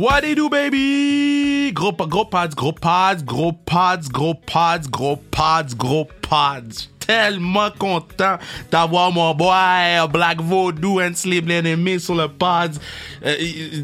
What 0.00 0.24
it 0.24 0.36
do, 0.36 0.48
baby? 0.48 1.72
Gros, 1.74 1.92
gros 1.92 2.24
pads, 2.24 2.54
gros 2.54 2.72
pads, 2.72 3.22
gros 3.22 3.52
pads, 3.52 4.08
gros 4.08 4.32
pads, 4.32 4.88
gros 4.90 5.16
pads, 5.30 5.74
gros 5.76 6.08
pads. 6.22 6.88
Tellement 7.00 7.70
content 7.78 8.38
d'avoir 8.70 9.12
mon 9.12 9.34
boy 9.34 10.08
Black 10.10 10.40
Voodoo 10.40 11.02
and 11.02 11.16
Sleep 11.16 11.50
Enemy 11.50 12.00
sur 12.00 12.14
le 12.14 12.28
pod. 12.28 12.78
Euh, 13.26 13.36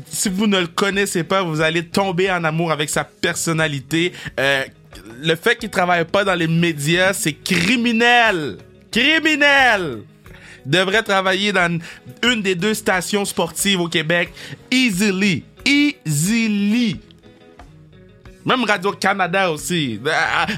si 0.06 0.30
vous 0.30 0.46
ne 0.46 0.60
le 0.60 0.68
connaissez 0.68 1.22
pas, 1.22 1.42
vous 1.42 1.60
allez 1.60 1.84
tomber 1.84 2.30
en 2.30 2.44
amour 2.44 2.72
avec 2.72 2.88
sa 2.88 3.04
personnalité. 3.04 4.14
Euh, 4.40 4.64
le 5.20 5.34
fait 5.34 5.56
qu'il 5.56 5.68
travaille 5.68 6.06
pas 6.06 6.24
dans 6.24 6.34
les 6.34 6.48
médias, 6.48 7.12
c'est 7.12 7.34
criminel. 7.34 8.56
Criminel 8.90 9.98
devrait 10.64 11.02
travailler 11.02 11.52
dans 11.52 11.78
une 12.22 12.40
des 12.40 12.54
deux 12.54 12.72
stations 12.72 13.26
sportives 13.26 13.82
au 13.82 13.88
Québec 13.88 14.32
easily. 14.70 15.44
Easily. 15.66 17.00
Même 18.44 18.62
Radio-Canada 18.62 19.50
aussi. 19.50 19.98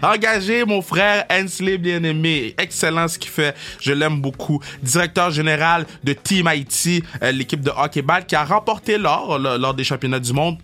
Engagez 0.03 0.67
mon 0.67 0.83
frère 0.83 1.25
Hensley 1.31 1.79
bien-aimé. 1.79 2.55
Excellent 2.59 3.09
ce 3.09 3.19
qu'il 3.19 3.31
fait. 3.31 3.57
Je 3.81 3.95
l'aime 3.95 4.21
beaucoup. 4.21 4.61
Directeur 4.83 5.31
général 5.31 5.87
de 6.05 6.13
Team 6.13 6.47
Haïti, 6.47 7.03
euh, 7.23 7.33
l'équipe 7.33 7.63
de 7.63 7.71
hockey-ball 7.71 8.27
qui 8.27 8.37
a 8.37 8.45
remporté 8.45 8.99
l'or 8.99 9.39
lors 9.39 9.73
des 9.73 9.85
championnats 9.85 10.21
du 10.21 10.35
monde 10.35 10.59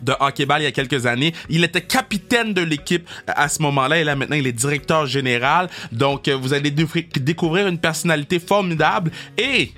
de 0.00 0.14
hockey-ball 0.18 0.62
il 0.62 0.64
y 0.64 0.68
a 0.68 0.72
quelques 0.72 1.04
années. 1.04 1.34
Il 1.50 1.64
était 1.64 1.82
capitaine 1.82 2.54
de 2.54 2.62
l'équipe 2.62 3.06
à 3.26 3.50
ce 3.50 3.60
moment-là 3.62 3.98
et 3.98 4.04
là 4.04 4.16
maintenant 4.16 4.36
il 4.36 4.46
est 4.46 4.52
directeur 4.52 5.04
général. 5.04 5.68
Donc 5.92 6.28
euh, 6.28 6.36
vous 6.36 6.54
allez 6.54 6.70
découvrir 6.70 7.66
une 7.66 7.78
personnalité 7.78 8.38
formidable 8.38 9.10
et 9.36 9.72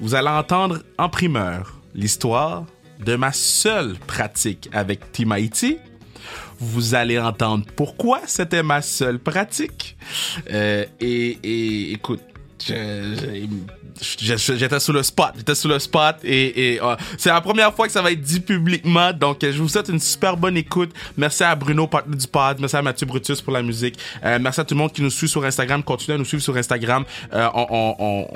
vous 0.00 0.14
allez 0.14 0.28
entendre 0.28 0.78
en 0.98 1.08
primeur 1.08 1.80
l'histoire 1.94 2.64
de 3.04 3.16
ma 3.16 3.32
seule 3.32 3.96
pratique 4.06 4.68
avec 4.72 5.12
Team 5.12 5.32
Haiti. 5.32 5.78
Vous 6.58 6.94
allez 6.94 7.18
entendre 7.18 7.64
pourquoi 7.74 8.20
c'était 8.26 8.62
ma 8.62 8.82
seule 8.82 9.18
pratique. 9.18 9.96
Euh, 10.50 10.84
et, 11.00 11.38
et 11.42 11.92
écoute, 11.92 12.20
j'étais 14.00 14.80
sous 14.80 14.92
le 14.92 15.02
spot, 15.02 15.32
j'étais 15.36 15.54
sous 15.54 15.68
le 15.68 15.78
spot 15.78 16.16
et, 16.24 16.74
et 16.74 16.82
euh, 16.82 16.96
c'est 17.16 17.30
la 17.30 17.40
première 17.40 17.74
fois 17.74 17.86
que 17.86 17.92
ça 17.92 18.02
va 18.02 18.12
être 18.12 18.20
dit 18.20 18.40
publiquement. 18.40 19.12
Donc, 19.12 19.38
je 19.42 19.58
vous 19.58 19.68
souhaite 19.68 19.88
une 19.88 20.00
super 20.00 20.36
bonne 20.36 20.56
écoute. 20.56 20.90
Merci 21.16 21.44
à 21.44 21.54
Bruno, 21.54 21.86
partenaire 21.86 22.18
du 22.18 22.26
pod. 22.26 22.56
Merci 22.60 22.76
à 22.76 22.82
Mathieu 22.82 23.06
Brutus 23.06 23.40
pour 23.40 23.52
la 23.52 23.62
musique. 23.62 23.98
Euh, 24.24 24.38
merci 24.40 24.60
à 24.60 24.64
tout 24.64 24.74
le 24.74 24.80
monde 24.80 24.92
qui 24.92 25.02
nous 25.02 25.10
suit 25.10 25.28
sur 25.28 25.44
Instagram. 25.44 25.82
Continuez 25.82 26.16
à 26.16 26.18
nous 26.18 26.24
suivre 26.24 26.42
sur 26.42 26.56
Instagram. 26.56 27.04
Euh, 27.32 27.48
on, 27.54 27.66
on, 27.70 27.96
on, 27.98 28.26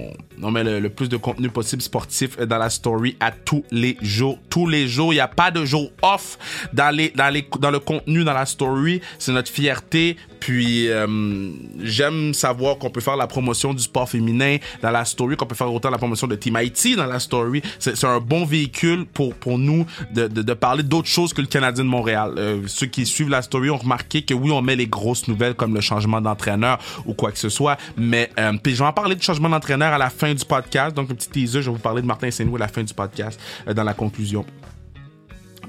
on, 0.42 0.50
met 0.50 0.64
le, 0.64 0.88
plus 0.88 1.08
de 1.08 1.16
contenu 1.16 1.48
possible 1.50 1.82
sportif 1.82 2.38
dans 2.38 2.58
la 2.58 2.70
story 2.70 3.16
à 3.20 3.30
tous 3.30 3.64
les 3.70 3.96
jours. 4.00 4.38
Tous 4.50 4.66
les 4.66 4.88
jours. 4.88 5.12
Il 5.12 5.16
n'y 5.16 5.20
a 5.20 5.28
pas 5.28 5.50
de 5.50 5.64
jour 5.64 5.90
off 6.02 6.38
dans 6.72 6.94
les, 6.94 7.10
dans 7.10 7.32
les, 7.32 7.46
dans 7.58 7.70
le 7.70 7.80
contenu 7.80 8.24
dans 8.24 8.34
la 8.34 8.46
story. 8.46 9.00
C'est 9.18 9.32
notre 9.32 9.50
fierté. 9.50 10.16
Puis 10.40 10.90
euh, 10.90 11.52
j'aime 11.82 12.34
savoir 12.34 12.76
qu'on 12.76 12.90
peut 12.90 13.00
faire 13.00 13.16
la 13.16 13.26
promotion 13.26 13.72
du 13.72 13.82
sport 13.82 14.08
féminin 14.14 14.58
dans 14.82 14.90
la 14.90 15.04
story, 15.04 15.36
qu'on 15.36 15.46
peut 15.46 15.54
faire 15.54 15.72
autant 15.72 15.90
la 15.90 15.98
promotion 15.98 16.26
de 16.26 16.36
Team 16.36 16.58
IT 16.60 16.96
dans 16.96 17.06
la 17.06 17.18
story. 17.18 17.62
C'est 17.78 18.04
un 18.04 18.20
bon 18.20 18.44
véhicule 18.44 19.06
pour 19.06 19.34
pour 19.34 19.58
nous 19.58 19.86
de, 20.12 20.28
de, 20.28 20.54
parler 20.54 20.82
d'autres 20.82 21.08
choses 21.08 21.32
que 21.32 21.40
le 21.40 21.46
Canadien 21.46 21.84
de 21.84 21.88
Montréal. 21.88 22.34
Euh, 22.36 22.62
ceux 22.66 22.86
qui 22.86 23.06
suivent 23.06 23.30
la 23.30 23.42
story 23.42 23.70
ont 23.70 23.76
remarqué 23.76 24.22
que 24.22 24.34
oui, 24.34 24.50
on 24.50 24.62
met 24.62 24.76
les 24.76 24.86
grosses 24.86 25.26
nouvelles 25.28 25.54
comme 25.54 25.74
le 25.74 25.80
changement 25.80 26.20
d'entraîneur 26.20 26.78
ou 27.06 27.14
quoi 27.14 27.32
que 27.32 27.38
ce 27.38 27.48
soit, 27.48 27.76
mais 27.96 28.30
euh, 28.38 28.52
puis 28.62 28.74
je 28.74 28.78
vais 28.78 28.88
en 28.88 28.92
parler 28.92 29.16
du 29.16 29.22
changement 29.22 29.48
d'entraîneur 29.48 29.92
à 29.92 29.98
la 29.98 30.10
fin 30.10 30.32
du 30.32 30.44
podcast. 30.44 30.94
Donc 30.94 31.10
un 31.10 31.14
petit 31.14 31.28
teaser, 31.28 31.62
je 31.62 31.70
vais 31.70 31.76
vous 31.76 31.82
parler 31.82 32.02
de 32.02 32.06
Martin 32.06 32.30
saint 32.30 32.52
à 32.54 32.58
la 32.58 32.68
fin 32.68 32.82
du 32.82 32.94
podcast 32.94 33.40
dans 33.74 33.84
la 33.84 33.94
conclusion. 33.94 34.44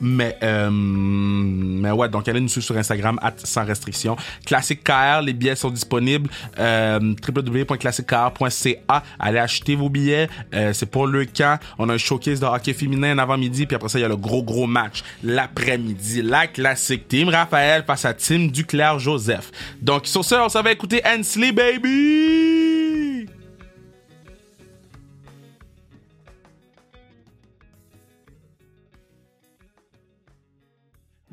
Mais, 0.06 0.38
euh, 0.44 0.70
mais 0.72 1.90
ouais, 1.90 2.08
donc 2.10 2.28
allez 2.28 2.40
nous 2.40 2.48
suivre 2.48 2.66
sur 2.66 2.78
Instagram, 2.78 3.20
sans 3.38 3.66
restriction. 3.66 4.16
Classique 4.46 4.84
KR, 4.84 5.22
les 5.24 5.34
billets 5.34 5.56
sont 5.56 5.72
disponibles. 5.72 6.30
Euh, 6.60 7.16
www.classiquekr.ca. 7.28 9.04
Allez 9.20 9.40
acheter 9.40 9.76
vos 9.76 9.90
billets. 9.90 10.30
Euh, 10.54 10.74
c'est 10.74 10.86
pour 10.86 11.08
le 11.08 11.26
camp. 11.26 11.60
On 11.80 11.90
a 11.90 11.96
un 11.96 11.98
showcase 11.98 12.40
de 12.40 12.46
hockey 12.46 12.74
féminin 12.74 13.18
avant-midi, 13.18 13.66
puis 13.66 13.76
après 13.76 13.90
ça, 13.90 13.98
il 13.98 14.04
y 14.04 14.06
a 14.06 14.10
le 14.10 14.16
gros, 14.16 14.44
gros 14.44 14.68
match 14.68 15.04
l'après-midi. 15.24 16.22
La 16.22 16.46
classique 16.46 17.08
team 17.08 17.30
Raphaël 17.30 17.84
face 17.88 18.06
à 18.06 18.14
team 18.14 18.52
Duclair 18.52 19.00
Joseph. 19.00 19.52
Donc, 19.82 20.06
sur 20.06 20.24
ce, 20.24 20.36
on 20.36 20.50
s'en 20.50 20.62
va 20.62 20.72
écouter 20.72 21.02
Ansley 21.04 21.52
Baby! 21.52 22.55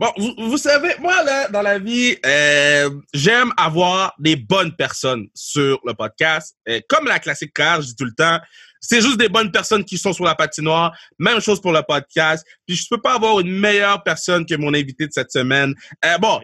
Bon, 0.03 0.11
vous, 0.17 0.35
vous, 0.49 0.57
savez, 0.57 0.97
moi, 0.99 1.23
là, 1.23 1.47
dans 1.47 1.63
la 1.63 1.79
vie, 1.79 2.17
euh, 2.27 2.91
j'aime 3.15 3.53
avoir 3.57 4.13
des 4.19 4.35
bonnes 4.35 4.75
personnes 4.75 5.29
sur 5.33 5.79
le 5.87 5.95
podcast. 5.95 6.57
Euh, 6.69 6.81
comme 6.89 7.07
la 7.07 7.21
classique 7.21 7.53
car, 7.55 7.81
je 7.81 7.87
dis 7.87 7.95
tout 7.95 8.07
le 8.07 8.13
temps, 8.13 8.41
c'est 8.83 9.01
juste 9.01 9.17
des 9.17 9.29
bonnes 9.29 9.51
personnes 9.51 9.85
qui 9.85 9.97
sont 9.97 10.13
sur 10.13 10.25
la 10.25 10.35
patinoire. 10.35 10.93
Même 11.19 11.41
chose 11.41 11.61
pour 11.61 11.73
le 11.73 11.81
podcast. 11.83 12.45
Puis 12.67 12.77
je 12.77 12.87
peux 12.91 13.01
pas 13.01 13.15
avoir 13.15 13.41
une 13.41 13.53
meilleure 13.53 14.03
personne 14.03 14.45
que 14.45 14.55
mon 14.57 14.75
invité 14.75 15.07
de 15.07 15.13
cette 15.13 15.31
semaine. 15.31 15.73
Euh, 16.05 16.19
bon, 16.19 16.41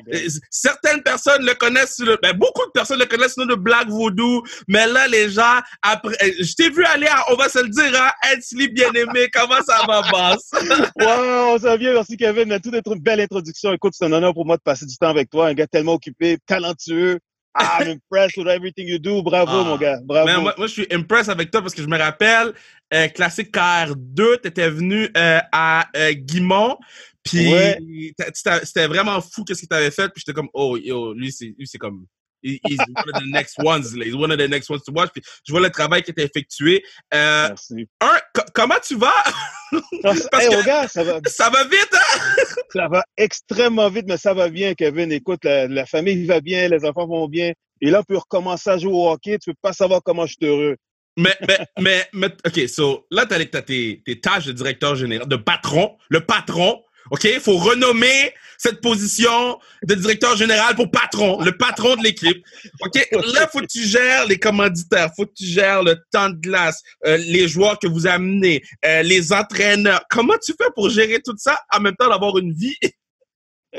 certaines 0.50 1.02
personnes 1.02 1.44
le 1.44 1.54
connaissent, 1.54 1.98
le, 1.98 2.16
ben, 2.22 2.32
beaucoup 2.32 2.64
de 2.64 2.70
personnes 2.70 3.00
le 3.00 3.06
connaissent 3.06 3.34
sur 3.34 3.44
le 3.44 3.56
Black 3.56 3.88
Voodoo, 3.88 4.42
mais 4.68 4.86
là 4.86 5.08
les 5.08 5.30
gens 5.30 5.58
après, 5.82 6.16
euh, 6.22 6.32
je 6.40 6.54
t'ai 6.54 6.70
vu 6.70 6.84
aller 6.84 7.06
à, 7.06 7.24
on 7.32 7.34
va 7.34 7.48
se 7.48 7.58
le 7.58 7.68
dire, 7.68 8.00
hein, 8.00 8.10
Edsley 8.32 8.68
bien 8.68 8.92
aimé. 8.92 9.28
Comment 9.32 9.62
ça 9.66 9.84
va, 9.86 10.02
boss? 10.10 10.50
wow, 10.96 11.58
ça 11.58 11.70
va 11.70 11.76
bien. 11.76 11.92
Merci 11.92 12.16
Kevin. 12.16 12.58
Tout 12.60 12.74
être 12.74 12.92
une 12.92 13.02
belle 13.02 13.20
introduction. 13.20 13.72
Écoute, 13.72 13.94
c'est 13.96 14.04
un 14.04 14.12
honneur 14.12 14.32
pour 14.32 14.46
moi 14.46 14.56
de 14.56 14.62
passer 14.62 14.86
du 14.86 14.96
temps 14.96 15.08
avec 15.08 15.28
toi, 15.30 15.48
un 15.48 15.54
gars 15.54 15.66
tellement 15.66 15.94
occupé, 15.94 16.38
talentueux. 16.46 17.18
I'm 17.54 17.88
impressed 17.88 18.36
with 18.36 18.48
everything 18.48 18.86
you 18.86 18.98
do. 18.98 19.22
Bravo, 19.22 19.60
ah. 19.60 19.64
mon 19.64 19.76
gars. 19.76 20.00
Bravo. 20.02 20.40
moi, 20.40 20.54
moi, 20.56 20.66
je 20.66 20.72
suis 20.72 20.86
impressed 20.90 21.28
avec 21.28 21.50
toi 21.50 21.60
parce 21.60 21.74
que 21.74 21.82
je 21.82 21.88
me 21.88 21.98
rappelle, 21.98 22.52
euh, 22.94 23.08
Classique 23.08 23.52
KR2, 23.52 24.40
tu 24.42 24.48
étais 24.48 24.70
venu 24.70 25.08
euh, 25.16 25.40
à 25.52 25.88
euh, 25.96 26.12
Guimont. 26.12 26.78
Puis 27.22 27.52
c'était 28.32 28.86
vraiment 28.86 29.20
fou 29.20 29.44
qu'est-ce 29.44 29.62
que 29.62 29.66
tu 29.66 29.74
avais 29.74 29.90
fait. 29.90 30.08
Puis 30.08 30.22
j'étais 30.24 30.34
comme, 30.34 30.48
oh, 30.54 30.76
yo, 30.76 31.12
lui, 31.12 31.32
c'est 31.32 31.78
comme 31.78 32.06
he's 32.64 32.78
one 32.78 33.08
of 33.14 33.20
the 33.20 33.30
next 33.30 33.58
ones. 33.58 33.94
He's 33.94 34.16
one 34.16 34.30
of 34.30 34.38
the 34.38 34.48
next 34.48 34.68
ones 34.70 34.82
to 34.84 34.92
watch. 34.92 35.10
Puis 35.12 35.22
je 35.46 35.52
vois 35.52 35.60
le 35.60 35.70
travail 35.70 36.02
qui 36.02 36.10
était 36.10 36.24
effectué. 36.24 36.82
Euh, 37.14 37.48
Merci. 37.48 37.88
Un, 38.00 38.18
comment 38.54 38.78
tu 38.82 38.96
vas? 38.96 39.12
Parce 40.02 40.28
que 40.28 40.64
gars, 40.64 40.88
ça 40.88 41.04
va. 41.04 41.20
Ça 41.26 41.50
va 41.50 41.64
vite, 41.64 41.92
hein? 41.92 42.44
ça 42.72 42.88
va 42.88 43.04
extrêmement 43.16 43.88
vite, 43.90 44.06
mais 44.08 44.16
ça 44.16 44.34
va 44.34 44.48
bien, 44.48 44.74
Kevin. 44.74 45.12
Écoute, 45.12 45.44
la, 45.44 45.86
famille 45.86 46.26
va 46.26 46.40
bien, 46.40 46.68
les 46.68 46.84
enfants 46.84 47.06
vont 47.06 47.28
bien. 47.28 47.52
Et 47.80 47.90
là, 47.90 48.00
on 48.00 48.02
peut 48.02 48.16
recommencer 48.16 48.70
à 48.70 48.78
jouer 48.78 48.92
au 48.92 49.08
hockey. 49.08 49.38
Tu 49.38 49.50
peux 49.50 49.58
pas 49.62 49.72
savoir 49.72 50.02
comment 50.02 50.26
je 50.26 50.34
suis 50.34 50.46
heureux. 50.46 50.76
Mais, 51.16 51.36
mais, 51.46 51.58
mais, 51.80 52.08
mais, 52.12 52.28
OK, 52.46 52.68
so, 52.68 53.06
là, 53.10 53.26
tu 53.26 53.34
as, 53.34 53.62
tes, 53.62 54.02
tes 54.04 54.20
tâches 54.20 54.46
de 54.46 54.52
directeur 54.52 54.94
général, 54.94 55.26
de 55.26 55.36
patron, 55.36 55.96
le 56.08 56.20
patron. 56.20 56.82
OK? 57.10 57.24
Il 57.24 57.40
faut 57.40 57.56
renommer 57.56 58.32
cette 58.58 58.80
position 58.80 59.58
de 59.84 59.94
directeur 59.94 60.36
général 60.36 60.74
pour 60.74 60.90
patron, 60.90 61.40
le 61.40 61.56
patron 61.56 61.96
de 61.96 62.02
l'équipe. 62.02 62.44
OK? 62.80 63.08
Là, 63.32 63.48
faut 63.50 63.60
que 63.60 63.66
tu 63.66 63.84
gères 63.84 64.26
les 64.26 64.38
commanditaires, 64.38 65.10
faut 65.16 65.26
que 65.26 65.34
tu 65.34 65.46
gères 65.46 65.82
le 65.82 65.96
temps 66.10 66.28
de 66.28 66.34
glace, 66.34 66.82
euh, 67.06 67.16
les 67.16 67.46
joueurs 67.48 67.78
que 67.78 67.86
vous 67.86 68.06
amenez, 68.06 68.62
euh, 68.84 69.02
les 69.02 69.32
entraîneurs. 69.32 70.02
Comment 70.10 70.36
tu 70.44 70.52
fais 70.60 70.70
pour 70.74 70.90
gérer 70.90 71.20
tout 71.24 71.34
ça 71.38 71.60
en 71.72 71.80
même 71.80 71.94
temps 71.94 72.08
d'avoir 72.08 72.36
une 72.38 72.52
vie? 72.52 72.76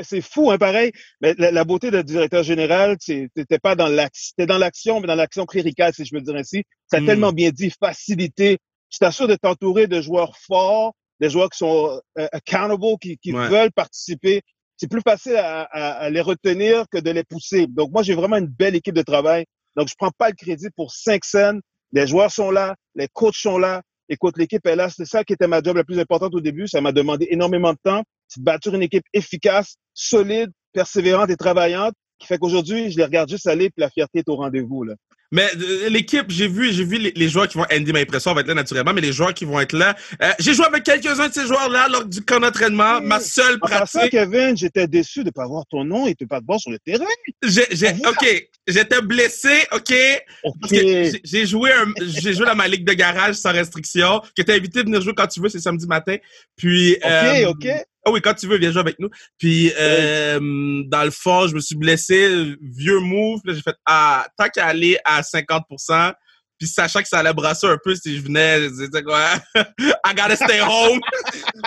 C'est 0.02 0.22
fou, 0.22 0.50
hein, 0.50 0.58
pareil. 0.58 0.92
Mais 1.20 1.34
la, 1.36 1.64
beauté 1.64 1.90
de 1.90 2.00
directeur 2.00 2.42
général, 2.42 2.96
t'étais 2.98 3.58
pas 3.58 3.74
dans 3.74 3.88
l'action, 3.88 4.46
dans 4.46 4.58
l'action, 4.58 5.00
mais 5.00 5.08
dans 5.08 5.16
l'action 5.16 5.46
cléricale, 5.46 5.92
si 5.92 6.04
je 6.04 6.14
veux 6.14 6.20
dire 6.20 6.36
ainsi. 6.36 6.62
Ça 6.86 6.98
a 6.98 7.00
hmm. 7.00 7.06
tellement 7.06 7.32
bien 7.32 7.50
dit, 7.50 7.72
facilité. 7.78 8.58
Tu 8.88 8.98
t'assures 8.98 9.28
de 9.28 9.34
t'entourer 9.34 9.88
de 9.88 10.00
joueurs 10.00 10.36
forts, 10.38 10.94
des 11.20 11.30
joueurs 11.30 11.50
qui 11.50 11.58
sont 11.58 12.00
euh, 12.18 12.28
accountable, 12.32 12.98
qui, 13.00 13.18
qui 13.18 13.32
veulent 13.32 13.72
participer. 13.72 14.42
C'est 14.76 14.90
plus 14.90 15.02
facile 15.02 15.36
à, 15.36 15.62
à, 15.64 16.10
les 16.10 16.22
retenir 16.22 16.86
que 16.90 16.98
de 16.98 17.10
les 17.10 17.22
pousser. 17.22 17.66
Donc, 17.66 17.92
moi, 17.92 18.02
j'ai 18.02 18.14
vraiment 18.14 18.36
une 18.36 18.46
belle 18.46 18.74
équipe 18.74 18.94
de 18.94 19.02
travail. 19.02 19.44
Donc, 19.76 19.88
je 19.88 19.94
prends 19.96 20.10
pas 20.10 20.30
le 20.30 20.34
crédit 20.34 20.68
pour 20.74 20.90
cinq 20.90 21.24
scènes. 21.24 21.60
Les 21.92 22.06
joueurs 22.06 22.30
sont 22.30 22.50
là, 22.50 22.74
les 22.94 23.08
coachs 23.08 23.34
sont 23.34 23.58
là. 23.58 23.82
Écoute, 24.08 24.38
l'équipe 24.38 24.66
est 24.66 24.76
là. 24.76 24.88
C'est 24.88 25.04
ça 25.04 25.22
qui 25.22 25.34
était 25.34 25.46
ma 25.46 25.62
job 25.62 25.76
la 25.76 25.84
plus 25.84 25.98
importante 25.98 26.34
au 26.34 26.40
début. 26.40 26.66
Ça 26.66 26.80
m'a 26.80 26.92
demandé 26.92 27.28
énormément 27.30 27.72
de 27.72 27.78
temps. 27.82 28.02
C'est 28.26 28.42
bâtir 28.42 28.74
une 28.74 28.82
équipe 28.82 29.04
efficace, 29.12 29.76
solide, 29.92 30.50
persévérante 30.72 31.30
et 31.30 31.36
travaillante, 31.36 31.94
qui 32.18 32.26
fait 32.26 32.38
qu'aujourd'hui, 32.38 32.90
je 32.90 32.96
les 32.96 33.04
regarde 33.04 33.28
juste 33.28 33.46
aller, 33.46 33.70
puis 33.70 33.80
la 33.80 33.90
fierté 33.90 34.20
est 34.20 34.28
au 34.28 34.36
rendez-vous. 34.36 34.84
Mais 35.30 35.48
euh, 35.56 35.88
l'équipe, 35.88 36.26
j'ai 36.28 36.48
vu, 36.48 36.72
j'ai 36.72 36.84
vu 36.84 36.98
les, 36.98 37.28
joueurs 37.28 37.46
qui 37.46 37.56
vont 37.56 37.64
Andy 37.72 37.92
ma 37.92 38.00
impression 38.00 38.34
va 38.34 38.40
être 38.40 38.48
là 38.48 38.54
naturellement, 38.54 38.92
mais 38.92 39.00
les 39.00 39.12
joueurs 39.12 39.32
qui 39.32 39.44
vont 39.44 39.60
être 39.60 39.72
là. 39.72 39.96
Euh, 40.22 40.32
j'ai 40.40 40.54
joué 40.54 40.66
avec 40.66 40.82
quelques-uns 40.82 41.28
de 41.28 41.32
ces 41.32 41.46
joueurs-là 41.46 41.88
lors 41.88 42.04
du 42.04 42.20
camp 42.22 42.40
d'entraînement. 42.40 43.00
Ma 43.00 43.20
seule 43.20 43.56
en 43.60 43.66
pratique. 43.66 44.10
Kevin, 44.10 44.56
j'étais 44.56 44.88
déçu 44.88 45.22
de 45.22 45.30
pas 45.30 45.46
voir 45.46 45.64
ton 45.66 45.84
nom 45.84 46.06
et 46.06 46.14
de 46.18 46.24
pas 46.24 46.40
te 46.40 46.46
voir 46.46 46.58
sur 46.58 46.70
le 46.70 46.78
terrain. 46.78 47.04
J'ai, 47.44 47.66
j'ai, 47.70 47.90
ok, 48.06 48.48
j'étais 48.66 49.02
blessé, 49.02 49.66
ok. 49.72 49.94
okay. 50.42 51.12
J'ai 51.22 51.46
joué, 51.46 51.70
j'ai 52.00 52.34
joué 52.34 52.46
dans 52.46 52.56
ma 52.56 52.66
ligue 52.66 52.84
de 52.84 52.92
garage 52.92 53.36
sans 53.36 53.52
restriction. 53.52 54.20
Que 54.36 54.42
t'es 54.42 54.54
invité 54.54 54.80
à 54.80 54.82
venir 54.82 55.00
jouer 55.00 55.14
quand 55.16 55.28
tu 55.28 55.40
veux, 55.40 55.48
c'est 55.48 55.60
samedi 55.60 55.86
matin. 55.86 56.16
Puis. 56.56 56.96
Ok, 56.96 57.10
euh, 57.10 57.48
ok. 57.50 57.68
Ah 58.04 58.10
oui, 58.10 58.20
quand 58.22 58.34
tu 58.34 58.46
veux, 58.46 58.58
viens 58.58 58.72
jouer 58.72 58.80
avec 58.80 58.98
nous. 58.98 59.10
Puis, 59.38 59.72
euh, 59.78 60.38
dans 60.86 61.04
le 61.04 61.10
fond, 61.10 61.46
je 61.46 61.54
me 61.54 61.60
suis 61.60 61.76
blessé, 61.76 62.54
vieux 62.60 63.00
move. 63.00 63.40
J'ai 63.46 63.60
fait, 63.60 63.76
ah, 63.86 64.26
tant 64.38 64.48
qu'à 64.48 64.66
aller 64.66 64.98
à 65.04 65.22
50%, 65.22 66.12
puis 66.60 66.68
sachant 66.68 67.00
que 67.00 67.08
ça 67.08 67.20
allait 67.20 67.32
brasser 67.32 67.66
un 67.66 67.78
peu 67.82 67.94
si 67.94 68.18
je 68.18 68.22
venais, 68.22 68.64
je 68.64 68.68
disais 68.68 69.02
quoi, 69.02 69.34
I 69.80 70.14
gotta 70.14 70.36
stay 70.36 70.60
home. 70.60 71.00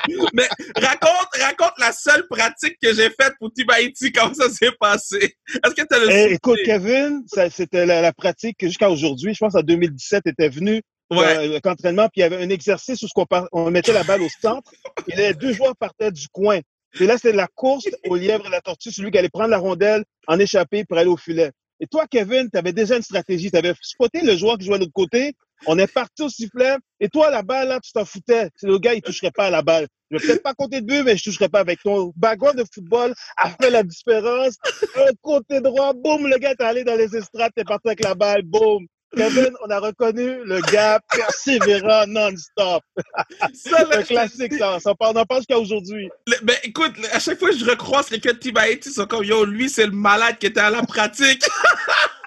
Mais 0.33 0.47
raconte, 0.75 1.29
raconte 1.39 1.73
la 1.79 1.91
seule 1.91 2.27
pratique 2.27 2.77
que 2.81 2.93
j'ai 2.93 3.09
faite 3.09 3.33
pour 3.39 3.51
Team 3.51 3.65
Haïti, 3.69 4.11
comment 4.11 4.33
ça 4.35 4.49
s'est 4.49 4.71
passé? 4.79 5.35
Est-ce 5.65 5.73
que 5.73 5.81
tu 5.81 5.95
as 5.95 5.99
le 5.99 6.11
hey, 6.11 6.33
Écoute, 6.33 6.59
Kevin, 6.63 7.23
c'était 7.51 7.87
la, 7.87 8.01
la, 8.01 8.13
pratique 8.13 8.57
jusqu'à 8.61 8.89
aujourd'hui, 8.89 9.33
je 9.33 9.39
pense 9.39 9.55
en 9.55 9.61
2017, 9.61 10.27
était 10.27 10.49
venu 10.49 10.83
ouais. 11.11 11.49
euh, 11.49 11.59
entraînement, 11.65 12.03
puis 12.03 12.17
il 12.17 12.21
y 12.21 12.23
avait 12.23 12.43
un 12.43 12.49
exercice 12.49 13.01
où 13.01 13.07
on, 13.15 13.25
on 13.51 13.71
mettait 13.71 13.93
la 13.93 14.03
balle 14.03 14.21
au 14.21 14.29
centre, 14.41 14.71
et 15.07 15.15
les 15.15 15.33
deux 15.33 15.53
joueurs 15.53 15.75
partaient 15.75 16.11
du 16.11 16.27
coin. 16.29 16.59
Et 16.99 17.05
là, 17.05 17.17
c'était 17.17 17.33
la 17.33 17.47
course 17.47 17.87
au 18.07 18.15
lièvre 18.15 18.45
et 18.45 18.49
la 18.49 18.61
tortue, 18.61 18.91
celui 18.91 19.11
qui 19.11 19.17
allait 19.17 19.29
prendre 19.29 19.49
la 19.49 19.57
rondelle, 19.57 20.03
en 20.27 20.39
échapper 20.39 20.85
pour 20.85 20.97
aller 20.97 21.09
au 21.09 21.17
filet. 21.17 21.51
Et 21.79 21.87
toi, 21.87 22.05
Kevin, 22.09 22.49
tu 22.51 22.57
avais 22.57 22.71
déjà 22.71 22.95
une 22.95 23.01
stratégie. 23.01 23.51
Tu 23.51 23.57
avais 23.57 23.73
spoté 23.81 24.21
le 24.21 24.37
joueur 24.37 24.57
qui 24.57 24.65
jouait 24.65 24.75
de 24.75 24.81
l'autre 24.83 24.93
côté. 24.93 25.33
On 25.65 25.77
est 25.79 25.91
parti 25.91 26.21
au 26.21 26.29
sifflet. 26.29 26.75
Et 26.99 27.09
toi, 27.09 27.29
la 27.29 27.41
balle, 27.41 27.69
là, 27.69 27.79
tu 27.81 27.91
t'en 27.91 28.05
foutais. 28.05 28.49
Le 28.61 28.77
gars, 28.77 28.93
il 28.93 29.01
toucherait 29.01 29.31
pas 29.31 29.47
à 29.47 29.49
la 29.49 29.61
balle. 29.63 29.87
Je 30.11 30.17
vais 30.17 30.27
peut-être 30.27 30.43
pas 30.43 30.53
compter 30.53 30.81
de 30.81 30.85
but, 30.85 31.03
mais 31.03 31.17
je 31.17 31.23
toucherais 31.23 31.49
pas 31.49 31.59
avec 31.59 31.81
ton 31.81 32.13
background 32.15 32.57
de 32.57 32.65
football 32.71 33.13
a 33.35 33.49
fait 33.49 33.71
la 33.71 33.81
différence. 33.83 34.55
Un 34.95 35.11
côté 35.21 35.59
droit, 35.59 35.93
boum, 35.93 36.27
le 36.27 36.37
gars 36.37 36.51
est 36.51 36.61
allé 36.61 36.83
dans 36.83 36.95
les 36.95 37.15
estrades, 37.15 37.51
t'es 37.55 37.63
parti 37.63 37.87
avec 37.87 38.03
la 38.03 38.13
balle, 38.13 38.43
boum. 38.43 38.85
Kevin, 39.15 39.53
on 39.63 39.69
a 39.69 39.79
reconnu 39.79 40.43
le 40.43 40.59
gars 40.71 40.99
persévérant 41.15 42.05
non-stop. 42.07 42.83
C'est 43.53 43.73
un 43.73 44.03
classique, 44.03 44.53
ça. 44.53 44.79
ça 44.79 44.93
on 44.99 45.05
en 45.05 45.25
parle 45.25 45.41
jusqu'à 45.41 45.59
aujourd'hui. 45.59 46.09
Ben, 46.41 46.55
écoute, 46.63 46.93
à 47.11 47.19
chaque 47.19 47.39
fois 47.39 47.49
que 47.49 47.57
je 47.57 47.65
recroise 47.65 48.07
quelqu'un 48.07 48.33
de 48.33 48.39
Tibaïti, 48.39 48.89
ils 48.89 48.93
sont 48.93 49.05
comme, 49.05 49.23
yo, 49.23 49.45
lui, 49.45 49.69
c'est 49.69 49.85
le 49.85 49.91
malade 49.91 50.37
qui 50.39 50.47
était 50.47 50.59
à 50.59 50.69
la 50.69 50.81
pratique. 50.83 51.43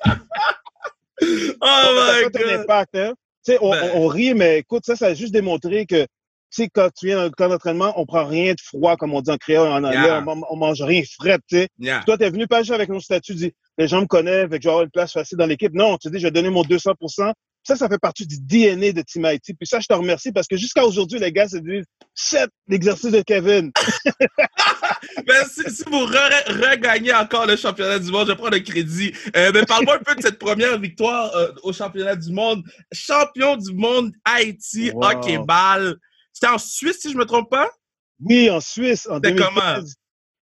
oh 0.07 0.15
my 1.21 2.23
God. 2.23 2.37
Un 2.37 2.61
impact, 2.61 2.97
hein? 2.97 3.15
on, 3.61 3.71
ben... 3.71 3.91
on, 3.95 4.07
rit, 4.07 4.35
mais 4.35 4.59
écoute, 4.59 4.85
ça, 4.87 4.97
ça 4.97 5.07
a 5.07 5.15
juste 5.15 5.33
démontré 5.33 5.87
que 5.87 6.07
tu 6.57 6.63
sais, 6.63 6.71
quand 6.73 6.89
tu 6.97 7.07
viens 7.07 7.17
dans 7.17 7.25
le 7.25 7.31
camp 7.31 7.49
d'entraînement, 7.49 7.93
on 7.97 8.07
prend 8.07 8.25
rien 8.25 8.55
de 8.55 8.61
froid, 8.61 8.97
comme 8.97 9.13
on 9.13 9.21
dit 9.21 9.31
en 9.31 9.37
créole, 9.37 9.69
en 9.69 9.85
anglais, 9.85 9.93
yeah. 9.93 10.25
on, 10.27 10.43
on, 10.49 10.57
mange 10.57 10.81
rien 10.81 11.03
frais, 11.19 11.39
tu 11.49 11.59
sais. 11.59 11.69
Yeah. 11.79 12.03
Toi, 12.07 12.17
t'es 12.17 12.31
venu 12.31 12.47
pas 12.47 12.61
juste 12.61 12.73
avec 12.73 12.89
nos 12.89 13.01
statuts, 13.01 13.35
dis, 13.35 13.53
les 13.77 13.89
gens 13.89 14.01
me 14.01 14.07
connaissent, 14.07 14.49
fait 14.49 14.59
que 14.59 14.63
je 14.63 14.69
vais 14.69 14.73
avoir 14.73 14.85
une 14.85 14.91
place 14.91 15.13
facile 15.13 15.37
dans 15.37 15.47
l'équipe. 15.47 15.73
Non, 15.75 15.99
tu 15.99 16.11
dis, 16.11 16.19
je 16.19 16.25
vais 16.25 16.31
donner 16.31 16.51
mon 16.51 16.63
200 16.63 16.95
ça, 17.67 17.75
ça 17.75 17.89
fait 17.89 17.99
partie 17.99 18.27
du 18.27 18.37
DNA 18.39 18.93
de 18.93 19.03
Team 19.03 19.25
Haïti. 19.25 19.53
Puis 19.53 19.67
ça, 19.67 19.81
je 19.81 19.87
te 19.87 19.93
remercie 19.93 20.31
parce 20.31 20.47
que 20.47 20.57
jusqu'à 20.57 20.85
aujourd'hui, 20.85 21.19
les 21.19 21.33
gars 21.33 21.49
se 21.49 21.57
disent, 21.57 21.85
c'est 22.15 22.49
l'exercice 22.69 23.11
de 23.11 23.23
Kevin. 23.23 23.73
mais 25.27 25.35
si, 25.51 25.69
si 25.75 25.83
vous 25.91 26.05
regagnez 26.05 27.13
re 27.13 27.23
encore 27.23 27.45
le 27.45 27.57
championnat 27.57 27.99
du 27.99 28.13
monde, 28.13 28.29
je 28.29 28.35
prends 28.35 28.51
le 28.51 28.61
crédit. 28.61 29.13
Euh, 29.37 29.51
mais 29.53 29.65
parle-moi 29.65 29.97
un 29.97 29.99
peu 29.99 30.15
de 30.15 30.23
cette 30.23 30.39
première 30.39 30.79
victoire 30.79 31.35
euh, 31.35 31.49
au 31.65 31.73
championnat 31.73 32.15
du 32.15 32.33
monde. 32.33 32.63
Champion 32.93 33.57
du 33.57 33.75
monde 33.75 34.13
Haïti, 34.25 34.93
wow. 34.95 35.07
hockey 35.07 35.39
ball. 35.39 35.97
C'était 36.39 36.53
en 36.53 36.59
Suisse, 36.59 36.99
si 37.01 37.11
je 37.11 37.17
me 37.17 37.25
trompe 37.25 37.49
pas? 37.49 37.71
Oui, 38.21 38.51
en 38.51 38.61
Suisse, 38.61 39.09
en 39.11 39.21
2015. 39.21 39.49
Comment? 39.49 39.87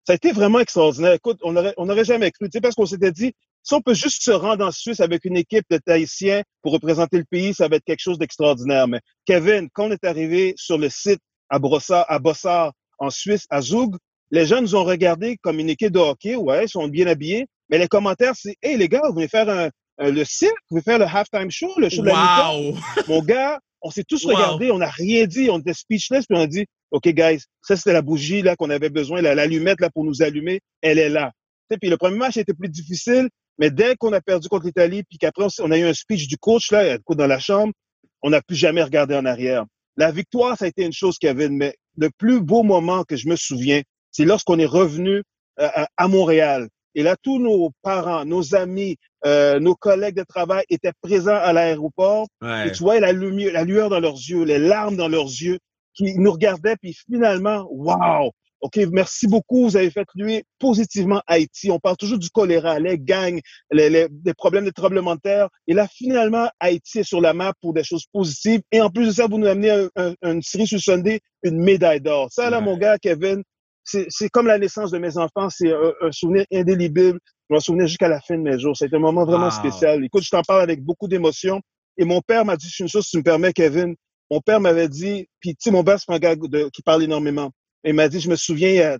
Ça 0.06 0.14
a 0.14 0.16
été 0.18 0.32
vraiment 0.32 0.60
extraordinaire. 0.60 1.14
Écoute, 1.14 1.40
on 1.42 1.52
n'aurait 1.52 1.74
on 1.78 1.90
aurait 1.90 2.06
jamais 2.06 2.30
cru, 2.30 2.48
tu 2.48 2.52
sais, 2.58 2.62
parce 2.62 2.76
qu'on 2.76 2.86
s'était 2.86 3.12
dit, 3.12 3.34
si 3.64 3.74
on 3.74 3.82
peut 3.82 3.96
juste 3.96 4.22
se 4.22 4.30
rendre 4.30 4.64
en 4.64 4.72
Suisse 4.72 5.00
avec 5.00 5.26
une 5.26 5.36
équipe 5.36 5.66
de 5.68 5.80
Tahitiens 5.80 6.44
pour 6.62 6.74
représenter 6.74 7.18
le 7.18 7.24
pays, 7.24 7.56
ça 7.56 7.68
va 7.68 7.78
être 7.78 7.86
quelque 7.86 8.04
chose 8.04 8.20
d'extraordinaire. 8.20 8.88
Mais 8.88 9.00
Kevin, 9.26 9.68
quand 9.74 9.88
on 9.88 9.92
est 9.92 10.04
arrivé 10.04 10.54
sur 10.58 10.78
le 10.78 10.90
site 10.90 11.22
à 11.50 11.58
Brossard, 11.58 12.06
à 12.08 12.20
Bossard, 12.20 12.72
en 13.00 13.10
Suisse, 13.10 13.48
à 13.50 13.60
Zoug, 13.62 13.98
les 14.30 14.46
gens 14.46 14.62
nous 14.62 14.76
ont 14.76 14.84
regardé 14.84 15.38
comme 15.42 15.58
une 15.58 15.72
équipe 15.72 15.92
de 15.92 15.98
hockey. 15.98 16.36
Ouais, 16.36 16.66
ils 16.66 16.70
sont 16.70 16.88
bien 16.88 17.08
habillés. 17.08 17.48
Mais 17.72 17.80
les 17.80 17.88
commentaires, 17.88 18.36
c'est, 18.36 18.58
hey, 18.62 18.78
les 18.78 18.90
gars, 18.90 19.02
vous 19.08 19.14
voulez 19.14 19.28
faire 19.28 19.50
un, 19.50 19.70
un 19.98 20.12
le 20.12 20.24
cirque? 20.24 20.54
Vous 20.70 20.76
voulez 20.76 20.84
faire 20.84 21.00
le 21.00 21.06
halftime 21.06 21.50
show, 21.50 21.74
le 21.78 21.90
show 21.90 22.04
wow. 22.04 22.06
de 22.06 22.10
la 22.10 22.54
mi 22.54 22.80
Mon 23.08 23.24
gars, 23.24 23.60
on 23.82 23.92
s'est 23.92 24.04
tous 24.04 24.26
wow. 24.26 24.34
regardés, 24.34 24.72
on 24.72 24.80
n'a 24.80 24.90
rien 24.90 25.26
dit, 25.26 25.50
on 25.50 25.60
était 25.60 25.74
speechless, 25.74 26.26
puis 26.26 26.38
on 26.38 26.42
a 26.42 26.48
dit, 26.48 26.66
OK, 26.92 27.08
guys, 27.10 27.44
ça, 27.62 27.76
c'était 27.76 27.94
la 27.94 28.02
bougie, 28.02 28.42
là, 28.42 28.56
qu'on 28.56 28.70
avait 28.70 28.90
besoin, 28.90 29.22
l'allumette, 29.22 29.80
là, 29.80 29.90
pour 29.90 30.04
nous 30.04 30.22
allumer, 30.22 30.60
elle 30.82 31.00
est 31.00 31.10
là. 31.10 31.32
T'sais, 31.70 31.78
puis 31.78 31.90
le 31.90 31.98
premier 31.98 32.18
match 32.18 32.38
était 32.38 32.54
plus 32.54 32.70
difficile, 32.70 33.30
mais 33.58 33.70
dès 33.70 33.96
qu'on 33.96 34.14
a 34.14 34.22
perdu 34.22 34.48
contre 34.48 34.66
l'Italie, 34.66 35.04
puis 35.04 35.18
qu'après, 35.18 35.48
on 35.60 35.72
a 35.72 35.78
eu 35.78 35.86
un 35.86 35.94
speech 35.94 36.28
du 36.28 36.38
coach, 36.38 36.72
là, 36.72 36.98
dans 37.10 37.28
la 37.28 37.40
chambre, 37.40 37.74
on 38.22 38.32
n'a 38.32 38.42
plus 38.42 38.56
jamais 38.56 38.84
regardé 38.84 39.16
en 39.16 39.26
arrière. 39.26 39.66
La 39.98 40.12
victoire, 40.12 40.58
ça 40.58 40.66
a 40.66 40.68
été 40.68 40.84
une 40.84 40.94
chose, 40.94 41.18
Kevin, 41.20 41.56
mais 41.56 41.76
le 41.98 42.10
plus 42.18 42.42
beau 42.42 42.64
moment 42.64 43.04
que 43.04 43.16
je 43.16 43.28
me 43.28 43.36
souviens, 43.36 43.82
c'est 44.12 44.26
lorsqu'on 44.26 44.58
est 44.60 44.66
revenu 44.66 45.24
euh, 45.60 45.70
à 45.98 46.08
Montréal. 46.08 46.70
Et 47.00 47.02
là, 47.02 47.16
tous 47.24 47.40
nos 47.40 47.72
parents, 47.82 48.26
nos 48.26 48.56
amis, 48.56 48.98
euh, 49.26 49.58
nos 49.62 49.74
collègues 49.74 50.18
de 50.18 50.24
travail 50.24 50.66
étaient 50.70 50.92
présents 51.02 51.40
à 51.42 51.54
l'aéroport. 51.54 52.28
Ouais. 52.42 52.68
Et 52.68 52.72
tu 52.74 52.84
vois 52.84 53.00
la 53.00 53.14
lumière, 53.14 53.54
la 53.54 53.64
lueur 53.64 53.90
dans 53.90 54.02
leurs 54.02 54.18
yeux, 54.18 54.44
les 54.44 54.60
larmes 54.60 54.98
dans 54.98 55.08
leurs 55.08 55.30
yeux, 55.30 55.60
qui 55.94 56.14
nous 56.20 56.30
regardaient, 56.30 56.76
puis 56.76 56.94
finalement, 56.94 57.66
wow! 57.72 58.32
OK, 58.60 58.78
merci 58.92 59.28
beaucoup. 59.28 59.70
Vous 59.70 59.78
avez 59.78 59.90
fait 59.92 60.06
lui 60.14 60.44
positivement 60.60 61.22
Haïti. 61.26 61.72
On 61.72 61.80
parle 61.80 61.96
toujours 61.96 62.20
du 62.20 62.30
choléra, 62.30 62.80
les 62.80 63.00
gangs, 63.00 63.40
les, 63.72 63.90
les, 63.90 64.10
les 64.26 64.34
problèmes 64.34 64.66
de 64.66 64.72
tremblement 64.72 65.16
de 65.16 65.22
terre. 65.22 65.48
Et 65.68 65.74
là, 65.74 65.88
finalement, 65.88 66.50
Haïti 66.60 67.00
est 67.00 67.04
sur 67.04 67.22
la 67.22 67.32
map 67.32 67.54
pour 67.62 67.74
des 67.74 67.86
choses 67.86 68.08
positives. 68.12 68.60
Et 68.74 68.82
en 68.82 68.90
plus 68.90 69.08
de 69.08 69.12
ça, 69.14 69.28
vous 69.28 69.38
nous 69.38 69.48
amenez 69.48 69.72
un, 69.72 69.90
un, 69.96 70.14
une 70.24 70.42
série 70.42 70.68
sur 70.68 70.82
Sunday, 70.82 71.22
une 71.44 71.64
médaille 71.64 72.02
d'or. 72.02 72.28
Ça, 72.30 72.50
là, 72.50 72.60
ouais. 72.60 72.66
mon 72.66 72.76
gars, 72.76 72.98
Kevin, 72.98 73.42
c'est 73.90 74.30
comme 74.30 74.48
la 74.48 74.58
naissance 74.58 74.92
de 74.92 74.98
mes 74.98 75.18
enfants. 75.18 75.50
C'est 75.50 75.72
un, 75.72 75.94
un, 76.02 76.12
souvenir 76.12 76.46
indélébile. 76.54 77.18
Je 77.50 77.56
m'en 77.56 77.60
souvenir 77.60 77.88
jusqu'à 77.88 78.08
la 78.08 78.22
fin 78.22 78.38
de 78.38 78.44
mes 78.44 78.60
jours. 78.60 78.76
C'est 78.78 78.94
un 78.94 79.00
moment 79.00 79.26
vraiment 79.26 79.46
wow. 79.46 79.52
spécial. 79.52 80.04
Écoute, 80.04 80.24
je 80.24 80.30
t'en 80.30 80.42
parle 80.42 80.62
avec 80.62 80.84
beaucoup 80.84 81.08
d'émotion. 81.08 81.62
Et 81.98 82.06
mon 82.06 82.22
père 82.22 82.46
m'a 82.46 82.56
dit 82.56 82.70
une 82.80 82.88
chose, 82.88 83.06
si 83.06 83.12
tu 83.12 83.18
me 83.18 83.24
permets, 83.24 83.54
Kevin. 83.54 83.96
Mon 84.32 84.42
père 84.42 84.60
m'avait 84.60 84.88
dit, 84.88 85.28
puis 85.40 85.52
tu 85.52 85.58
sais, 85.60 85.72
mon 85.72 85.84
père, 85.84 86.00
c'est 86.00 86.14
un 86.14 86.20
gars 86.20 86.36
de, 86.36 86.70
qui 86.72 86.82
parle 86.84 87.04
énormément. 87.04 87.52
Il 87.84 87.94
m'a 87.94 88.08
dit, 88.08 88.20
je 88.20 88.30
me 88.30 88.36
souviens, 88.36 88.70
il 88.70 88.76
y 88.76 88.82
a 88.82 88.98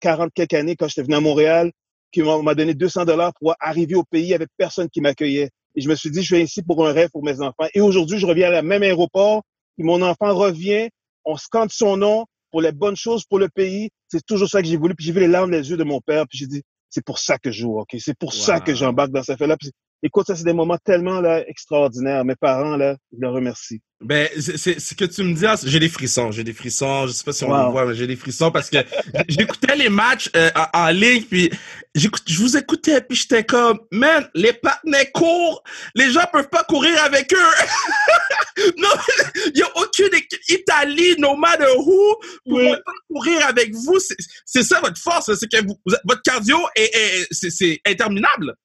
40 0.00 0.30
quelques 0.34 0.54
années, 0.54 0.76
quand 0.76 0.88
j'étais 0.88 1.02
venu 1.02 1.14
à 1.14 1.20
Montréal, 1.20 1.72
qu'il 2.12 2.24
m'a 2.24 2.54
donné 2.54 2.74
200 2.74 3.04
dollars 3.04 3.32
pour 3.40 3.54
arriver 3.60 3.94
au 3.96 4.04
pays, 4.04 4.34
avait 4.34 4.46
personne 4.56 4.88
qui 4.88 5.00
m'accueillait. 5.00 5.50
Et 5.74 5.80
je 5.80 5.88
me 5.88 5.94
suis 5.94 6.10
dit, 6.10 6.22
je 6.22 6.34
viens 6.34 6.44
ici 6.44 6.62
pour 6.62 6.86
un 6.86 6.92
rêve 6.92 7.10
pour 7.10 7.24
mes 7.24 7.40
enfants. 7.40 7.66
Et 7.74 7.80
aujourd'hui, 7.80 8.18
je 8.18 8.26
reviens 8.26 8.48
à 8.48 8.50
la 8.50 8.62
même 8.62 8.82
aéroport, 8.82 9.42
et 9.78 9.82
mon 9.82 10.02
enfant 10.02 10.34
revient, 10.34 10.88
on 11.24 11.36
scande 11.36 11.70
son 11.70 11.96
nom 11.96 12.26
pour 12.52 12.60
les 12.60 12.70
bonnes 12.70 12.94
choses 12.94 13.24
pour 13.24 13.40
le 13.40 13.48
pays. 13.48 13.90
C'est 14.08 14.24
toujours 14.24 14.48
ça 14.48 14.62
que 14.62 14.68
j'ai 14.68 14.76
voulu. 14.76 14.94
Puis 14.94 15.06
j'ai 15.06 15.12
vu 15.12 15.20
les 15.20 15.26
larmes 15.26 15.50
des 15.50 15.70
yeux 15.70 15.76
de 15.76 15.84
mon 15.84 16.00
père, 16.00 16.26
puis 16.28 16.38
j'ai 16.38 16.46
dit, 16.46 16.62
c'est 16.90 17.04
pour 17.04 17.18
ça 17.18 17.38
que 17.38 17.50
je 17.50 17.62
joue, 17.62 17.80
OK? 17.80 17.96
C'est 17.98 18.16
pour 18.16 18.28
wow. 18.28 18.40
ça 18.40 18.60
que 18.60 18.74
j'embarque 18.74 19.10
dans 19.10 19.22
cette 19.22 19.34
affaire-là. 19.34 19.56
Écoute, 20.04 20.26
ça, 20.26 20.34
c'est 20.34 20.44
des 20.44 20.52
moments 20.52 20.78
tellement 20.78 21.20
là, 21.20 21.48
extraordinaires. 21.48 22.24
Mes 22.24 22.34
parents, 22.34 22.76
là, 22.76 22.96
je 23.12 23.18
les 23.20 23.28
remercie. 23.28 23.80
Ben, 24.00 24.28
c'est 24.40 24.80
ce 24.80 24.94
que 24.96 25.04
tu 25.04 25.22
me 25.22 25.32
dis, 25.32 25.46
j'ai 25.64 25.78
des 25.78 25.88
frissons, 25.88 26.32
j'ai 26.32 26.42
des 26.42 26.52
frissons, 26.52 27.06
je 27.06 27.12
sais 27.12 27.22
pas 27.22 27.32
si 27.32 27.44
on 27.44 27.50
wow. 27.50 27.66
le 27.66 27.70
voit, 27.70 27.86
mais 27.86 27.94
j'ai 27.94 28.08
des 28.08 28.16
frissons 28.16 28.50
parce 28.50 28.68
que 28.68 28.78
j'écoutais 29.28 29.76
les 29.76 29.88
matchs 29.88 30.28
euh, 30.34 30.50
en, 30.56 30.86
en, 30.86 30.88
ligne, 30.88 31.22
puis 31.22 31.52
je 31.94 32.08
vous 32.38 32.56
écoutais, 32.56 33.00
puis 33.00 33.16
j'étais 33.16 33.44
comme, 33.44 33.78
man, 33.92 34.28
les 34.34 34.54
partenaires 34.54 35.12
courent, 35.12 35.62
les 35.94 36.10
gens 36.10 36.24
peuvent 36.32 36.48
pas 36.48 36.64
courir 36.64 37.00
avec 37.04 37.32
eux. 37.32 38.62
non, 38.78 38.88
il 39.54 39.60
y 39.60 39.62
a 39.62 39.70
aucune 39.76 40.10
Italie, 40.48 41.14
no 41.18 41.36
matter 41.36 41.72
who, 41.76 42.16
pourront 42.44 42.72
oui. 42.72 42.76
pas 42.84 42.92
courir 43.08 43.46
avec 43.46 43.72
vous. 43.72 43.98
C'est 44.44 44.64
ça 44.64 44.80
votre 44.80 45.00
force, 45.00 45.32
c'est 45.38 45.48
que 45.48 45.64
vous, 45.64 45.78
votre 46.04 46.22
cardio 46.22 46.58
est, 46.74 46.92
est 46.92 47.28
c'est 47.30 47.80
interminable. 47.86 48.56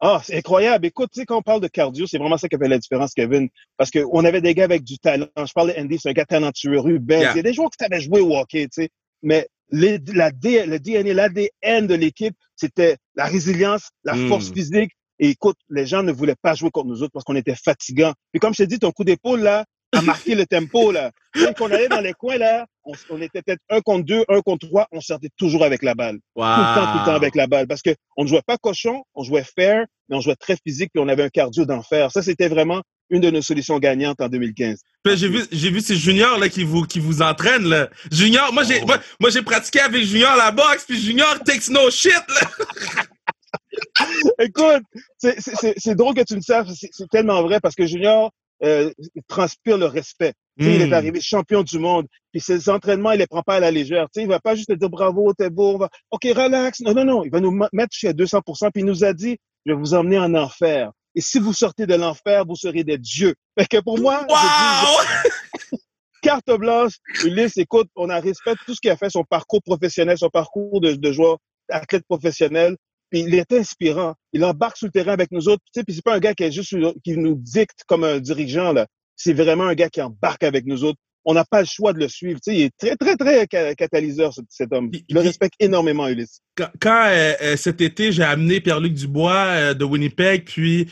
Ah, 0.00 0.22
c'est 0.24 0.36
incroyable. 0.36 0.86
Écoute, 0.86 1.10
tu 1.12 1.20
sais, 1.20 1.26
quand 1.26 1.36
on 1.36 1.42
parle 1.42 1.60
de 1.60 1.68
cardio, 1.68 2.06
c'est 2.06 2.16
vraiment 2.16 2.38
ça 2.38 2.48
qui 2.48 2.56
fait 2.56 2.68
la 2.68 2.78
différence, 2.78 3.12
Kevin. 3.12 3.48
Parce 3.76 3.90
qu'on 3.90 4.24
avait 4.24 4.40
des 4.40 4.54
gars 4.54 4.64
avec 4.64 4.82
du 4.82 4.98
talent. 4.98 5.26
Je 5.36 5.52
parle 5.52 5.74
d'Andy, 5.74 5.98
c'est 6.00 6.08
un 6.08 6.12
gars 6.12 6.24
talentueux, 6.24 6.80
Ruben. 6.80 7.20
Yeah. 7.20 7.34
C'est 7.34 7.42
des 7.42 7.52
joueurs 7.52 7.70
qui 7.70 7.84
savaient 7.84 8.00
jouer 8.00 8.20
au 8.20 8.34
hockey, 8.34 8.64
tu 8.64 8.82
sais. 8.82 8.88
Mais 9.22 9.46
les, 9.70 9.98
la, 10.14 10.30
le 10.30 10.78
DNA, 10.78 11.12
l'ADN 11.12 11.86
de 11.86 11.94
l'équipe, 11.94 12.34
c'était 12.56 12.96
la 13.14 13.26
résilience, 13.26 13.90
la 14.04 14.14
mm. 14.14 14.28
force 14.28 14.50
physique. 14.50 14.92
Et 15.18 15.28
écoute, 15.28 15.58
les 15.68 15.84
gens 15.84 16.02
ne 16.02 16.12
voulaient 16.12 16.34
pas 16.40 16.54
jouer 16.54 16.70
contre 16.70 16.88
nous 16.88 17.02
autres 17.02 17.12
parce 17.12 17.24
qu'on 17.24 17.36
était 17.36 17.54
fatigants. 17.54 18.14
Puis 18.32 18.40
comme 18.40 18.54
je 18.54 18.62
t'ai 18.62 18.66
dit, 18.66 18.78
ton 18.78 18.90
coup 18.90 19.04
d'épaule, 19.04 19.40
là, 19.40 19.66
a 20.00 20.02
marqué 20.02 20.34
le 20.34 20.46
tempo, 20.46 20.92
là. 20.92 21.10
Quand 21.34 21.60
on 21.60 21.70
allait 21.70 21.88
dans 21.88 22.00
les 22.00 22.12
coins, 22.12 22.38
là, 22.38 22.66
on, 22.84 22.92
on 23.10 23.20
était 23.22 23.42
peut-être 23.42 23.62
un 23.68 23.80
contre 23.80 24.04
deux, 24.04 24.24
un 24.28 24.40
contre 24.40 24.66
trois, 24.66 24.86
on 24.92 25.00
sortait 25.00 25.30
toujours 25.36 25.64
avec 25.64 25.82
la 25.82 25.94
balle. 25.94 26.18
Wow. 26.34 26.44
Tout 26.44 26.60
le 26.60 26.74
temps, 26.74 26.92
tout 26.92 26.98
le 26.98 27.04
temps 27.04 27.14
avec 27.14 27.34
la 27.36 27.46
balle. 27.46 27.66
Parce 27.66 27.82
que 27.82 27.90
on 28.16 28.24
ne 28.24 28.28
jouait 28.28 28.42
pas 28.46 28.56
cochon, 28.56 29.02
on 29.14 29.22
jouait 29.22 29.44
fair, 29.44 29.86
mais 30.08 30.16
on 30.16 30.20
jouait 30.20 30.36
très 30.36 30.56
physique, 30.56 30.90
puis 30.92 31.02
on 31.02 31.08
avait 31.08 31.22
un 31.22 31.28
cardio 31.28 31.64
d'enfer. 31.64 32.10
Ça, 32.10 32.22
c'était 32.22 32.48
vraiment 32.48 32.82
une 33.10 33.20
de 33.20 33.30
nos 33.30 33.42
solutions 33.42 33.78
gagnantes 33.78 34.20
en 34.20 34.28
2015. 34.28 34.80
J'ai 35.06 35.28
vu, 35.28 35.42
j'ai 35.50 35.70
vu 35.70 35.80
ces 35.80 35.96
juniors 35.96 36.38
là 36.38 36.48
qui 36.48 36.62
vous 36.62 36.82
qui 36.82 37.00
vous 37.00 37.22
entraînent 37.22 37.68
là. 37.68 37.88
Junior, 38.10 38.52
moi 38.52 38.62
j'ai, 38.62 38.80
oh. 38.82 38.86
moi, 38.86 38.98
moi 39.20 39.30
j'ai 39.30 39.42
pratiqué 39.42 39.80
avec 39.80 40.04
Junior 40.04 40.36
la 40.36 40.50
boxe, 40.52 40.84
puis 40.86 41.00
Junior 41.00 41.38
takes 41.44 41.68
no 41.68 41.90
shit 41.90 42.12
là. 42.12 43.04
Écoute, 44.38 44.82
c'est 45.18 45.94
drôle 45.94 46.14
que 46.14 46.22
tu 46.22 46.36
me 46.36 46.40
saches, 46.40 46.68
c'est 46.72 47.08
tellement 47.10 47.42
vrai 47.42 47.60
parce 47.60 47.74
que 47.74 47.86
Junior, 47.86 48.30
euh, 48.62 48.90
transpire 49.28 49.78
le 49.78 49.86
respect. 49.86 50.34
Il 50.58 50.82
est 50.82 50.86
hmm. 50.88 50.92
arrivé 50.92 51.20
champion 51.20 51.62
du 51.62 51.78
monde. 51.78 52.06
Puis 52.32 52.40
ses 52.40 52.68
entraînements, 52.68 53.12
il 53.12 53.18
les 53.18 53.26
prend 53.26 53.42
pas 53.42 53.54
à 53.54 53.60
la 53.60 53.70
légère. 53.70 54.06
sais, 54.12 54.22
il 54.22 54.28
va 54.28 54.40
pas 54.40 54.54
juste 54.54 54.68
te 54.68 54.74
dire 54.74 54.90
bravo, 54.90 55.32
t'es 55.32 55.48
beau, 55.48 55.78
va... 55.78 55.88
OK, 56.10 56.24
relax. 56.24 56.80
Non, 56.80 56.92
non, 56.92 57.04
non. 57.04 57.24
Il 57.24 57.30
va 57.30 57.40
nous 57.40 57.50
mettre 57.72 57.92
jusqu'à 57.92 58.12
200 58.12 58.40
Puis 58.44 58.70
il 58.76 58.84
nous 58.84 59.04
a 59.04 59.14
dit, 59.14 59.38
je 59.64 59.72
vais 59.72 59.78
vous 59.78 59.94
emmener 59.94 60.18
en 60.18 60.34
enfer. 60.34 60.90
Et 61.14 61.20
si 61.20 61.38
vous 61.38 61.52
sortez 61.52 61.86
de 61.86 61.94
l'enfer, 61.94 62.44
vous 62.46 62.56
serez 62.56 62.84
des 62.84 62.98
dieux. 62.98 63.34
Fait 63.58 63.66
que 63.66 63.78
pour 63.78 63.98
moi, 63.98 64.26
carte 66.22 66.50
blanche, 66.58 66.94
Ulysse, 67.24 67.56
écoute, 67.56 67.88
on 67.96 68.10
a 68.10 68.20
respect 68.20 68.54
tout 68.66 68.74
ce 68.74 68.80
qu'il 68.80 68.90
a 68.90 68.96
fait, 68.96 69.10
son 69.10 69.24
parcours 69.24 69.62
professionnel, 69.62 70.18
son 70.18 70.28
parcours 70.28 70.80
de, 70.80 70.92
de 70.92 71.12
joueur, 71.12 71.38
athlète 71.68 72.04
professionnel. 72.06 72.76
Puis 73.10 73.20
il 73.20 73.34
est 73.34 73.52
inspirant. 73.52 74.14
Il 74.32 74.44
embarque 74.44 74.76
sur 74.76 74.86
le 74.86 74.92
terrain 74.92 75.12
avec 75.12 75.30
nous 75.32 75.48
autres. 75.48 75.62
Tu 75.66 75.80
sais, 75.80 75.84
puis 75.84 75.94
c'est 75.94 76.04
pas 76.04 76.14
un 76.14 76.20
gars 76.20 76.34
qui 76.34 76.44
est 76.44 76.52
juste 76.52 76.74
qui 77.04 77.16
nous 77.16 77.34
dicte 77.34 77.84
comme 77.86 78.04
un 78.04 78.18
dirigeant 78.18 78.72
là. 78.72 78.86
C'est 79.16 79.34
vraiment 79.34 79.64
un 79.64 79.74
gars 79.74 79.90
qui 79.90 80.00
embarque 80.00 80.44
avec 80.44 80.64
nous 80.66 80.84
autres. 80.84 80.98
On 81.26 81.34
n'a 81.34 81.44
pas 81.44 81.60
le 81.60 81.66
choix 81.66 81.92
de 81.92 81.98
le 81.98 82.08
suivre. 82.08 82.40
Tu 82.40 82.50
sais, 82.50 82.56
il 82.56 82.62
est 82.62 82.76
très, 82.78 82.96
très, 82.96 83.46
très 83.46 83.74
catalyseur, 83.74 84.32
cet 84.48 84.72
homme. 84.72 84.90
Je 84.94 85.14
le 85.14 85.20
respecte 85.20 85.54
énormément, 85.60 86.08
Ulysse. 86.08 86.40
Quand, 86.56 87.04
euh, 87.08 87.34
euh, 87.42 87.56
cet 87.56 87.82
été, 87.82 88.10
j'ai 88.10 88.22
amené 88.22 88.60
Pierre-Luc 88.60 88.94
Dubois 88.94 89.34
euh, 89.34 89.74
de 89.74 89.84
Winnipeg, 89.84 90.46
puis 90.46 90.88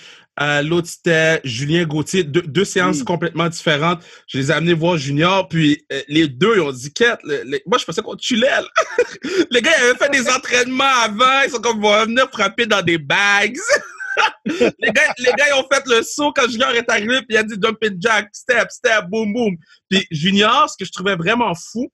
l'autre, 0.62 0.88
c'était 0.88 1.40
Julien 1.44 1.84
Gauthier. 1.84 2.24
deux 2.24 2.64
séances 2.64 3.02
complètement 3.02 3.48
différentes. 3.48 4.02
Je 4.26 4.38
les 4.38 4.50
ai 4.50 4.54
amenés 4.54 4.74
voir 4.74 4.96
Junior, 4.96 5.48
puis 5.48 5.84
euh, 5.92 6.02
les 6.08 6.28
deux, 6.28 6.56
ils 6.56 6.60
ont 6.60 6.72
dit, 6.72 6.92
Quête, 6.92 7.20
moi, 7.66 7.78
je 7.78 7.84
pensais 7.84 8.02
qu'on 8.02 8.16
tuait. 8.16 8.46
les 9.50 9.62
gars, 9.62 9.70
ils 9.78 9.84
avaient 9.84 9.98
fait 9.98 10.10
des 10.10 10.28
entraînements 10.28 10.84
avant. 11.02 11.42
Ils 11.44 11.50
sont 11.50 11.60
comme, 11.60 11.80
vont 11.80 12.04
venir 12.04 12.28
frapper 12.32 12.66
dans 12.66 12.82
des 12.82 12.98
bags. 12.98 13.56
les, 14.46 14.90
gars, 14.92 15.14
les 15.18 15.32
gars, 15.32 15.46
ils 15.48 15.54
ont 15.54 15.66
fait 15.72 15.82
le 15.86 16.02
saut 16.02 16.32
quand 16.32 16.48
Junior 16.48 16.70
est 16.70 16.90
arrivé, 16.90 17.18
puis 17.18 17.30
il 17.30 17.36
a 17.36 17.42
dit 17.42 17.54
jumping 17.60 17.96
jack, 18.00 18.28
step, 18.32 18.70
step, 18.70 19.04
boom, 19.08 19.32
boom. 19.32 19.56
Puis 19.90 20.06
Junior, 20.10 20.68
ce 20.68 20.76
que 20.76 20.84
je 20.84 20.92
trouvais 20.92 21.16
vraiment 21.16 21.54
fou, 21.54 21.88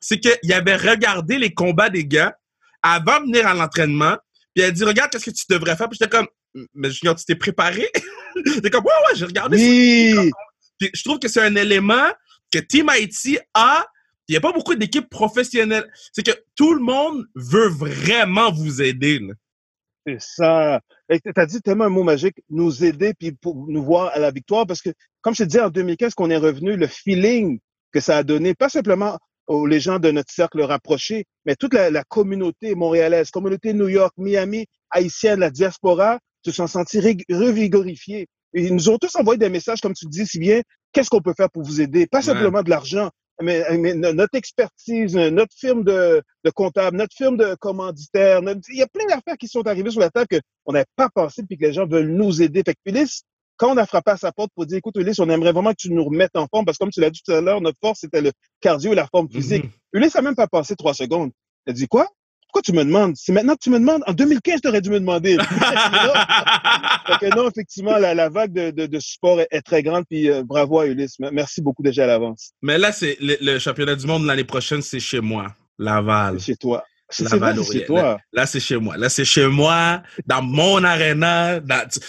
c'est 0.00 0.18
qu'il 0.18 0.52
avait 0.52 0.76
regardé 0.76 1.38
les 1.38 1.52
combats 1.52 1.90
des 1.90 2.06
gars 2.06 2.34
avant 2.82 3.20
de 3.20 3.26
venir 3.26 3.46
à 3.46 3.54
l'entraînement, 3.54 4.16
puis 4.54 4.62
il 4.62 4.64
a 4.64 4.70
dit, 4.70 4.84
regarde, 4.84 5.10
qu'est-ce 5.10 5.26
que 5.26 5.36
tu 5.36 5.44
devrais 5.50 5.76
faire? 5.76 5.88
Puis 5.88 5.98
j'étais 6.00 6.10
comme, 6.10 6.26
mais 6.74 6.90
Junior, 6.90 7.14
tu 7.14 7.24
t'es 7.24 7.34
préparé? 7.34 7.90
T'es 8.62 8.70
comme, 8.70 8.84
ouais, 8.84 8.92
ouais, 9.08 9.16
j'ai 9.16 9.24
regardé 9.24 9.56
oui. 9.56 10.30
je 10.94 11.02
trouve 11.02 11.18
que 11.18 11.28
c'est 11.28 11.42
un 11.42 11.54
élément 11.56 12.08
que 12.50 12.58
Team 12.58 12.88
Haiti 12.90 13.38
a. 13.54 13.86
Il 14.28 14.32
n'y 14.32 14.36
a 14.36 14.40
pas 14.40 14.52
beaucoup 14.52 14.74
d'équipes 14.74 15.10
professionnelles. 15.10 15.90
C'est 16.12 16.24
que 16.24 16.36
tout 16.54 16.72
le 16.72 16.80
monde 16.80 17.26
veut 17.34 17.68
vraiment 17.68 18.52
vous 18.52 18.80
aider. 18.80 19.20
C'est 20.06 20.20
ça. 20.20 20.80
Tu 21.10 21.20
as 21.34 21.46
dit 21.46 21.60
tellement 21.60 21.84
un 21.84 21.90
mot 21.90 22.04
magique, 22.04 22.36
nous 22.48 22.84
aider 22.84 23.12
puis 23.18 23.32
pour 23.32 23.66
nous 23.66 23.82
voir 23.82 24.12
à 24.14 24.20
la 24.20 24.30
victoire. 24.30 24.66
Parce 24.66 24.82
que, 24.82 24.90
comme 25.20 25.34
je 25.34 25.42
te 25.42 25.48
disais, 25.48 25.62
en 25.62 25.70
2015, 25.70 26.14
qu'on 26.14 26.30
est 26.30 26.36
revenu, 26.36 26.76
le 26.76 26.86
feeling 26.86 27.58
que 27.92 28.00
ça 28.00 28.18
a 28.18 28.22
donné, 28.22 28.54
pas 28.54 28.68
simplement 28.68 29.18
aux 29.48 29.66
les 29.66 29.80
gens 29.80 29.98
de 29.98 30.12
notre 30.12 30.32
cercle 30.32 30.62
rapproché, 30.62 31.24
mais 31.44 31.56
toute 31.56 31.74
la, 31.74 31.90
la 31.90 32.04
communauté 32.04 32.76
montréalaise, 32.76 33.32
communauté 33.32 33.72
New 33.72 33.88
York, 33.88 34.14
Miami, 34.16 34.66
haïtienne, 34.90 35.40
la 35.40 35.50
diaspora, 35.50 36.20
se 36.44 36.52
sont 36.52 36.66
sentis 36.66 37.00
revigorifiés. 37.00 38.28
Et 38.54 38.64
ils 38.64 38.74
nous 38.74 38.88
ont 38.88 38.98
tous 38.98 39.14
envoyé 39.16 39.38
des 39.38 39.48
messages, 39.48 39.80
comme 39.80 39.94
tu 39.94 40.06
dis 40.06 40.26
si 40.26 40.38
bien, 40.38 40.62
qu'est-ce 40.92 41.10
qu'on 41.10 41.20
peut 41.20 41.34
faire 41.36 41.50
pour 41.50 41.62
vous 41.62 41.80
aider? 41.80 42.06
Pas 42.06 42.22
simplement 42.22 42.62
de 42.62 42.70
l'argent, 42.70 43.10
mais, 43.42 43.94
notre 43.94 44.34
expertise, 44.34 45.14
notre 45.14 45.54
firme 45.56 45.84
de, 45.84 46.22
de 46.44 46.50
comptable, 46.50 46.96
notre 46.96 47.14
firme 47.14 47.36
de 47.36 47.54
commanditaire. 47.54 48.40
il 48.42 48.76
y 48.78 48.82
a 48.82 48.86
plein 48.86 49.06
d'affaires 49.06 49.36
qui 49.38 49.48
sont 49.48 49.66
arrivées 49.66 49.90
sur 49.90 50.00
la 50.00 50.10
table 50.10 50.26
qu'on 50.64 50.72
n'avait 50.72 50.84
pas 50.96 51.08
pensé 51.08 51.42
puis 51.42 51.56
que 51.56 51.64
les 51.64 51.72
gens 51.72 51.86
veulent 51.86 52.10
nous 52.10 52.42
aider. 52.42 52.62
Fait 52.64 52.74
que 52.74 52.80
Ulysse, 52.86 53.22
quand 53.56 53.72
on 53.72 53.76
a 53.76 53.86
frappé 53.86 54.12
à 54.12 54.16
sa 54.16 54.32
porte 54.32 54.50
pour 54.54 54.66
dire, 54.66 54.78
écoute, 54.78 54.96
Ulysse, 54.96 55.18
on 55.20 55.28
aimerait 55.28 55.52
vraiment 55.52 55.70
que 55.70 55.78
tu 55.78 55.92
nous 55.92 56.04
remettes 56.04 56.36
en 56.36 56.46
forme 56.48 56.64
parce 56.64 56.78
que 56.78 56.84
comme 56.84 56.90
tu 56.90 57.00
l'as 57.00 57.10
dit 57.10 57.20
tout 57.24 57.32
à 57.32 57.40
l'heure, 57.40 57.60
notre 57.60 57.78
force, 57.80 58.00
c'était 58.00 58.20
le 58.20 58.32
cardio 58.60 58.92
et 58.92 58.96
la 58.96 59.06
forme 59.06 59.28
physique. 59.30 59.64
Mm-hmm. 59.64 59.98
Ulysse 59.98 60.14
n'a 60.14 60.22
même 60.22 60.34
pas 60.34 60.48
pensé 60.48 60.76
trois 60.76 60.94
secondes. 60.94 61.30
Il 61.66 61.70
a 61.70 61.72
dit 61.72 61.86
quoi? 61.86 62.08
Pourquoi 62.50 62.62
tu 62.62 62.72
me 62.72 62.84
demandes? 62.84 63.14
C'est 63.16 63.32
maintenant 63.32 63.54
que 63.54 63.62
tu 63.62 63.70
me 63.70 63.78
demandes? 63.78 64.02
En 64.08 64.12
2015, 64.12 64.60
tu 64.60 64.68
aurais 64.68 64.80
dû 64.80 64.90
me 64.90 64.98
demander. 64.98 65.36
non, 67.36 67.48
effectivement, 67.48 67.96
la, 67.96 68.28
vague 68.28 68.52
de, 68.52 68.98
support 68.98 69.40
est, 69.40 69.62
très 69.62 69.84
grande. 69.84 70.04
Puis 70.10 70.28
euh, 70.28 70.42
bravo 70.42 70.80
à 70.80 70.86
Ulysse. 70.86 71.14
Merci 71.20 71.62
beaucoup 71.62 71.84
déjà 71.84 72.04
à 72.04 72.06
l'avance. 72.08 72.50
Mais 72.60 72.76
là, 72.76 72.90
c'est 72.90 73.16
le, 73.20 73.60
championnat 73.60 73.94
du 73.94 74.06
monde 74.06 74.26
l'année 74.26 74.42
prochaine, 74.42 74.82
c'est 74.82 74.98
chez 74.98 75.20
moi, 75.20 75.46
Laval. 75.78 76.40
C'est 76.40 76.46
chez 76.46 76.56
toi. 76.56 76.84
C'est 77.08 77.28
chez 77.28 77.86
toi. 77.86 78.18
Là, 78.32 78.46
c'est 78.46 78.60
chez 78.60 78.78
moi. 78.78 78.96
Là, 78.96 79.08
c'est 79.08 79.24
chez 79.24 79.46
moi, 79.46 80.02
dans 80.26 80.42
mon 80.42 80.82
aréna, 80.82 81.60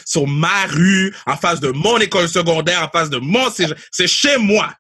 sur 0.06 0.26
ma 0.26 0.66
rue, 0.70 1.14
en 1.28 1.36
face 1.36 1.60
de 1.60 1.70
mon 1.70 2.00
école 2.00 2.28
secondaire, 2.28 2.84
en 2.84 2.90
face 2.90 3.12
de 3.12 3.18
mon... 3.18 3.48
C'est 3.92 4.08
chez 4.08 4.38
moi. 4.38 4.74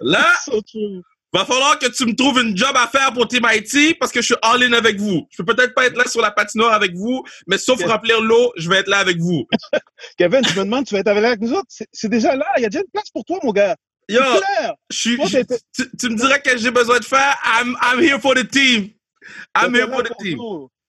Là, 0.00 0.26
Va 1.32 1.44
falloir 1.44 1.78
que 1.78 1.86
tu 1.86 2.06
me 2.06 2.14
trouves 2.14 2.40
une 2.40 2.56
job 2.56 2.72
à 2.74 2.88
faire 2.88 3.12
pour 3.12 3.28
Team 3.28 3.46
IT 3.48 3.98
parce 4.00 4.10
que 4.10 4.20
je 4.20 4.26
suis 4.26 4.34
all-in 4.42 4.72
avec 4.72 4.98
vous. 4.98 5.28
Je 5.30 5.42
peux 5.42 5.54
peut-être 5.54 5.74
pas 5.74 5.86
être 5.86 5.96
là 5.96 6.04
sur 6.06 6.20
la 6.20 6.32
patinoire 6.32 6.72
avec 6.72 6.94
vous, 6.94 7.22
mais 7.46 7.56
sauf 7.56 7.80
remplir 7.84 8.20
l'eau, 8.20 8.52
je 8.56 8.68
vais 8.68 8.78
être 8.78 8.88
là 8.88 8.98
avec 8.98 9.18
vous. 9.18 9.46
Kevin, 10.18 10.42
tu 10.42 10.58
me 10.58 10.64
demandes, 10.64 10.86
tu 10.86 10.94
vas 10.94 11.00
être 11.00 11.08
avec 11.08 11.40
nous 11.40 11.52
autres? 11.52 11.68
C'est 11.92 12.08
déjà 12.08 12.34
là. 12.34 12.46
Il 12.56 12.62
y 12.62 12.66
a 12.66 12.68
déjà 12.68 12.80
une 12.80 12.90
place 12.92 13.10
pour 13.10 13.24
toi, 13.24 13.38
mon 13.44 13.52
gars. 13.52 13.76
Yo, 14.08 14.20
je 14.90 14.96
suis, 14.96 15.16
tu, 15.16 16.08
me 16.08 16.16
dirais 16.16 16.42
que 16.42 16.58
j'ai 16.58 16.72
besoin 16.72 16.98
de 16.98 17.04
faire? 17.04 17.38
I'm, 17.44 17.76
I'm 17.80 18.02
here 18.02 18.18
for 18.18 18.34
the 18.34 18.48
team. 18.48 18.90
I'm 19.56 19.72
here 19.72 19.86
for 19.86 20.02
the 20.02 20.12
team. 20.18 20.38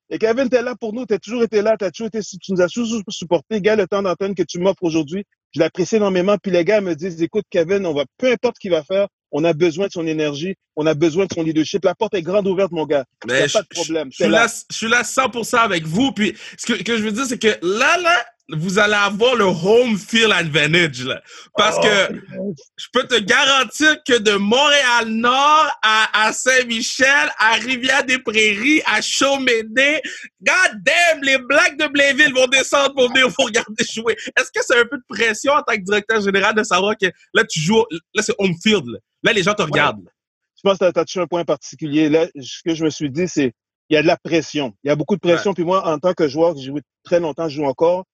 Et 0.09 0.17
Kevin, 0.17 0.49
tu 0.49 0.55
es 0.55 0.61
là 0.63 0.75
pour 0.75 0.91
nous. 0.91 1.05
Tu 1.05 1.13
as 1.13 1.19
toujours 1.19 1.43
été 1.43 1.61
là. 1.61 1.75
As 1.79 1.91
toujours 1.91 2.07
été, 2.07 2.19
tu 2.19 2.51
nous 2.51 2.61
as 2.61 2.67
toujours 2.67 3.03
supporté. 3.09 3.61
Gars, 3.61 3.75
le 3.75 3.85
temps 3.85 4.01
d'antenne 4.01 4.33
que 4.33 4.41
tu 4.41 4.57
m'offres 4.57 4.83
aujourd'hui, 4.83 5.23
je 5.53 5.59
l'apprécie 5.59 5.97
énormément. 5.97 6.35
Puis 6.41 6.51
les 6.51 6.65
gars 6.65 6.81
me 6.81 6.95
disent, 6.95 7.21
écoute, 7.21 7.45
Kevin, 7.51 7.85
on 7.85 7.93
va, 7.93 8.05
peu 8.17 8.31
importe 8.31 8.55
ce 8.55 8.59
qu'il 8.59 8.71
va 8.71 8.83
faire, 8.83 9.07
on 9.31 9.43
a 9.43 9.53
besoin 9.53 9.87
de 9.87 9.91
son 9.91 10.05
énergie, 10.05 10.55
on 10.75 10.85
a 10.85 10.93
besoin 10.93 11.25
de 11.25 11.33
son 11.33 11.43
leadership. 11.43 11.83
La 11.85 11.95
porte 11.95 12.13
est 12.13 12.21
grande 12.21 12.47
ouverte, 12.47 12.71
mon 12.71 12.85
gars. 12.85 13.05
Il 13.25 13.31
a 13.31 13.47
pas 13.47 13.61
de 13.61 13.67
problème. 13.67 14.09
Je, 14.11 14.23
suis 14.23 14.31
là. 14.31 14.47
je 14.69 14.75
suis 14.75 14.89
là 14.89 15.03
100% 15.03 15.57
avec 15.57 15.85
vous. 15.85 16.11
Puis 16.11 16.35
ce 16.57 16.65
que, 16.65 16.83
que 16.83 16.97
je 16.97 17.03
veux 17.03 17.11
dire, 17.11 17.25
c'est 17.25 17.39
que 17.39 17.57
là, 17.61 17.97
là, 17.97 18.25
vous 18.53 18.79
allez 18.79 18.93
avoir 18.93 19.35
le 19.35 19.45
home 19.45 19.97
field 19.97 20.31
advantage. 20.31 21.03
Là. 21.05 21.21
Parce 21.55 21.77
que 21.79 22.21
oh. 22.37 22.53
je 22.75 22.87
peux 22.91 23.07
te 23.07 23.19
garantir 23.19 23.95
que 24.05 24.17
de 24.17 24.33
Montréal-Nord 24.33 25.71
à, 25.81 26.25
à 26.27 26.33
Saint-Michel, 26.33 27.31
à 27.39 27.53
Rivière-des-Prairies, 27.53 28.81
à 28.85 29.01
Chaumédé, 29.01 30.01
god 30.41 30.81
damn, 30.83 31.23
les 31.23 31.37
Blacks 31.37 31.77
de 31.77 31.87
Blainville 31.87 32.33
vont 32.33 32.47
descendre 32.47 32.93
pour 32.93 33.09
venir 33.09 33.29
vous 33.29 33.45
regarder 33.45 33.83
jouer. 33.89 34.15
Est-ce 34.37 34.51
que 34.53 34.63
c'est 34.65 34.77
un 34.77 34.85
peu 34.85 34.97
de 34.97 35.03
pression 35.07 35.53
en 35.53 35.61
tant 35.61 35.75
que 35.75 35.81
directeur 35.81 36.21
général 36.21 36.55
de 36.55 36.63
savoir 36.63 36.95
que 36.99 37.07
là, 37.33 37.43
tu 37.45 37.59
joues, 37.59 37.85
là, 38.13 38.21
c'est 38.21 38.35
home 38.37 38.55
field. 38.61 38.85
Là? 38.87 38.99
Les 39.23 39.43
gens 39.43 39.53
te 39.53 39.61
regardent. 39.61 40.09
Je 40.55 40.61
pense 40.63 40.77
que 40.77 40.91
tu 40.91 40.99
as 40.99 41.05
touché 41.05 41.19
un 41.19 41.27
point 41.27 41.45
particulier. 41.45 42.09
Là, 42.09 42.27
ce 42.39 42.61
que 42.63 42.75
je 42.75 42.83
me 42.83 42.89
suis 42.89 43.09
dit, 43.09 43.27
c'est 43.27 43.53
il 43.89 43.95
y 43.95 43.97
a 43.97 44.01
de 44.01 44.07
la 44.07 44.17
pression. 44.17 44.73
Il 44.83 44.87
y 44.87 44.91
a 44.91 44.95
beaucoup 44.95 45.15
de 45.15 45.19
pression. 45.19 45.53
Puis 45.53 45.63
moi, 45.63 45.87
en 45.87 45.99
tant 45.99 46.13
que 46.13 46.27
joueur, 46.27 46.55
j'ai 46.55 46.67
joué 46.67 46.81
très 47.03 47.19
longtemps, 47.19 47.49
je 47.49 47.57
joue 47.57 47.65
encore 47.65 48.05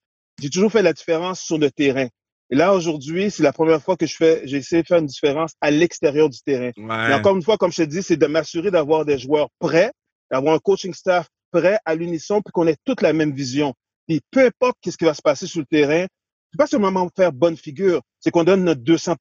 j'ai 0.42 0.50
toujours 0.50 0.72
fait 0.72 0.82
la 0.82 0.94
différence 0.94 1.42
sur 1.42 1.58
le 1.58 1.72
terrain. 1.72 2.08
Et 2.50 2.56
là, 2.56 2.74
aujourd'hui, 2.74 3.30
c'est 3.30 3.44
la 3.44 3.52
première 3.52 3.82
fois 3.82 3.98
que 3.98 4.06
je 4.06 4.16
fais, 4.16 4.42
j'ai 4.46 4.58
essayé 4.58 4.82
de 4.82 4.88
faire 4.88 5.00
une 5.00 5.06
différence 5.06 5.54
à 5.60 5.70
l'extérieur 5.70 6.30
du 6.30 6.40
terrain. 6.42 6.72
Et 6.78 7.14
encore 7.14 7.36
une 7.36 7.44
fois, 7.44 7.58
comme 7.58 7.72
je 7.72 7.84
te 7.84 7.88
dis, 7.88 8.02
c'est 8.02 8.16
de 8.16 8.28
m'assurer 8.28 8.72
d'avoir 8.72 9.04
des 9.04 9.18
joueurs 9.18 9.50
prêts, 9.60 9.92
d'avoir 10.32 10.56
un 10.56 10.60
coaching 10.60 10.94
staff 10.94 11.28
prêt 11.52 11.80
à 11.86 11.96
l'unisson, 11.96 12.42
puis 12.42 12.52
qu'on 12.54 12.68
ait 12.68 12.78
toute 12.86 13.02
la 13.02 13.12
même 13.12 13.34
vision. 13.34 13.74
Et 14.08 14.22
peu 14.32 14.46
importe 14.46 14.78
qu'est-ce 14.82 14.98
qui 14.98 15.04
va 15.04 15.14
se 15.14 15.22
passer 15.22 15.48
sur 15.48 15.60
le 15.60 15.66
terrain, 15.66 16.06
c'est 16.52 16.58
pas 16.58 16.68
seulement 16.68 17.10
faire 17.16 17.34
bonne 17.34 17.58
figure, 17.58 18.02
c'est 18.22 18.32
qu'on 18.32 18.46
donne 18.46 18.64
notre 18.64 18.82
200 18.82 19.16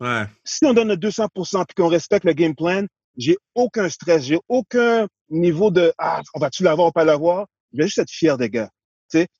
ouais. 0.00 0.24
Si 0.44 0.64
on 0.64 0.74
donne 0.74 0.88
notre 0.88 1.06
200% 1.06 1.64
puis 1.66 1.74
qu'on 1.76 1.88
respecte 1.88 2.24
le 2.24 2.32
game 2.32 2.54
plan, 2.54 2.84
j'ai 3.16 3.36
aucun 3.54 3.88
stress, 3.88 4.24
j'ai 4.24 4.38
aucun 4.48 5.06
niveau 5.30 5.70
de 5.70 5.92
ah, 5.98 6.20
on 6.34 6.40
va-tu 6.40 6.62
l'avoir 6.62 6.88
ou 6.88 6.92
pas 6.92 7.04
l'avoir. 7.04 7.46
Je 7.72 7.78
vais 7.78 7.84
juste 7.84 7.98
être 7.98 8.10
fier 8.10 8.36
des 8.38 8.50
gars. 8.50 8.70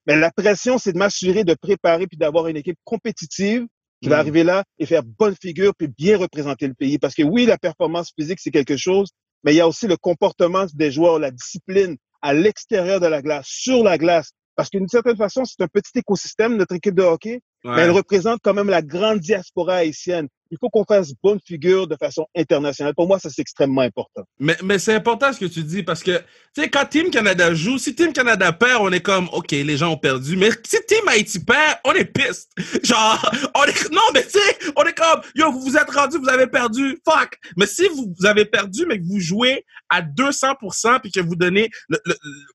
Mais 0.06 0.16
la 0.16 0.30
pression, 0.30 0.78
c'est 0.78 0.92
de 0.92 0.98
m'assurer 0.98 1.44
de 1.44 1.54
préparer 1.54 2.06
puis 2.06 2.16
d'avoir 2.16 2.46
une 2.48 2.56
équipe 2.56 2.78
compétitive 2.84 3.66
qui 4.02 4.08
va 4.08 4.16
mm. 4.16 4.20
arriver 4.20 4.44
là 4.44 4.64
et 4.78 4.86
faire 4.86 5.02
bonne 5.02 5.34
figure 5.40 5.72
puis 5.76 5.88
bien 5.88 6.18
représenter 6.18 6.66
le 6.66 6.74
pays. 6.74 6.98
Parce 6.98 7.14
que 7.14 7.22
oui, 7.22 7.46
la 7.46 7.58
performance 7.58 8.12
physique, 8.18 8.38
c'est 8.40 8.50
quelque 8.50 8.76
chose, 8.76 9.10
mais 9.42 9.52
il 9.52 9.56
y 9.56 9.60
a 9.60 9.68
aussi 9.68 9.86
le 9.86 9.96
comportement 9.96 10.66
des 10.74 10.90
joueurs, 10.90 11.18
la 11.18 11.30
discipline 11.30 11.96
à 12.22 12.32
l'extérieur 12.32 13.00
de 13.00 13.06
la 13.06 13.22
glace, 13.22 13.46
sur 13.48 13.82
la 13.82 13.98
glace. 13.98 14.30
Parce 14.56 14.70
qu'une 14.70 14.88
certaine 14.88 15.16
façon, 15.16 15.44
c'est 15.44 15.62
un 15.62 15.68
petit 15.68 15.98
écosystème, 15.98 16.56
notre 16.56 16.74
équipe 16.74 16.94
de 16.94 17.02
hockey, 17.02 17.40
mais 17.64 17.82
elle 17.82 17.90
représente 17.90 18.40
quand 18.42 18.54
même 18.54 18.68
la 18.68 18.82
grande 18.82 19.20
diaspora 19.20 19.76
haïtienne 19.76 20.28
il 20.54 20.58
faut 20.60 20.70
qu'on 20.70 20.84
fasse 20.84 21.12
bonne 21.20 21.40
figure 21.44 21.88
de 21.88 21.96
façon 21.96 22.26
internationale. 22.36 22.94
Pour 22.94 23.08
moi, 23.08 23.18
ça, 23.18 23.28
c'est 23.28 23.42
extrêmement 23.42 23.80
important. 23.80 24.22
Mais, 24.38 24.56
mais 24.62 24.78
c'est 24.78 24.94
important 24.94 25.32
ce 25.32 25.40
que 25.40 25.46
tu 25.46 25.64
dis 25.64 25.82
parce 25.82 26.02
que, 26.02 26.16
tu 26.54 26.62
sais, 26.62 26.70
quand 26.70 26.86
Team 26.86 27.10
Canada 27.10 27.52
joue, 27.54 27.76
si 27.76 27.94
Team 27.94 28.12
Canada 28.12 28.52
perd, 28.52 28.80
on 28.80 28.92
est 28.92 29.00
comme, 29.00 29.28
OK, 29.32 29.50
les 29.50 29.76
gens 29.76 29.90
ont 29.92 29.96
perdu. 29.96 30.36
Mais 30.36 30.50
si 30.64 30.76
Team 30.86 31.08
Haïti 31.08 31.40
perd, 31.40 31.78
on 31.84 31.92
est 31.92 32.04
piste. 32.04 32.52
Genre, 32.84 33.32
on 33.56 33.64
est, 33.64 33.90
non, 33.90 34.02
mais 34.14 34.22
tu 34.22 34.38
sais, 34.38 34.72
on 34.76 34.84
est 34.84 34.96
comme, 34.96 35.22
yo, 35.34 35.50
vous 35.50 35.60
vous 35.60 35.76
êtes 35.76 35.90
rendu, 35.90 36.18
vous 36.18 36.28
avez 36.28 36.46
perdu, 36.46 37.00
fuck. 37.04 37.36
Mais 37.56 37.66
si 37.66 37.88
vous, 37.88 38.14
avez 38.24 38.44
perdu, 38.44 38.86
mais 38.86 39.00
que 39.00 39.06
vous 39.06 39.20
jouez 39.20 39.64
à 39.88 40.02
200% 40.02 41.00
puis 41.00 41.10
que 41.10 41.20
vous 41.20 41.34
donnez, 41.34 41.68
le, 41.88 41.98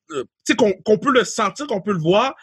tu 0.10 0.24
sais, 0.46 0.56
qu'on 0.56 0.98
peut 0.98 1.12
le 1.12 1.25
sentir, 1.25 1.68
qu'on 1.68 1.82
peut 1.82 1.92
le 1.92 2.00
voir, 2.00 2.34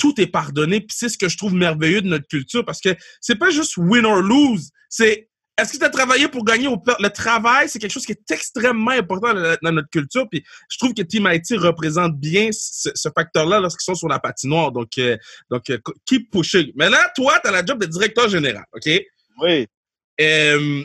tout 0.00 0.20
est 0.20 0.26
pardonné. 0.26 0.80
Puis 0.80 0.96
c'est 0.98 1.08
ce 1.08 1.18
que 1.18 1.28
je 1.28 1.36
trouve 1.36 1.54
merveilleux 1.54 2.00
de 2.00 2.08
notre 2.08 2.26
culture 2.26 2.64
parce 2.64 2.80
que 2.80 2.96
c'est 3.20 3.36
pas 3.36 3.50
juste 3.50 3.76
win 3.76 4.04
or 4.06 4.20
lose, 4.20 4.70
c'est 4.88 5.28
est-ce 5.58 5.74
que 5.74 5.78
tu 5.78 5.84
as 5.84 5.90
travaillé 5.90 6.26
pour 6.28 6.42
gagner 6.42 6.68
au 6.68 6.82
Le 7.00 7.08
travail, 7.08 7.68
c'est 7.68 7.78
quelque 7.78 7.92
chose 7.92 8.06
qui 8.06 8.12
est 8.12 8.30
extrêmement 8.30 8.92
important 8.92 9.34
dans 9.34 9.72
notre 9.72 9.90
culture. 9.90 10.26
Puis 10.30 10.42
je 10.70 10.78
trouve 10.78 10.94
que 10.94 11.02
Team 11.02 11.28
IT 11.30 11.58
représente 11.58 12.18
bien 12.18 12.48
ce, 12.50 13.08
facteur-là 13.14 13.60
lorsqu'ils 13.60 13.84
sont 13.84 13.94
sur 13.94 14.08
la 14.08 14.18
patinoire. 14.18 14.72
Donc, 14.72 14.96
euh, 14.96 15.18
donc 15.50 15.68
euh, 15.68 15.78
keep 16.06 16.30
pushing. 16.30 16.72
Mais 16.76 16.88
là, 16.88 17.12
toi, 17.14 17.38
tu 17.42 17.48
as 17.50 17.52
la 17.52 17.64
job 17.64 17.78
de 17.78 17.86
directeur 17.86 18.28
général, 18.28 18.64
OK? 18.72 18.88
Oui. 19.42 19.66
Euh, 20.20 20.84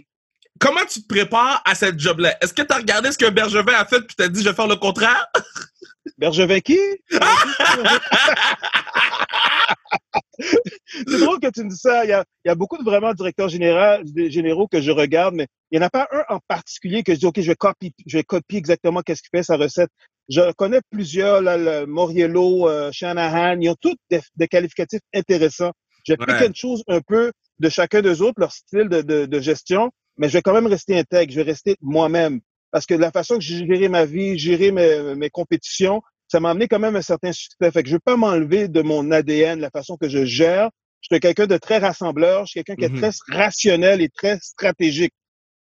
comment 0.60 0.86
tu 0.90 1.02
te 1.02 1.08
prépares 1.08 1.62
à 1.64 1.74
cette 1.74 1.98
job-là? 1.98 2.36
Est-ce 2.42 2.54
que 2.54 2.62
tu 2.62 2.74
as 2.74 2.78
regardé 2.78 3.14
ce 3.14 3.18
que 3.18 3.30
Bergevin 3.30 3.74
a 3.74 3.86
fait 3.86 4.00
puis 4.00 4.10
tu 4.10 4.16
t'as 4.18 4.28
dit 4.28 4.44
je 4.44 4.50
vais 4.50 4.56
faire 4.56 4.68
le 4.68 4.76
contraire? 4.76 5.26
Bergevin 6.18 6.60
qui? 6.60 6.80
c'est 10.40 11.20
drôle 11.20 11.40
que 11.40 11.50
tu 11.50 11.64
me 11.64 11.70
dis 11.70 11.78
ça. 11.78 12.06
Il 12.06 12.10
y 12.10 12.14
a, 12.14 12.24
il 12.44 12.50
y 12.50 12.52
a 12.52 12.56
beaucoup 12.56 12.78
de 12.78 12.84
vraiment 12.84 13.14
directeurs 13.14 13.50
généraux 13.50 14.68
que 14.68 14.82
je 14.82 14.92
regarde, 14.92 15.36
mais 15.36 15.48
il 15.72 15.80
n'y 15.80 15.84
en 15.84 15.88
a 15.88 15.90
pas 15.90 16.08
un 16.12 16.36
en 16.36 16.40
particulier 16.48 17.04
que 17.04 17.14
je 17.14 17.20
dis, 17.20 17.26
OK, 17.26 17.40
je 17.40 17.48
vais 17.48 17.56
copier, 17.56 17.92
je 18.06 18.18
vais 18.18 18.24
copier 18.24 18.58
exactement 18.58 19.02
qu'est-ce 19.02 19.22
qu'il 19.22 19.38
fait, 19.38 19.44
sa 19.44 19.58
recette. 19.58 19.90
Je 20.30 20.52
connais 20.54 20.82
plusieurs, 20.90 21.42
là, 21.42 21.58
le 21.58 21.86
Moriello, 21.86 22.68
euh, 22.68 22.92
Shanahan, 22.92 23.60
ils 23.62 23.70
ont 23.70 23.76
tous 23.80 23.96
des, 24.10 24.48
qualificatifs 24.48 25.02
intéressants. 25.14 25.72
Je 26.08 26.14
vais 26.14 26.20
ouais. 26.20 26.40
quelque 26.40 26.58
chose 26.58 26.84
un 26.88 27.02
peu 27.02 27.32
de 27.60 27.70
chacun 27.70 28.02
d'eux 28.02 28.22
autres, 28.22 28.40
leur 28.40 28.52
style 28.52 28.90
de, 28.90 29.02
de, 29.02 29.26
de 29.26 29.40
gestion, 29.40 29.92
mais 30.18 30.28
je 30.28 30.34
vais 30.34 30.42
quand 30.42 30.54
même 30.54 30.68
rester 30.68 30.98
intègre, 30.98 31.32
je 31.32 31.38
vais 31.38 31.44
rester 31.44 31.76
moi-même. 31.82 32.42
Parce 32.76 32.88
que 32.88 32.94
la 32.94 33.10
façon 33.10 33.36
que 33.36 33.42
j'ai 33.42 33.66
géré 33.66 33.88
ma 33.88 34.04
vie, 34.04 34.38
gérer 34.38 34.70
mes, 34.70 35.16
mes 35.16 35.30
compétitions, 35.30 36.02
ça 36.28 36.42
m'a 36.42 36.50
amené 36.50 36.68
quand 36.68 36.78
même 36.78 36.98
un 36.98 37.02
certain 37.02 37.32
succès. 37.32 37.72
Fait 37.72 37.84
que 37.84 37.88
je 37.88 37.94
veux 37.94 38.02
pas 38.02 38.18
m'enlever 38.18 38.68
de 38.68 38.82
mon 38.82 39.12
ADN, 39.12 39.62
la 39.62 39.70
façon 39.70 39.96
que 39.96 40.10
je 40.10 40.26
gère. 40.26 40.70
Je 41.00 41.08
suis 41.10 41.22
quelqu'un 41.22 41.48
de 41.48 41.56
très 41.56 41.78
rassembleur, 41.78 42.46
je 42.46 42.52
suis 42.52 42.64
quelqu'un 42.66 42.76
qui 42.76 42.84
est 42.84 42.94
mm-hmm. 42.98 43.18
très 43.28 43.38
rationnel 43.38 44.02
et 44.02 44.10
très 44.10 44.40
stratégique. 44.42 45.14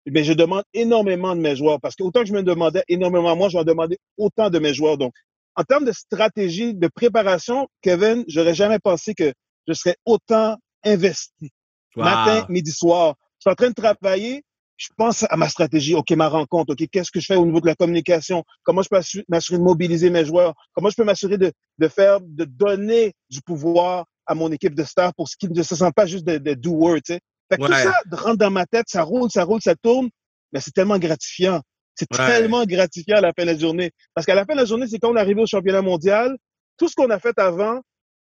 Mais 0.10 0.24
je 0.24 0.32
demande 0.32 0.64
énormément 0.74 1.36
de 1.36 1.42
mes 1.42 1.54
joueurs 1.54 1.82
parce 1.82 1.98
que 1.98 2.04
autant 2.04 2.22
que 2.22 2.28
je 2.28 2.34
me 2.34 2.44
demandais 2.44 2.86
énormément 2.88 3.36
moi, 3.36 3.50
je 3.50 3.58
vais 3.58 3.66
demander 3.66 3.98
autant 4.16 4.50
de 4.50 4.60
mes 4.60 4.74
joueurs. 4.74 4.98
Donc, 4.98 5.12
en 5.58 5.66
termes 5.66 5.84
de 5.84 5.92
stratégie, 5.92 6.74
de 6.74 6.88
préparation, 6.88 7.68
Kevin, 7.82 8.24
j'aurais 8.30 8.56
jamais 8.56 8.80
pensé 8.80 9.16
que 9.16 9.34
je 9.68 9.74
serais 9.74 9.98
autant 10.06 10.56
investi. 10.86 11.52
Matin, 11.98 12.46
midi, 12.48 12.72
soir. 12.72 13.16
Je 13.40 13.50
suis 13.50 13.52
en 13.52 13.56
train 13.56 13.68
de 13.68 13.74
travailler 13.74 14.46
je 14.82 14.90
pense 14.98 15.26
à 15.30 15.38
ma 15.38 15.48
stratégie, 15.48 15.94
OK, 15.94 16.10
ma 16.12 16.28
rencontre, 16.28 16.74
OK, 16.74 16.88
qu'est-ce 16.92 17.12
que 17.12 17.20
je 17.20 17.28
fais 17.28 17.36
au 17.36 17.46
niveau 17.46 17.62
de 17.62 17.68
la 17.68 17.76
communication? 17.76 18.44
Comment 18.64 18.82
je 18.82 18.90
peux 18.90 19.00
m'assurer 19.30 19.60
de 19.60 19.64
mobiliser 19.64 20.10
mes 20.10 20.26
joueurs? 20.26 20.56
Comment 20.74 20.90
je 20.90 20.96
peux 20.96 21.04
m'assurer 21.04 21.38
de, 21.38 21.52
de 21.78 21.88
faire, 21.88 22.20
de 22.20 22.46
donner 22.46 23.14
du 23.30 23.42
pouvoir 23.42 24.06
à 24.26 24.34
mon 24.34 24.52
équipe 24.52 24.74
de 24.74 24.84
staff 24.84 25.14
pour 25.16 25.30
ce 25.30 25.38
qu'ils 25.38 25.52
ne 25.52 25.62
se 25.62 25.76
sentent 25.76 25.94
pas 25.94 26.08
juste 26.08 26.26
des 26.26 26.40
de 26.40 26.56
doers, 26.56 26.96
tu 26.96 27.14
sais? 27.14 27.20
Fait 27.52 27.58
que 27.58 27.66
tout 27.66 27.74
ça 27.74 27.94
rentre 28.12 28.38
dans 28.38 28.50
ma 28.50 28.66
tête, 28.66 28.86
ça 28.88 29.04
roule, 29.04 29.30
ça 29.30 29.44
roule, 29.44 29.62
ça 29.62 29.76
tourne, 29.76 30.10
mais 30.52 30.60
c'est 30.60 30.72
tellement 30.72 30.98
gratifiant. 30.98 31.62
C'est 31.94 32.08
tellement 32.08 32.66
gratifiant 32.66 33.18
à 33.18 33.22
la 33.22 33.34
fin 33.34 33.44
de 33.44 33.52
la 33.52 33.58
journée. 33.58 33.92
Parce 34.16 34.26
qu'à 34.26 34.34
la 34.34 34.46
fin 34.46 34.54
de 34.54 34.60
la 34.60 34.66
journée, 34.66 34.88
c'est 34.88 34.98
quand 34.98 35.12
on 35.12 35.16
arrive 35.16 35.38
au 35.38 35.46
championnat 35.46 35.84
mondial, 35.84 36.36
tout 36.78 36.88
ce 36.88 36.96
qu'on 36.96 37.10
a 37.12 37.20
fait 37.20 37.38
avant, 37.38 37.82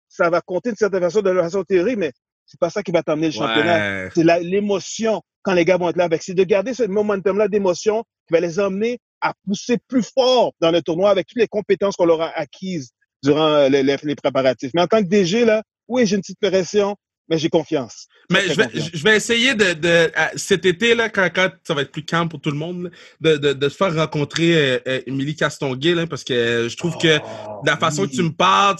ça 0.09 0.29
va 0.29 0.43
compter 0.43 0.71
d'une 0.71 0.77
certaine 0.77 1.01
façon 1.01 1.23
de 1.23 1.31
la 1.31 1.45
façon 1.45 1.63
théorie, 1.63 1.97
mais 1.97 2.13
c'est 2.53 2.61
pas 2.61 2.69
ça 2.69 2.83
qui 2.83 2.93
va 2.93 3.03
t'amener 3.03 3.29
le 3.29 3.33
championnat. 3.33 4.11
C'est 4.15 4.25
l'émotion 4.43 5.23
quand 5.41 5.55
les 5.55 5.65
gars 5.65 5.79
vont 5.79 5.89
être 5.89 5.97
là 5.97 6.05
avec. 6.05 6.23
C'est 6.23 6.35
de 6.35 6.45
garder 6.45 6.75
ce 6.75 6.83
momentum-là 6.83 7.49
d'émotion 7.49 8.05
qui 8.29 8.35
va 8.35 8.41
les 8.41 8.61
emmener 8.61 8.99
à 9.23 9.33
pousser 9.47 9.79
plus 9.89 10.03
fort 10.03 10.53
dans 10.61 10.71
le 10.71 10.83
tournoi 10.83 11.09
avec 11.09 11.27
toutes 11.27 11.41
les 11.41 11.49
compétences 11.49 11.97
qu'on 11.97 12.05
leur 12.05 12.21
a 12.21 12.29
acquises 12.37 12.91
durant 13.23 13.69
les, 13.69 13.83
les, 13.83 14.15
préparatifs. 14.15 14.71
Mais 14.75 14.83
en 14.83 14.87
tant 14.87 14.99
que 14.99 15.09
DG, 15.09 15.47
là, 15.47 15.63
oui, 15.89 16.05
j'ai 16.07 16.17
une 16.17 16.21
petite 16.21 16.41
pression, 16.41 16.95
mais 17.29 17.39
j'ai 17.39 17.49
confiance. 17.49 18.09
Mais 18.31 18.49
je 18.49 18.55
vais, 18.55 18.69
je 18.73 19.03
vais, 19.03 19.17
essayer 19.17 19.55
de, 19.55 19.73
de 19.75 20.11
cet 20.37 20.65
été 20.65 20.95
là, 20.95 21.09
quand, 21.09 21.29
quand, 21.35 21.51
ça 21.65 21.75
va 21.75 21.83
être 21.83 21.93
plus 21.93 22.05
calme 22.05 22.29
pour 22.29 22.41
tout 22.41 22.51
le 22.51 22.57
monde, 22.57 22.91
de, 23.21 23.37
de, 23.37 23.53
de 23.53 23.69
faire 23.69 23.95
rencontrer 23.95 24.55
euh, 24.55 24.79
euh 24.87 25.01
Émilie 25.07 25.35
Castonguay 25.35 25.95
là, 25.95 26.07
parce 26.07 26.25
que 26.25 26.69
je 26.69 26.77
trouve 26.77 26.97
que 26.99 27.19
oh, 27.19 27.63
la 27.67 27.77
façon 27.77 28.07
que 28.07 28.13
tu 28.13 28.23
me 28.23 28.31
parles, 28.31 28.77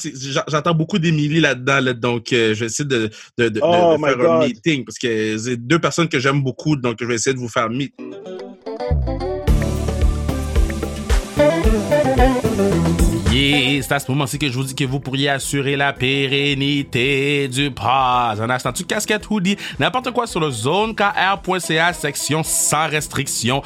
j'entends 0.49 0.75
beaucoup 0.75 0.99
d'Émilie 0.99 1.41
là-dedans, 1.41 1.81
là, 1.81 1.93
donc 1.93 2.33
euh, 2.33 2.55
je 2.55 2.61
vais 2.61 2.67
essayer 2.67 2.89
de, 2.89 3.11
de, 3.39 3.49
de, 3.49 3.61
oh 3.63 3.97
faire 3.99 4.31
un 4.31 4.47
meeting 4.47 4.85
parce 4.85 4.99
que 4.99 5.37
c'est 5.39 5.57
deux 5.57 5.79
personnes 5.79 6.09
que 6.09 6.19
j'aime 6.19 6.43
beaucoup, 6.43 6.77
donc 6.77 6.97
je 7.01 7.05
vais 7.05 7.17
essayer 7.17 7.35
de 7.35 7.41
vous 7.41 7.49
faire 7.49 7.69
meet. 7.69 7.95
C'est 13.33 13.93
à 13.93 13.99
ce 13.99 14.11
moment-ci 14.11 14.39
que 14.39 14.47
je 14.47 14.53
vous 14.53 14.65
dis 14.65 14.75
que 14.75 14.85
vous 14.85 15.01
pourriez 15.01 15.31
assurer 15.31 15.75
la 15.75 15.95
pérennité 15.95 17.49
du 17.49 17.71
pod. 17.71 17.87
En 18.41 18.51
achetant 18.51 18.73
toute 18.75 18.87
casquette, 18.87 19.29
hoodie, 19.31 19.57
n'importe 19.79 20.11
quoi 20.11 20.27
sur 20.27 20.39
le 20.39 20.51
zonekr.ca, 20.51 21.93
section 21.95 22.43
sans 22.43 22.89
restriction. 22.89 23.63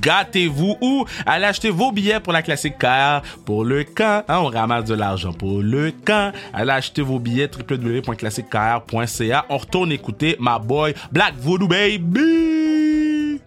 Gâtez-vous 0.00 0.78
ou 0.80 1.04
allez 1.26 1.44
acheter 1.44 1.68
vos 1.68 1.92
billets 1.92 2.20
pour 2.20 2.32
la 2.32 2.40
classique 2.40 2.78
car 2.78 3.20
pour 3.44 3.64
le 3.64 3.84
camp. 3.84 4.24
Hein, 4.26 4.38
on 4.38 4.46
ramasse 4.46 4.84
de 4.86 4.94
l'argent 4.94 5.34
pour 5.34 5.60
le 5.60 5.92
camp. 5.92 6.32
Allez 6.54 6.72
acheter 6.72 7.02
vos 7.02 7.18
billets 7.18 7.50
www.classiquecar.ca. 7.50 9.46
On 9.50 9.58
retourne 9.58 9.92
écouter 9.92 10.36
ma 10.40 10.58
boy 10.58 10.94
Black 11.12 11.34
Voodoo 11.36 11.68
Baby. 11.68 13.40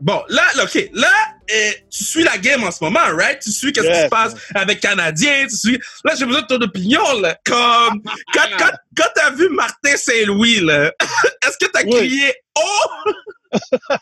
Bon, 0.00 0.20
là, 0.28 0.42
OK, 0.62 0.90
là, 0.92 1.33
eh, 1.48 1.74
tu 1.90 2.04
suis 2.04 2.22
la 2.22 2.38
game 2.38 2.64
en 2.64 2.70
ce 2.70 2.82
moment, 2.82 3.04
right? 3.16 3.38
Tu 3.40 3.50
suis 3.50 3.72
qu'est-ce 3.72 3.88
qui 3.88 4.04
se 4.04 4.08
passe 4.08 4.34
avec 4.54 4.80
Canadiens, 4.80 5.46
tu 5.48 5.56
suis... 5.56 5.80
Là, 6.04 6.14
j'ai 6.18 6.26
besoin 6.26 6.42
de 6.42 6.46
ton 6.46 6.60
opinion, 6.60 7.20
là. 7.20 7.36
Comme, 7.44 8.02
quand, 8.32 8.48
quand, 8.58 8.70
quand 8.96 9.08
t'as 9.14 9.30
vu 9.30 9.48
Martin 9.50 9.96
Saint-Louis, 9.96 10.60
là, 10.60 10.92
est-ce 11.46 11.58
que 11.58 11.70
t'as 11.70 11.82
crié 11.82 12.34
«Oh! 12.58 13.10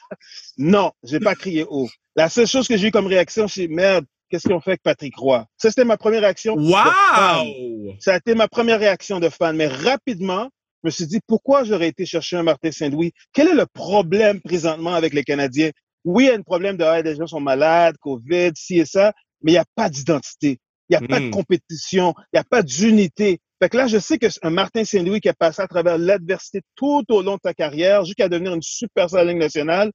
non, 0.59 0.93
j'ai 1.03 1.21
pas 1.21 1.35
crié 1.35 1.67
«Oh». 1.71 1.89
La 2.17 2.29
seule 2.29 2.47
chose 2.47 2.69
que 2.69 2.77
j'ai 2.77 2.89
eu 2.89 2.91
comme 2.91 3.07
réaction, 3.07 3.49
c'est 3.49 3.67
«Merde, 3.69 4.05
qu'est-ce 4.29 4.45
qu'ils 4.45 4.57
ont 4.57 4.61
fait 4.61 4.73
avec 4.73 4.83
Patrick 4.83 5.17
Roy?» 5.17 5.47
Ça, 5.57 5.71
c'était 5.71 5.85
ma 5.85 5.97
première 5.97 6.21
réaction 6.21 6.55
Wow! 6.55 7.97
Ça 8.01 8.15
a 8.15 8.17
été 8.17 8.35
ma 8.35 8.49
première 8.49 8.79
réaction 8.79 9.21
de 9.21 9.29
fan. 9.29 9.57
Mais 9.57 9.67
rapidement, 9.67 10.51
je 10.83 10.89
me 10.89 10.91
suis 10.91 11.07
dit, 11.07 11.21
pourquoi 11.27 11.65
j'aurais 11.65 11.89
été 11.89 12.05
chercher 12.07 12.37
un 12.37 12.43
Martin 12.43 12.73
Saint-Louis? 12.73 13.13
Quel 13.33 13.49
est 13.49 13.55
le 13.55 13.67
problème 13.67 14.41
présentement 14.41 14.95
avec 14.95 15.15
les 15.15 15.23
Canadiens? 15.23 15.71
Oui, 16.05 16.25
il 16.25 16.27
y 16.29 16.31
a 16.31 16.35
un 16.35 16.43
problème 16.43 16.77
de 16.77 16.85
ah, 16.85 17.03
des 17.03 17.17
gens 17.17 17.27
sont 17.27 17.41
malades, 17.41 17.97
COVID, 18.01 18.53
ci 18.55 18.79
et 18.79 18.87
ça, 18.87 19.13
mais 19.43 19.53
il 19.53 19.55
n'y 19.55 19.59
a 19.59 19.65
pas 19.75 19.89
d'identité. 19.89 20.59
Il 20.89 20.99
n'y 20.99 21.05
a 21.05 21.09
pas 21.09 21.21
de 21.21 21.27
hmm. 21.27 21.31
compétition, 21.31 22.15
il 22.33 22.37
n'y 22.37 22.41
a 22.41 22.45
pas 22.45 22.63
d'unité. 22.63 23.41
Fait 23.63 23.69
que 23.69 23.77
là, 23.77 23.87
je 23.87 23.99
sais 23.99 24.19
que 24.19 24.27
un 24.43 24.51
Martin 24.51 24.85
Saint-Louis 24.85 25.21
qui 25.21 25.29
a 25.29 25.35
passé 25.35 25.63
à 25.63 25.69
travers 25.69 25.97
l'adversité 25.97 26.61
tout 26.75 27.05
au 27.09 27.23
long 27.23 27.35
de 27.35 27.41
sa 27.45 27.55
carrière 27.55 28.05
jusqu'à 28.05 28.29
devenir 28.29 28.55
une 28.55 28.63
super 28.63 29.07
ligne 29.25 29.39
nationale, 29.39 29.93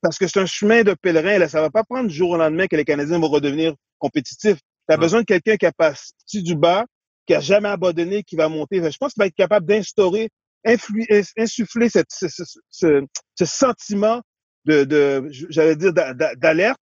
parce 0.00 0.18
que 0.18 0.26
c'est 0.26 0.40
un 0.40 0.46
chemin 0.46 0.82
de 0.82 0.94
pèlerin, 0.94 1.38
là, 1.38 1.48
ça 1.48 1.60
va 1.60 1.70
pas 1.70 1.84
prendre 1.84 2.08
du 2.08 2.14
jour 2.14 2.30
au 2.30 2.36
lendemain 2.36 2.66
que 2.66 2.76
les 2.76 2.84
Canadiens 2.84 3.18
vont 3.18 3.28
redevenir 3.28 3.74
compétitifs. 3.98 4.58
Tu 4.88 4.94
as 4.94 4.96
besoin 4.96 5.20
de 5.20 5.26
quelqu'un 5.26 5.56
qui 5.56 5.66
a 5.66 5.72
passé 5.72 6.12
du 6.34 6.56
bas, 6.56 6.84
qui 7.26 7.34
a 7.34 7.40
jamais 7.40 7.68
abandonné, 7.68 8.22
qui 8.22 8.36
va 8.36 8.48
monter. 8.48 8.78
Je 8.78 8.96
pense 8.98 9.12
qu'il 9.12 9.20
va 9.20 9.26
être 9.26 9.34
capable 9.34 9.66
d'instaurer, 9.66 10.28
insuffler 10.64 11.88
cette, 11.88 12.10
ce, 12.10 12.26
ce, 12.28 12.42
ce, 12.70 13.44
sentiment 13.44 14.20
de, 14.66 14.84
de 14.84 15.28
j'allais 15.30 15.76
dire, 15.76 15.92
d'alerte. 15.92 16.80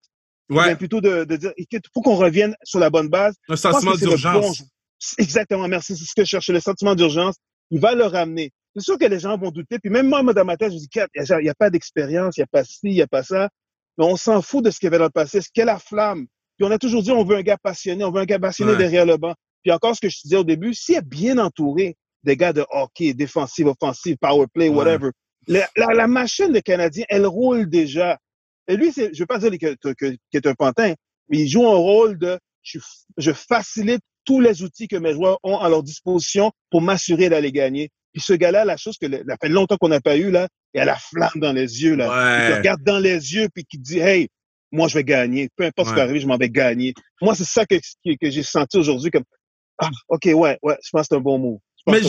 Ouais. 0.51 0.77
plutôt 0.77 1.01
de, 1.01 1.25
de 1.25 1.37
dire, 1.37 1.53
il 1.57 1.67
faut 1.93 2.03
qu'on 2.03 2.17
revienne 2.17 2.55
sur 2.65 2.79
la 2.79 2.91
bonne 2.91 3.09
base. 3.09 3.35
Un 3.49 3.57
sentiment 3.57 3.95
d'urgence. 3.95 4.63
Exactement, 5.19 5.69
merci. 5.69 5.97
C'est 5.97 6.05
ce 6.05 6.15
que 6.15 6.23
je 6.23 6.29
cherchais, 6.29 6.53
le 6.53 6.61
sentiment 6.61 6.95
d'urgence. 6.95 7.37
Il 7.71 7.81
va 7.81 7.95
le 7.95 8.05
ramener. 8.05 8.51
C'est 8.77 8.83
sûr 8.83 8.99
que 8.99 9.07
les 9.07 9.21
gens 9.21 9.37
vont 9.39 9.51
douter. 9.51 9.79
Puis 9.79 9.91
même 9.91 10.09
moi, 10.09 10.23
dans 10.23 10.45
ma 10.45 10.57
tête, 10.57 10.73
je 10.73 10.79
dis, 10.79 10.89
il 10.95 11.43
n'y 11.43 11.49
a, 11.49 11.55
pas 11.55 11.71
d'expérience, 11.71 12.37
il 12.37 12.41
n'y 12.41 12.45
a 12.45 12.49
pas 12.51 12.65
ci, 12.65 12.79
il 12.85 12.93
n'y 12.95 13.03
a 13.03 13.07
pas 13.07 13.23
ça. 13.23 13.49
Mais 13.97 14.05
on 14.05 14.17
s'en 14.17 14.43
fout 14.43 14.65
de 14.65 14.71
ce 14.71 14.79
qu'il 14.79 14.87
y 14.87 14.89
avait 14.89 14.99
dans 14.99 15.05
le 15.05 15.11
passé. 15.11 15.41
Ce 15.41 15.49
qu'est 15.53 15.65
la 15.65 15.79
flamme. 15.79 16.27
Puis 16.57 16.67
on 16.67 16.71
a 16.71 16.79
toujours 16.79 17.03
dit, 17.03 17.11
on 17.11 17.25
veut 17.25 17.37
un 17.37 17.43
gars 17.43 17.57
passionné, 17.57 18.05
on 18.05 18.11
veut 18.11 18.21
un 18.21 18.27
gars 18.27 18.39
passionné 18.39 18.77
derrière 18.77 19.07
le 19.07 19.17
banc. 19.17 19.35
Puis 19.63 19.73
encore 19.73 19.95
ce 19.95 20.01
que 20.01 20.09
je 20.09 20.19
disais 20.23 20.37
au 20.37 20.45
début, 20.45 20.75
s'il 20.75 20.97
est 20.97 21.03
bien 21.03 21.39
entouré 21.39 21.97
des 22.23 22.37
gars 22.37 22.53
de 22.53 22.65
hockey, 22.71 23.15
défensive, 23.15 23.67
offensive, 23.67 24.17
power 24.21 24.47
play, 24.53 24.69
whatever, 24.69 25.11
la, 25.47 25.69
la, 25.77 26.07
machine 26.07 26.53
de 26.53 26.61
Canadien, 26.61 27.05
elle 27.09 27.27
roule 27.27 27.69
déjà. 27.69 28.19
Et 28.69 28.77
lui, 28.77 28.93
je 28.97 29.03
ne 29.03 29.19
veux 29.19 29.27
pas 29.27 29.39
dire 29.39 29.51
qu'il 29.51 30.19
est 30.33 30.47
un 30.47 30.55
pantin, 30.55 30.95
mais 31.29 31.39
il 31.39 31.49
joue 31.49 31.67
un 31.67 31.77
rôle 31.77 32.19
de 32.19 32.39
je, 32.63 32.79
je, 33.19 33.33
facilite 33.33 34.01
tous 34.25 34.41
les 34.41 34.63
outils 34.63 34.89
que 34.89 34.97
mes 34.97 35.13
joueurs 35.13 35.39
ont 35.43 35.59
à 35.59 35.69
leur 35.69 35.83
disposition 35.83 36.51
pour 36.71 36.81
m'assurer 36.81 37.29
d'aller 37.29 37.53
gagner. 37.53 37.91
Puis 38.13 38.23
ce 38.23 38.33
gars-là, 38.33 38.65
la 38.65 38.77
chose 38.77 38.97
que 38.97 39.07
ça 39.11 39.37
fait 39.41 39.49
longtemps 39.49 39.77
qu'on 39.77 39.89
n'a 39.89 40.01
pas 40.01 40.17
eu, 40.17 40.31
là, 40.31 40.49
il 40.73 40.81
a 40.81 40.85
la 40.85 40.97
flamme 40.97 41.41
dans 41.41 41.53
les 41.53 41.83
yeux. 41.83 41.95
Là. 41.95 42.49
Il 42.49 42.57
regarde 42.57 42.83
dans 42.83 42.99
les 42.99 43.35
yeux 43.35 43.49
puis 43.53 43.65
qui 43.65 43.79
dit 43.79 43.99
Hey, 43.99 44.29
moi 44.71 44.89
je 44.89 44.95
vais 44.95 45.05
gagner. 45.05 45.49
Peu 45.57 45.65
importe 45.65 45.89
ce 45.89 45.95
qui 45.95 46.01
arrive, 46.01 46.21
je 46.21 46.27
m'en 46.27 46.37
vais 46.37 46.49
gagner. 46.49 46.95
Moi, 47.21 47.35
c'est 47.35 47.45
ça 47.45 47.67
que, 47.67 47.77
que, 47.77 48.31
j'ai 48.31 48.43
senti 48.43 48.77
aujourd'hui 48.77 49.11
comme 49.11 49.25
Ah, 49.79 49.91
ok, 50.09 50.27
ouais, 50.35 50.59
ouais, 50.63 50.77
je 50.83 50.91
pense 50.91 51.03
que 51.03 51.07
c'est 51.11 51.17
un 51.17 51.21
bon 51.21 51.39
mot. 51.39 51.61
Mais 51.87 52.01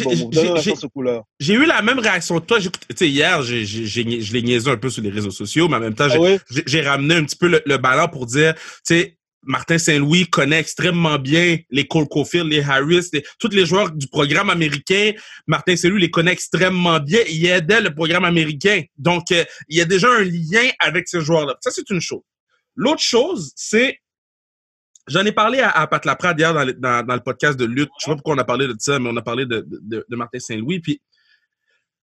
j'ai 1.40 1.54
eu 1.54 1.66
la 1.66 1.82
même 1.82 2.00
réaction 2.00 2.40
que 2.40 2.46
toi. 2.46 2.60
Hier, 3.02 3.42
je 3.44 4.34
l'ai 4.34 4.42
niaisé 4.42 4.70
un 4.70 4.78
peu 4.78 4.90
sur 4.90 5.04
les 5.04 5.10
réseaux 5.10 5.32
sociaux, 5.32 5.68
mais 5.68 5.76
en 5.76 5.82
même 5.82 5.96
temps, 5.96 6.08
ah 6.10 6.38
j'ai 6.50 6.82
ramené 6.82 7.16
un 7.16 7.26
petit 7.26 7.36
peu 7.36 7.62
le, 7.66 7.78
ballon 7.78 8.08
pour 8.08 8.26
dire, 8.26 8.54
tu 8.56 8.62
sais, 8.84 9.18
Martin 9.44 9.78
Saint-Louis 9.78 10.26
connaît 10.26 10.60
extrêmement 10.60 11.20
bien 11.20 11.58
les 11.70 11.86
Cole 11.86 12.08
Caulfield, 12.08 12.48
les 12.48 12.62
Harris, 12.62 13.12
tous 13.38 13.50
les 13.50 13.66
joueurs 13.66 13.92
du 13.92 14.08
programme 14.08 14.50
américain. 14.50 15.12
Martin 15.46 15.76
Saint-Louis 15.76 16.02
les 16.02 16.10
connaît 16.10 16.32
extrêmement 16.32 17.00
bien. 17.00 17.20
Il 17.30 17.46
aidait 17.46 17.82
le 17.82 17.94
programme 17.94 18.26
américain. 18.26 18.82
Donc, 18.98 19.32
euh, 19.32 19.44
il 19.70 19.78
y 19.78 19.82
a 19.82 19.86
déjà 19.86 20.10
un 20.10 20.24
lien 20.24 20.68
avec 20.80 21.08
ces 21.08 21.22
joueurs-là. 21.22 21.56
Ça, 21.62 21.70
c'est 21.70 21.88
une 21.92 22.02
chose. 22.02 22.24
L'autre 22.76 23.04
chose, 23.04 23.52
c'est 23.56 24.00
J'en 25.08 25.24
ai 25.26 25.32
parlé 25.32 25.60
à, 25.60 25.70
à 25.70 25.88
Pat 25.88 26.04
Laprade 26.06 26.39
hier 26.39 26.54
dans 26.54 26.63
le, 26.63 26.74
dans, 26.74 27.06
le, 27.08 27.20
podcast 27.20 27.58
de 27.58 27.65
lutte. 27.65 27.89
Je 28.00 28.06
sais 28.06 28.12
pas 28.12 28.15
pourquoi 28.15 28.36
on 28.36 28.39
a 28.39 28.44
parlé 28.44 28.68
de 28.68 28.76
ça, 28.80 28.98
mais 29.00 29.10
on 29.10 29.18
a 29.18 29.22
parlé 29.22 29.46
de, 29.46 29.65
de, 29.68 30.06
de 30.08 30.15
Martin 30.15 30.39
Saint-Louis. 30.39 30.80
Puis, 30.80 31.02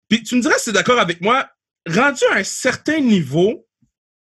puis 0.08 0.24
tu 0.24 0.36
me 0.36 0.42
dirais 0.42 0.56
si 0.58 0.66
tu 0.66 0.70
es 0.70 0.74
d'accord 0.74 1.00
avec 1.00 1.20
moi, 1.22 1.50
rendu 1.88 2.24
à 2.32 2.36
un 2.36 2.44
certain 2.44 3.00
niveau, 3.00 3.68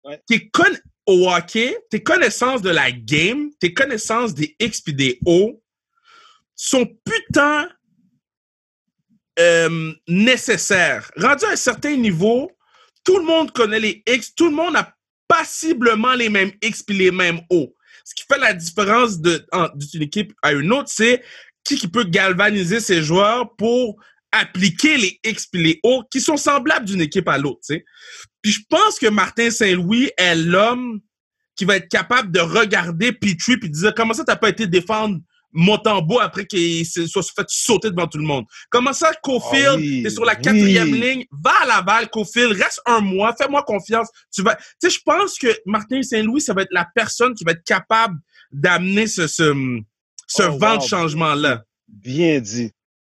ouais. 0.06 0.22
tes 0.26 0.50
con 0.50 0.64
au 1.06 1.30
hockey, 1.30 1.78
tes 1.90 2.02
connaissances 2.02 2.62
de 2.62 2.70
la 2.70 2.92
game, 2.92 3.52
tes 3.60 3.74
connaissances 3.74 4.34
des 4.34 4.56
X 4.60 4.82
et 4.88 4.94
des 4.94 5.20
O 5.26 5.62
sont 6.56 6.86
putain 7.04 7.70
euh, 9.40 9.94
nécessaires. 10.08 11.12
Rendu 11.18 11.46
à 11.46 11.52
un 11.52 11.56
certain 11.58 11.96
niveau, 11.96 12.52
tout 13.04 13.18
le 13.18 13.26
monde 13.26 13.52
connaît 13.52 13.80
les 13.80 14.04
X, 14.08 14.34
tout 14.34 14.50
le 14.50 14.56
monde 14.56 14.76
a 14.76 14.96
passiblement 15.28 16.14
les 16.14 16.30
mêmes 16.30 16.52
X 16.62 16.84
et 16.88 16.94
les 16.94 17.12
mêmes 17.12 17.42
O. 17.50 17.76
Ce 18.06 18.16
qui 18.16 18.24
fait 18.32 18.40
la 18.40 18.54
différence 18.54 19.20
d'une 19.20 20.02
équipe 20.02 20.34
à 20.42 20.54
une 20.54 20.72
autre, 20.72 20.90
c'est 20.90 21.24
qui, 21.64 21.76
qui 21.76 21.88
peut 21.88 22.04
galvaniser 22.04 22.80
ses 22.80 23.02
joueurs 23.02 23.56
pour 23.58 23.98
appliquer 24.32 24.98
les 24.98 25.20
X 25.24 25.48
et 25.54 25.58
les 25.58 25.80
O 25.84 26.04
qui 26.10 26.22
sont 26.22 26.38
semblables 26.38 26.86
d'une 26.86 27.02
équipe 27.02 27.28
à 27.28 27.38
l'autre. 27.38 27.62
Puis 28.42 28.52
je 28.52 28.62
pense 28.70 29.00
que 29.00 29.08
Martin 29.08 29.50
Saint-Louis 29.50 30.12
est 30.18 30.36
l'homme 30.36 31.02
qui 31.56 31.66
va 31.66 31.78
être 31.78 31.90
capable 31.90 32.32
de 32.32 32.40
regarder 32.40 33.12
Petrie 33.12 33.58
puis 33.58 33.70
de 33.70 33.76
dire 33.76 33.94
comment 33.96 34.14
ça 34.14 34.24
t'as 34.24 34.36
pas 34.36 34.50
été 34.50 34.68
défendre 34.68 35.20
Montembeau 35.56 36.20
après 36.20 36.46
qu'il 36.46 36.86
soit 36.86 37.24
fait 37.24 37.46
sauter 37.48 37.90
devant 37.90 38.08
tout 38.08 38.18
le 38.18 38.26
monde. 38.26 38.46
Comment 38.70 38.92
ça, 38.94 39.12
Cofield, 39.24 39.76
oh 39.76 39.78
oui, 39.78 40.04
t'es 40.04 40.10
sur 40.10 40.26
la 40.26 40.36
quatrième 40.36 40.92
oui. 40.92 41.00
ligne, 41.00 41.26
va 41.32 41.54
à 41.62 41.66
Laval, 41.66 42.10
Cofield, 42.10 42.52
reste 42.52 42.82
un 42.86 43.00
mois, 43.00 43.34
fais-moi 43.36 43.64
confiance. 43.64 44.10
Tu 44.34 44.44
vas, 44.44 44.56
tu 44.56 44.64
sais, 44.84 44.90
je 44.90 45.00
pense 45.04 45.38
que 45.40 45.48
Martin 45.66 46.02
Saint-Louis, 46.04 46.42
ça 46.42 46.54
va 46.54 46.64
être 46.64 46.74
la 46.74 46.86
personne 46.94 47.34
qui 47.34 47.46
va 47.46 47.54
être 47.54 47.64
capable 47.64 48.18
d'amener 48.52 49.08
ce, 49.08 49.28
ce, 49.28 49.54
ce 50.28 50.44
oh, 50.44 50.58
vent 50.58 50.74
wow. 50.74 50.78
de 50.78 50.84
changement-là. 50.84 51.64
Bien 51.88 52.40
dit. 52.40 52.72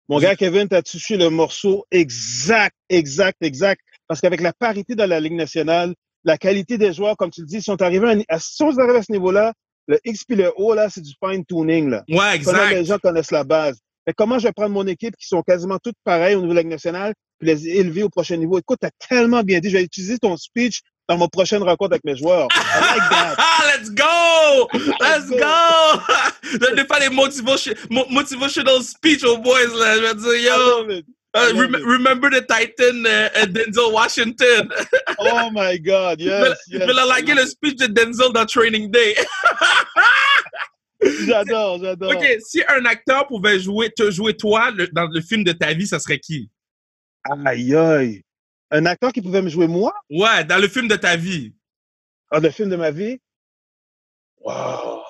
Mon 0.09 0.19
gars 0.19 0.35
Kevin, 0.35 0.67
t'as 0.67 0.83
touché 0.83 1.17
le 1.17 1.31
morceau 1.31 1.87
exact, 1.91 2.75
exact, 2.89 3.37
exact. 3.43 3.81
Parce 4.09 4.21
qu'avec 4.21 4.41
la 4.41 4.53
parité 4.53 4.97
dans 4.97 5.09
la 5.09 5.21
Ligue 5.21 5.35
nationale, 5.35 5.95
la 6.25 6.37
qualité 6.37 6.79
des 6.79 6.93
joueurs, 6.93 7.17
comme 7.17 7.31
tu 7.31 7.43
le 7.43 7.47
dis, 7.47 7.63
sont 7.63 7.81
arrivés 7.81 8.25
à, 8.29 8.39
sont 8.41 8.77
arrivés 8.79 8.99
à 8.99 9.03
ce 9.03 9.13
niveau-là, 9.13 9.53
le 9.91 9.99
X 10.05 10.25
puis 10.25 10.37
le 10.37 10.53
O, 10.57 10.73
là, 10.73 10.89
c'est 10.89 11.01
du 11.01 11.13
fine 11.23 11.45
tuning, 11.45 11.91
là. 11.91 12.05
Ouais, 12.09 12.37
exact. 12.37 12.57
Comment 12.57 12.71
les 12.71 12.85
gens 12.85 12.99
connaissent 12.99 13.33
la 13.33 13.43
base. 13.43 13.81
Mais 14.07 14.13
comment 14.17 14.39
je 14.39 14.47
vais 14.47 14.53
prendre 14.53 14.71
mon 14.71 14.87
équipe 14.87 15.17
qui 15.17 15.27
sont 15.27 15.43
quasiment 15.43 15.79
toutes 15.83 15.97
pareilles 16.05 16.37
au 16.37 16.41
niveau 16.41 16.53
de 16.53 16.57
la 16.57 16.63
Ligue 16.63 16.71
nationale 16.71 17.13
puis 17.39 17.49
les 17.49 17.69
élever 17.69 18.05
au 18.05 18.09
prochain 18.09 18.37
niveau? 18.37 18.59
Écoute, 18.59 18.79
t'as 18.81 18.91
tellement 19.09 19.43
bien 19.43 19.59
dit. 19.59 19.69
Je 19.69 19.77
vais 19.77 19.83
utiliser 19.83 20.19
ton 20.19 20.37
speech 20.37 20.81
dans 21.09 21.19
ma 21.19 21.27
prochaine 21.27 21.63
rencontre 21.63 21.95
avec 21.95 22.05
mes 22.05 22.17
joueurs. 22.17 22.47
I 22.55 22.99
like 22.99 23.11
that. 23.11 23.37
Let's 23.67 23.91
go! 23.91 24.69
Let's 25.01 25.29
go! 25.29 26.01
Je 26.53 26.75
vais 26.75 26.85
faire 26.85 27.01
les 27.01 27.15
motivation, 27.15 27.73
motivational 28.11 28.83
speech 28.83 29.25
aux 29.25 29.39
boys, 29.39 29.67
là. 29.77 29.97
Je 29.97 30.03
vais 30.03 30.15
dire, 30.15 30.53
yo. 30.53 31.03
Uh, 31.33 31.53
rem 31.55 31.73
remember 31.87 32.29
the 32.29 32.43
Titan 32.43 33.07
uh, 33.07 33.47
Denzel 33.47 33.93
Washington? 33.93 34.69
oh 35.21 35.51
my 35.51 35.79
God, 35.79 36.21
yes. 36.21 36.59
Je 36.69 36.79
vais 36.79 36.87
yes, 36.87 37.07
liker 37.07 37.35
le 37.35 37.47
speech 37.47 37.77
de 37.77 37.87
Denzel 37.87 38.33
dans 38.33 38.47
Training 38.47 38.91
Day. 38.91 39.15
j'adore, 41.27 41.79
j'adore. 41.79 42.11
OK, 42.11 42.25
si 42.41 42.63
un 42.69 42.85
acteur 42.85 43.29
pouvait 43.29 43.61
jouer, 43.61 43.91
te 43.91 44.11
jouer 44.11 44.37
toi 44.37 44.73
le, 44.73 44.89
dans 44.89 45.07
le 45.07 45.21
film 45.21 45.45
de 45.45 45.53
ta 45.53 45.73
vie, 45.73 45.87
ça 45.87 46.01
serait 46.01 46.19
qui? 46.19 46.51
Aïe, 47.45 47.77
aïe. 47.77 48.23
Un 48.73 48.87
acteur 48.87 49.13
qui 49.13 49.23
pouvait 49.23 49.43
me 49.43 49.49
jouer 49.49 49.69
moi? 49.69 49.95
Ouais, 50.11 50.45
dans 50.45 50.59
le 50.59 50.67
film 50.67 50.89
de 50.89 50.97
ta 50.97 51.17
vie. 51.17 51.55
Ah, 52.31 52.41
le 52.41 52.51
film 52.51 52.71
de 52.71 52.77
ma 52.77 52.91
vie? 52.91 53.21
Wow. 54.39 55.03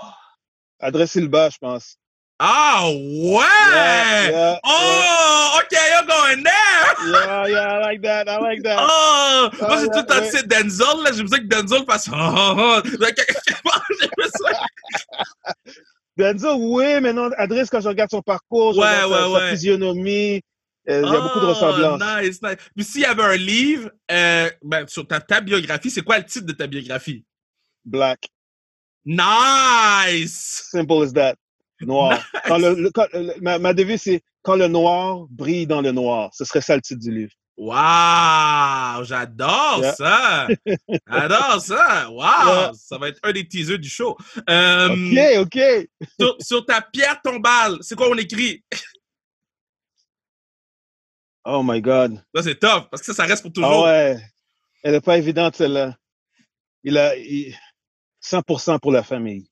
Adresse 0.80 1.18
bas, 1.18 1.50
je 1.50 1.58
pense. 1.58 1.99
Ah, 2.42 2.88
ouais! 2.88 3.44
Yeah, 3.74 4.30
yeah, 4.30 4.58
oh, 4.64 5.60
OK, 5.60 5.76
you're 5.76 6.06
going 6.06 6.42
there! 6.42 6.94
Yeah, 7.12 7.46
yeah, 7.48 7.68
I 7.74 7.78
like 7.80 8.00
that, 8.00 8.30
I 8.30 8.38
like 8.38 8.62
that. 8.62 8.78
Oh, 8.80 9.50
moi, 9.60 9.76
j'ai 9.78 9.88
tout 9.88 9.98
le 9.98 10.06
temps 10.06 10.48
Denzel, 10.48 11.02
là. 11.04 11.12
J'ai 11.12 11.22
besoin 11.22 11.40
que 11.40 11.44
Denzel 11.44 11.84
fasse 11.84 12.08
oh, 12.10 12.16
oh, 12.16 12.80
oh. 12.80 13.10
Denzel, 16.16 16.56
oui, 16.60 17.00
mais 17.02 17.12
non, 17.12 17.30
Adresse, 17.36 17.68
quand 17.68 17.82
je 17.82 17.88
regarde 17.88 18.10
son 18.10 18.22
parcours, 18.22 18.72
je 18.72 18.80
ouais, 18.80 18.86
regarde 18.86 19.12
ouais, 19.12 19.18
sa, 19.18 19.30
ouais. 19.30 19.40
sa 19.40 19.50
physionomie, 19.50 20.42
euh, 20.88 21.02
il 21.04 21.12
y 21.12 21.14
a 21.14 21.18
oh, 21.18 21.22
beaucoup 21.22 21.40
de 21.40 21.46
ressemblances. 21.46 22.00
Nice, 22.00 22.40
nice. 22.42 22.56
Puis 22.74 22.84
s'il 22.86 23.02
y 23.02 23.04
avait 23.04 23.22
un 23.22 23.36
livre, 23.36 23.90
euh, 24.10 24.48
ben, 24.62 24.88
sur 24.88 25.06
ta, 25.06 25.20
ta 25.20 25.42
biographie, 25.42 25.90
c'est 25.90 26.00
quoi 26.00 26.16
le 26.16 26.24
titre 26.24 26.46
de 26.46 26.52
ta 26.52 26.66
biographie? 26.66 27.22
Black. 27.84 28.30
Nice! 29.04 30.68
Simple 30.70 31.02
as 31.02 31.12
that. 31.12 31.36
Noir. 31.80 32.12
Nice. 32.34 32.42
Quand 32.46 32.58
le, 32.58 32.74
le, 32.74 32.90
quand, 32.90 33.06
le, 33.12 33.34
ma, 33.40 33.58
ma 33.58 33.74
devise, 33.74 34.02
c'est 34.02 34.22
Quand 34.42 34.56
le 34.56 34.68
noir 34.68 35.26
brille 35.30 35.66
dans 35.66 35.80
le 35.80 35.92
noir. 35.92 36.30
Ce 36.34 36.44
serait 36.44 36.60
ça 36.60 36.74
le 36.74 36.82
titre 36.82 37.00
du 37.00 37.12
livre. 37.12 37.32
Wow! 37.56 39.04
J'adore 39.04 39.80
yeah. 39.80 39.94
ça! 39.94 40.48
J'adore 41.06 41.60
ça! 41.60 42.08
Wow! 42.10 42.18
Yeah. 42.18 42.72
Ça 42.74 42.96
va 42.96 43.08
être 43.08 43.20
un 43.22 43.32
des 43.32 43.46
teasers 43.46 43.78
du 43.78 43.88
show. 43.88 44.16
Euh, 44.48 44.88
OK, 45.42 45.58
OK. 45.58 45.88
sur, 46.18 46.36
sur, 46.40 46.64
ta 46.64 46.80
pierre 46.80 47.20
tombale, 47.22 47.76
c'est 47.82 47.94
quoi 47.96 48.08
on 48.08 48.16
écrit? 48.16 48.64
Oh 51.44 51.62
my 51.62 51.82
God. 51.82 52.22
Ça, 52.34 52.42
c'est 52.42 52.58
tough, 52.58 52.88
parce 52.90 53.02
que 53.02 53.12
ça, 53.12 53.14
ça 53.14 53.24
reste 53.24 53.42
pour 53.42 53.52
toujours. 53.52 53.86
Ah 53.86 53.90
ouais. 53.90 54.20
Elle 54.82 54.92
n'est 54.92 55.00
pas 55.00 55.18
évidente, 55.18 55.56
celle-là. 55.56 55.96
Il 56.82 56.96
a 56.96 57.14
il... 57.16 57.54
100% 58.22 58.78
pour 58.80 58.92
la 58.92 59.02
famille. 59.02 59.49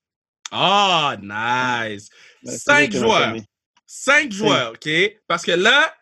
Ah, 0.51 1.15
oh, 1.15 1.21
nice. 1.21 2.09
Cinq 2.43 2.91
joueurs. 2.91 3.35
Cinq 3.85 4.31
joueurs, 4.31 4.71
OK? 4.71 4.89
Parce 5.27 5.43
que 5.43 5.51
là, 5.51 5.93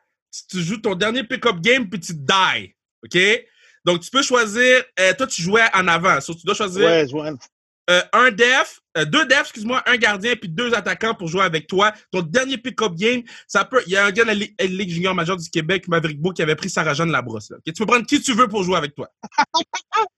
tu 0.50 0.62
joues 0.62 0.78
ton 0.78 0.96
dernier 0.96 1.24
pick-up 1.24 1.60
game, 1.60 1.90
puis 1.90 2.00
tu 2.00 2.14
die. 2.14 2.76
OK? 3.04 3.46
Donc, 3.86 4.02
tu 4.02 4.12
peux 4.12 4.22
choisir. 4.22 4.84
Euh, 5.00 5.14
toi, 5.14 5.28
tu 5.28 5.42
jouais 5.42 5.64
en 5.74 5.88
avant. 5.88 6.20
So, 6.20 6.34
tu 6.34 6.46
dois 6.46 6.56
choisir. 6.56 6.86
Ouais, 6.86 7.08
jouais. 7.08 7.32
Euh, 7.90 8.02
un 8.12 8.32
def, 8.32 8.82
euh, 8.98 9.06
deux 9.06 9.26
defs, 9.28 9.40
excuse-moi, 9.44 9.82
un 9.86 9.96
gardien 9.96 10.36
puis 10.36 10.50
deux 10.50 10.74
attaquants 10.74 11.14
pour 11.14 11.30
jouer 11.30 11.44
avec 11.44 11.68
toi. 11.68 11.94
Ton 12.12 12.22
dernier 12.22 12.58
pick-up 12.58 12.94
game, 12.96 13.22
ça 13.48 13.64
peut. 13.64 13.82
Il 13.88 13.94
y 13.94 13.96
a 13.96 14.06
un 14.06 14.12
gars 14.12 14.24
de 14.24 14.28
la 14.28 14.34
Ligue, 14.34 14.54
Ligue 14.60 14.90
junior 14.90 15.16
majeure 15.16 15.38
du 15.38 15.50
Québec, 15.50 15.88
Maverick 15.88 16.20
Beau, 16.20 16.34
qui 16.34 16.42
avait 16.42 16.58
pris 16.58 16.70
Sarah-Jeanne 16.70 17.12
Labrosse. 17.12 17.50
Là. 17.50 17.58
Okay? 17.60 17.72
Tu 17.72 17.82
peux 17.82 17.86
prendre 17.86 18.06
qui 18.06 18.22
tu 18.22 18.34
veux 18.34 18.50
pour 18.50 18.64
jouer 18.64 18.76
avec 18.76 18.94
toi. 18.94 19.10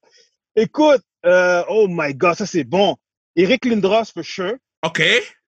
Écoute, 0.56 1.04
euh, 1.28 1.64
oh 1.70 1.86
my 1.88 2.16
God, 2.16 2.36
ça 2.36 2.48
c'est 2.48 2.64
bon. 2.64 2.98
Eric 3.40 3.64
Lindros, 3.64 4.12
for 4.14 4.24
sure. 4.24 4.58
OK. 4.84 5.02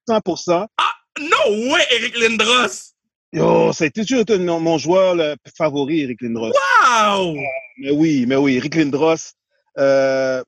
100%. 0.08 0.66
Ah, 0.78 0.92
no 1.20 1.72
way, 1.72 1.86
Eric 1.92 2.18
Lindros! 2.18 2.94
Yo, 3.34 3.74
ça 3.74 3.86
a 3.86 3.90
toujours 3.90 4.22
été 4.22 4.38
mon, 4.38 4.62
mon 4.62 4.78
joueur 4.78 5.16
le 5.16 5.36
favori, 5.58 6.02
Eric 6.02 6.22
Lindros. 6.22 6.52
Wow! 6.52 7.36
Euh, 7.36 7.42
mais 7.80 7.92
oui, 7.92 8.26
mais 8.28 8.38
oui, 8.38 8.56
Eric 8.56 8.76
Lindros. 8.76 9.34
Euh, 9.78 10.42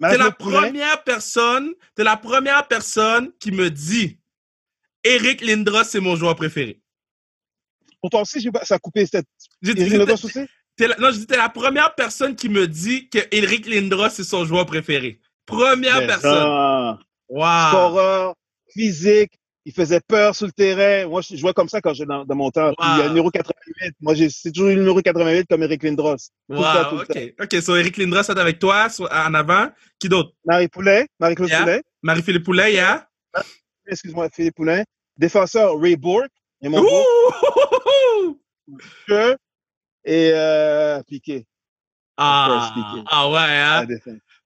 T'es 0.00 0.18
la 0.18 0.32
première 0.32 1.02
personne, 1.04 1.72
t'es 1.94 2.04
la 2.04 2.18
première 2.18 2.68
personne 2.68 3.32
qui 3.40 3.50
me 3.52 3.70
dit 3.70 4.18
Eric 5.02 5.40
Lindros, 5.40 5.84
c'est 5.84 6.00
mon 6.00 6.14
joueur 6.14 6.36
préféré. 6.36 6.80
Pour 8.02 8.10
toi 8.10 8.20
aussi, 8.20 8.46
ça 8.64 8.74
a 8.74 8.78
coupé 8.78 9.06
cette. 9.06 9.26
Eric 9.62 9.78
Lindros 9.92 10.24
aussi? 10.24 10.46
La, 10.78 10.96
non, 10.96 11.10
je 11.10 11.18
dis, 11.18 11.26
t'es 11.26 11.36
la 11.36 11.48
première 11.48 11.94
personne 11.94 12.34
qui 12.34 12.50
me 12.50 12.66
dit 12.66 13.08
que 13.08 13.18
Eric 13.30 13.66
Lindros, 13.66 14.10
c'est 14.10 14.24
son 14.24 14.44
joueur 14.44 14.66
préféré. 14.66 15.20
Première 15.46 16.00
Mais 16.00 16.06
personne. 16.06 16.32
Ça, 16.32 16.98
wow. 17.28 17.68
Scoreur, 17.68 18.34
physique, 18.72 19.32
il 19.64 19.72
faisait 19.72 20.00
peur 20.00 20.34
sur 20.34 20.46
le 20.46 20.52
terrain. 20.52 21.08
Moi, 21.08 21.20
je 21.22 21.36
jouais 21.36 21.52
comme 21.52 21.68
ça 21.68 21.80
quand 21.80 21.94
j'étais 21.94 22.08
dans, 22.08 22.24
dans, 22.24 22.34
mon 22.34 22.50
temps. 22.50 22.68
Wow. 22.68 22.74
Puis, 22.78 22.88
il 22.94 22.98
y 22.98 23.00
a 23.00 23.04
le 23.04 23.08
numéro 23.10 23.30
88. 23.30 23.94
Moi, 24.00 24.14
c'est 24.30 24.52
toujours 24.52 24.68
eu 24.68 24.74
le 24.74 24.80
numéro 24.80 25.00
88 25.00 25.46
comme 25.48 25.62
Eric 25.62 25.82
Lindros. 25.82 26.16
Wow, 26.48 26.62
temps, 26.62 26.96
OK. 26.98 27.34
OK, 27.40 27.62
so 27.62 27.76
Eric 27.76 27.96
Lindros 27.96 28.20
est 28.20 28.30
avec 28.30 28.58
toi 28.58 28.88
en 29.10 29.34
avant. 29.34 29.68
Qui 29.98 30.08
d'autre? 30.08 30.32
Marie 30.44 30.68
Poulet. 30.68 31.06
Marie-Claude 31.18 31.48
yeah. 31.48 31.60
Poulet. 31.60 31.82
Marie-Philippe 32.02 32.44
Poulet, 32.44 32.72
yeah. 32.74 33.08
Excuse-moi, 33.86 34.28
Philippe 34.32 34.56
Poulin. 34.56 34.82
Défenseur, 35.16 35.78
Ray 35.78 35.96
Bourque. 35.96 36.30
Et 36.62 36.68
mon 36.68 36.82
et 40.04 40.30
euh, 40.34 41.02
Piqué. 41.02 41.46
Ah, 42.16 42.72
ah 43.06 43.28
ouais, 43.28 43.38
hein? 43.38 43.86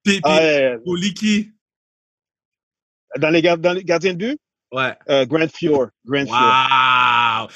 Puis, 0.08 0.20
ah. 0.24 0.76
Oliki. 0.86 1.52
Dans 3.18 3.30
les, 3.30 3.42
dans 3.42 3.72
les 3.72 3.84
gardiens 3.84 4.14
de 4.14 4.18
but? 4.18 4.40
Ouais. 4.72 4.94
Euh, 5.08 5.26
Grant 5.26 5.48
Fior. 5.48 5.88
Grant 6.06 6.24
wow. 6.24 7.48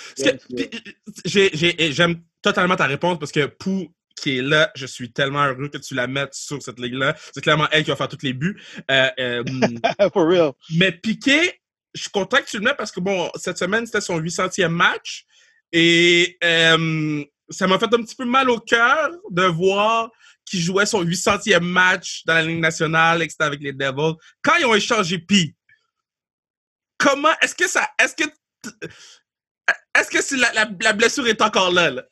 J'aime 1.24 2.22
totalement 2.42 2.76
ta 2.76 2.86
réponse 2.86 3.18
parce 3.18 3.32
que 3.32 3.46
pour 3.46 3.88
qui 4.16 4.38
est 4.38 4.42
là. 4.42 4.70
Je 4.76 4.86
suis 4.86 5.10
tellement 5.12 5.44
heureux 5.44 5.68
que 5.68 5.78
tu 5.78 5.94
la 5.94 6.06
mettes 6.06 6.34
sur 6.34 6.62
cette 6.62 6.78
ligue-là. 6.78 7.16
C'est 7.34 7.40
clairement 7.40 7.66
elle 7.72 7.82
qui 7.82 7.90
va 7.90 7.96
faire 7.96 8.08
tous 8.08 8.22
les 8.22 8.34
buts. 8.34 8.60
Euh, 8.90 9.08
euh, 9.18 9.42
For 10.12 10.28
real. 10.28 10.52
mais 10.76 10.92
Piqué, 10.92 11.60
je 11.94 12.02
suis 12.02 12.10
content 12.10 12.36
que 12.36 12.44
tu 12.44 12.58
le 12.58 12.64
mettes 12.64 12.76
parce 12.76 12.92
que, 12.92 13.00
bon, 13.00 13.30
cette 13.34 13.58
semaine, 13.58 13.84
c'était 13.86 14.00
son 14.00 14.20
800e 14.20 14.68
match. 14.68 15.24
Et 15.72 16.36
ça 16.40 17.66
m'a 17.66 17.78
fait 17.78 17.92
un 17.92 18.02
petit 18.02 18.14
peu 18.14 18.24
mal 18.24 18.48
au 18.50 18.58
cœur 18.58 19.10
de 19.30 19.42
voir 19.44 20.10
qu'il 20.52 20.60
jouait 20.60 20.86
son 20.86 21.02
800e 21.02 21.60
match 21.60 22.22
dans 22.26 22.34
la 22.34 22.42
Ligue 22.42 22.60
nationale 22.60 23.22
et 23.22 23.26
que 23.26 23.32
c'était 23.32 23.44
avec 23.44 23.60
les 23.60 23.72
Devils. 23.72 24.14
Quand 24.42 24.56
ils 24.58 24.66
ont 24.66 24.74
échangé 24.74 25.18
Pi, 25.18 25.54
comment, 26.98 27.32
est-ce 27.40 27.54
que 27.54 27.66
ça, 27.66 27.88
est-ce 27.98 28.14
que, 28.14 28.30
est-ce 29.98 30.10
que 30.10 30.22
c'est 30.22 30.36
la, 30.36 30.52
la, 30.52 30.70
la 30.80 30.92
blessure 30.92 31.26
est 31.26 31.40
encore 31.40 31.72
là, 31.72 31.90
là? 31.90 32.02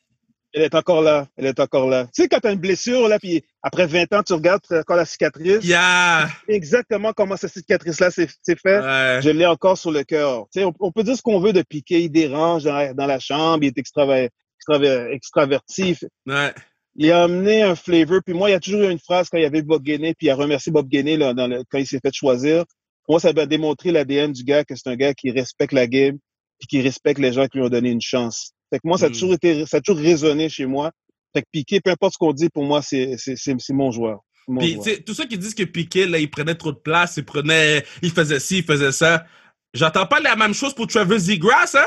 Elle 0.53 0.63
est 0.63 0.75
encore 0.75 1.03
là. 1.03 1.29
Elle 1.37 1.47
est 1.47 1.61
encore 1.61 1.89
là. 1.89 2.07
Tu 2.07 2.23
sais, 2.23 2.29
quand 2.29 2.41
tu 2.41 2.49
as 2.49 2.53
une 2.53 2.59
blessure, 2.59 3.07
là, 3.07 3.21
puis 3.21 3.45
après 3.63 3.87
20 3.87 4.13
ans, 4.15 4.23
tu 4.25 4.33
regardes, 4.33 4.63
encore 4.73 4.97
la 4.97 5.05
cicatrice. 5.05 5.63
Yeah. 5.63 6.29
Exactement 6.49 7.13
comment 7.13 7.37
cette 7.37 7.53
cicatrice-là 7.53 8.11
s'est 8.11 8.27
faite. 8.27 8.83
Ouais. 8.83 9.21
Je 9.23 9.31
l'ai 9.31 9.47
encore 9.47 9.79
sur 9.79 9.93
le 9.93 10.03
cœur. 10.03 10.47
Tu 10.53 10.61
sais, 10.61 10.65
on, 10.65 10.73
on 10.81 10.91
peut 10.91 11.05
dire 11.05 11.17
ce 11.17 11.23
qu'on 11.23 11.39
veut 11.39 11.53
de 11.53 11.63
Piqué. 11.63 12.01
Il 12.01 12.11
dérange 12.11 12.65
dans 12.65 12.75
la, 12.75 12.95
dans 12.95 13.07
la 13.07 13.21
chambre. 13.21 13.63
Il 13.63 13.69
est 13.69 13.79
extraver, 13.79 14.31
extraver, 14.59 15.13
extravertif. 15.13 16.03
Ouais. 16.27 16.53
Il 16.97 17.11
a 17.13 17.23
amené 17.25 17.63
un 17.63 17.75
flavor. 17.77 18.21
Puis 18.25 18.35
moi, 18.35 18.49
il 18.51 18.53
y 18.53 18.57
a 18.57 18.61
toujours 18.61 18.83
eu 18.83 18.91
une 18.91 18.99
phrase 18.99 19.29
quand 19.31 19.39
il 19.39 19.43
y 19.43 19.47
avait 19.47 19.63
Bob 19.63 19.83
Guéné, 19.83 20.15
puis 20.19 20.27
il 20.27 20.31
a 20.31 20.35
remercié 20.35 20.73
Bob 20.73 20.89
Guéné 20.89 21.17
là, 21.17 21.35
dans 21.35 21.47
le, 21.47 21.63
quand 21.71 21.79
il 21.79 21.87
s'est 21.87 22.01
fait 22.01 22.15
choisir. 22.15 22.65
Moi, 23.09 23.21
ça 23.21 23.33
m'a 23.33 23.47
démontré 23.47 23.91
l'ADN 23.93 24.33
du 24.33 24.45
gars 24.45 24.65
que 24.65 24.75
c'est 24.77 24.89
un 24.89 24.97
gars 24.97 25.15
qui 25.15 25.31
respecte 25.31 25.73
la 25.73 25.87
game 25.87 26.19
puis 26.59 26.67
qui 26.69 26.83
respecte 26.83 27.19
les 27.19 27.33
gens 27.33 27.47
qui 27.47 27.59
lui 27.59 27.65
ont 27.65 27.71
donné 27.71 27.91
une 27.91 28.01
chance. 28.03 28.53
Fait 28.71 28.79
que 28.79 28.87
moi, 28.87 28.99
ça 28.99 29.07
a 29.07 29.09
Mm. 29.09 29.13
toujours 29.13 29.35
été, 29.35 29.67
ça 29.67 29.79
a 29.79 29.81
toujours 29.81 30.03
résonné 30.03 30.49
chez 30.49 30.67
moi. 30.67 30.91
Fait 31.33 31.43
que 31.43 31.47
Piqué, 31.53 31.81
peu 31.81 31.91
importe 31.91 32.13
ce 32.15 32.19
qu'on 32.19 32.33
dit, 32.33 32.49
pour 32.51 32.65
moi, 32.65 32.83
c'est, 32.83 33.15
c'est, 33.19 33.37
c'est, 33.37 33.55
c'est 33.59 33.73
mon 33.73 33.91
joueur. 33.91 34.21
Mon 34.47 34.61
Puis, 34.61 34.75
joueur. 34.75 34.87
tous 35.07 35.15
ceux 35.15 35.27
qui 35.27 35.39
disent 35.39 35.55
que 35.55 35.63
Piqué, 35.65 36.07
là, 36.07 36.19
il 36.19 36.31
prenait 36.31 36.55
trop 36.57 36.73
de 36.73 36.77
place, 36.79 37.17
il 37.17 37.25
prenait, 37.25 37.85
il 38.03 38.11
faisait 38.11 38.41
ci, 38.41 38.59
il 38.59 38.65
faisait 38.65 38.93
ça. 38.93 39.25
J'entends 39.73 40.07
pas 40.07 40.21
la 40.21 40.37
même 40.37 40.53
chose 40.55 40.75
pour 40.75 40.87
Travis 40.89 41.21
Seagrass, 41.21 41.77
hein? 41.77 41.87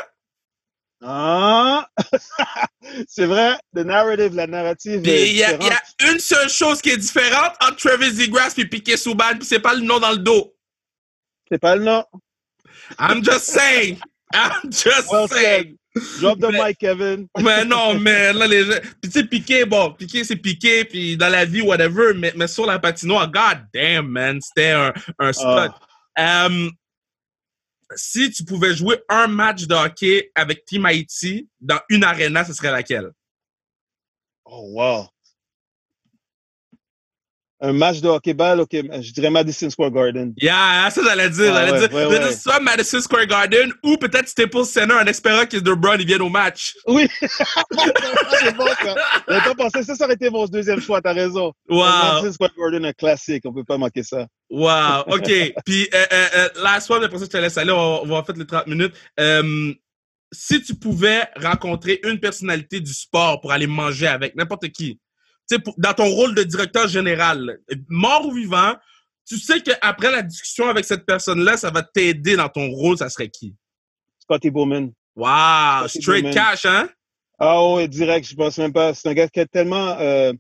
Ah! 1.06 1.88
c'est 3.08 3.26
vrai, 3.26 3.58
le 3.74 3.84
narrative, 3.84 4.36
la 4.36 4.48
narrative. 4.48 5.02
Il 5.04 5.34
y, 5.34 5.38
y 5.38 5.44
a 5.44 5.60
une 6.12 6.20
seule 6.20 6.50
chose 6.50 6.82
qui 6.82 6.90
est 6.90 6.98
différente 6.98 7.54
entre 7.62 7.76
Travis 7.78 8.16
Seagrass 8.16 8.58
et 8.58 8.66
Piqué 8.66 8.96
Souban, 8.98 9.34
puis 9.38 9.46
c'est 9.46 9.60
pas 9.60 9.74
le 9.74 9.82
nom 9.82 10.00
dans 10.00 10.12
le 10.12 10.18
dos. 10.18 10.56
C'est 11.52 11.60
pas 11.60 11.76
le 11.76 11.84
nom. 11.84 12.04
I'm 13.00 13.24
just 13.24 13.46
saying. 13.46 14.00
I'm 14.34 14.72
just 14.72 15.12
Well 15.12 15.28
saying. 15.28 15.78
said. 15.96 16.20
Drop 16.20 16.40
the 16.40 16.52
Mais- 16.52 16.70
mic, 16.70 16.78
Kevin. 16.80 17.28
Mais 17.40 17.66
non, 17.66 18.00
mais 18.00 18.34
là, 18.34 18.48
les 18.48 18.66
gens. 18.66 18.80
Puis 19.02 19.12
tu 19.12 19.20
sais, 19.20 19.24
Piqué, 19.26 19.66
bon, 19.66 19.92
Piqué, 19.94 20.24
c'est 20.24 20.38
Piqué, 20.38 20.86
puis 20.86 21.16
dans 21.18 21.30
la 21.30 21.46
vie, 21.46 21.62
whatever, 21.62 22.14
mais, 22.16 22.34
mais 22.36 22.48
sur 22.48 22.66
la 22.66 22.80
patinoire, 22.80 23.30
god 23.32 23.60
damn, 23.74 24.08
man, 24.08 24.40
c'était 24.42 24.72
un, 24.72 24.92
un. 25.20 25.32
Ah. 25.44 26.48
Euh, 26.48 26.70
si 27.96 28.32
tu 28.32 28.44
pouvais 28.44 28.74
jouer 28.74 29.02
un 29.10 29.28
match 29.28 29.64
de 29.64 29.76
hockey 29.76 30.32
avec 30.36 30.66
Team 30.66 30.86
Haïti 30.86 31.50
dans 31.62 31.80
une 31.90 32.04
arena, 32.04 32.44
ce 32.44 32.54
serait 32.54 32.72
laquelle? 32.72 33.12
Oh, 34.46 34.72
wow. 34.74 35.13
Un 37.64 37.72
match 37.72 38.02
de 38.02 38.10
hockey-ball, 38.10 38.60
ok, 38.60 38.72
je 38.74 39.14
dirais 39.14 39.30
Madison 39.30 39.70
Square 39.70 39.92
Garden. 39.92 40.34
Yeah, 40.42 40.90
ça 40.92 41.02
j'allais 41.02 41.30
dire. 41.30 41.54
Ah 41.56 41.66
j'allais 41.66 41.72
ouais, 41.72 41.88
dire, 41.88 41.98
ouais, 41.98 42.08
ouais. 42.08 42.34
soit 42.34 42.60
Madison 42.60 43.00
Square 43.00 43.26
Garden 43.26 43.72
ou 43.82 43.96
peut-être 43.96 44.28
Staples 44.28 44.66
Center 44.66 44.96
en 44.96 45.06
espérant 45.06 45.46
que 45.46 45.56
LeBron 45.56 45.96
il 45.98 46.06
vienne 46.06 46.22
au 46.22 46.28
match. 46.28 46.76
Oui, 46.88 47.08
c'est 47.22 48.58
bon 48.58 48.68
ça. 48.68 48.96
J'avais 49.30 49.56
pensé, 49.56 49.84
ça, 49.84 49.96
ça 49.96 50.04
aurait 50.04 50.16
été 50.16 50.30
mon 50.30 50.46
deuxième 50.46 50.82
choix, 50.82 51.02
t'as 51.02 51.14
raison. 51.14 51.54
Wow, 51.70 51.86
Madison 52.16 52.34
Square 52.34 52.52
Garden, 52.58 52.86
un 52.86 52.92
classique, 52.92 53.44
on 53.46 53.54
peut 53.54 53.64
pas 53.64 53.78
manquer 53.78 54.04
ça. 54.04 54.28
wow, 54.50 55.04
OK. 55.08 55.32
Puis, 55.66 55.88
euh, 55.94 56.06
euh, 56.12 56.28
euh, 56.36 56.50
last 56.62 56.92
one, 56.92 57.02
après 57.02 57.18
ça, 57.18 57.24
je 57.24 57.30
te 57.30 57.38
laisse 57.38 57.58
aller, 57.58 57.72
on, 57.72 58.04
on 58.04 58.06
va 58.08 58.16
en 58.18 58.24
faire 58.26 58.36
les 58.36 58.46
30 58.46 58.68
minutes. 58.68 58.94
Euh, 59.22 59.74
si 60.34 60.62
tu 60.62 60.76
pouvais 60.76 61.22
rencontrer 61.38 62.02
une 62.04 62.20
personnalité 62.20 62.82
du 62.82 62.94
sport 62.94 63.40
pour 63.40 63.54
aller 63.54 63.68
manger 63.68 64.08
avec 64.08 64.36
n'importe 64.36 64.68
qui, 64.70 65.00
pour- 65.64 65.76
dans 65.78 65.94
ton 65.94 66.06
rôle 66.10 66.36
de 66.36 66.44
directeur 66.44 66.88
général, 66.88 67.60
mort 67.90 68.26
ou 68.28 68.32
vivant, 68.32 68.74
tu 69.28 69.38
sais 69.38 69.62
qu'après 69.62 70.12
la 70.12 70.22
discussion 70.22 70.68
avec 70.68 70.86
cette 70.86 71.06
personne-là, 71.06 71.58
ça 71.58 71.70
va 71.70 71.82
t'aider 71.84 72.36
dans 72.36 72.50
ton 72.50 72.70
rôle, 72.72 72.98
ça 72.98 73.10
serait 73.10 73.30
qui? 73.30 73.56
Scotty 74.20 74.50
Bowman. 74.52 74.92
Wow, 75.16 75.88
Scotty 75.88 76.02
straight 76.02 76.24
Bowman. 76.24 76.34
cash, 76.34 76.66
hein? 76.66 76.90
Ah 77.40 77.66
ouais, 77.74 77.88
direct, 77.88 78.28
je 78.28 78.36
pense 78.36 78.58
même 78.58 78.74
pas. 78.74 78.94
C'est 78.94 79.10
un 79.10 79.14
gars 79.14 79.28
qui 79.28 79.40
est 79.40 79.46
tellement, 79.52 79.98
euh, 80.00 80.34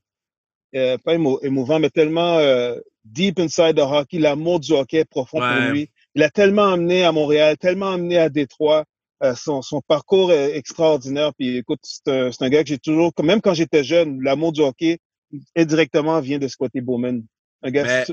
euh, 0.75 0.97
pas 1.03 1.15
émo- 1.15 1.39
émouvant, 1.43 1.79
mais 1.79 1.89
tellement 1.89 2.37
euh, 2.39 2.79
deep 3.03 3.39
inside 3.39 3.75
the 3.75 3.79
hockey, 3.81 4.19
l'amour 4.19 4.59
du 4.59 4.71
hockey 4.73 4.97
est 4.97 5.05
profond 5.05 5.41
Ouais. 5.41 5.53
pour 5.65 5.71
lui. 5.71 5.89
Il 6.15 6.23
a 6.23 6.29
tellement 6.29 6.71
amené 6.73 7.03
à 7.03 7.11
Montréal, 7.11 7.57
tellement 7.57 7.91
amené 7.93 8.17
à 8.17 8.29
Détroit. 8.29 8.85
Euh, 9.23 9.35
son, 9.35 9.61
son 9.61 9.81
parcours 9.81 10.31
est 10.33 10.57
extraordinaire. 10.57 11.31
Puis 11.37 11.57
écoute, 11.57 11.79
c'est 11.83 12.07
un, 12.11 12.31
c'est 12.31 12.43
un 12.43 12.49
gars 12.49 12.63
que 12.63 12.69
j'ai 12.69 12.77
toujours, 12.77 13.11
même 13.23 13.39
quand 13.41 13.53
j'étais 13.53 13.83
jeune, 13.83 14.21
l'amour 14.21 14.51
du 14.51 14.61
hockey 14.61 14.99
indirectement 15.55 16.19
vient 16.19 16.39
de 16.39 16.47
Scotty 16.47 16.81
Bowman. 16.81 17.21
Un 17.63 17.71
gars, 17.71 17.83
Mais- 17.83 18.05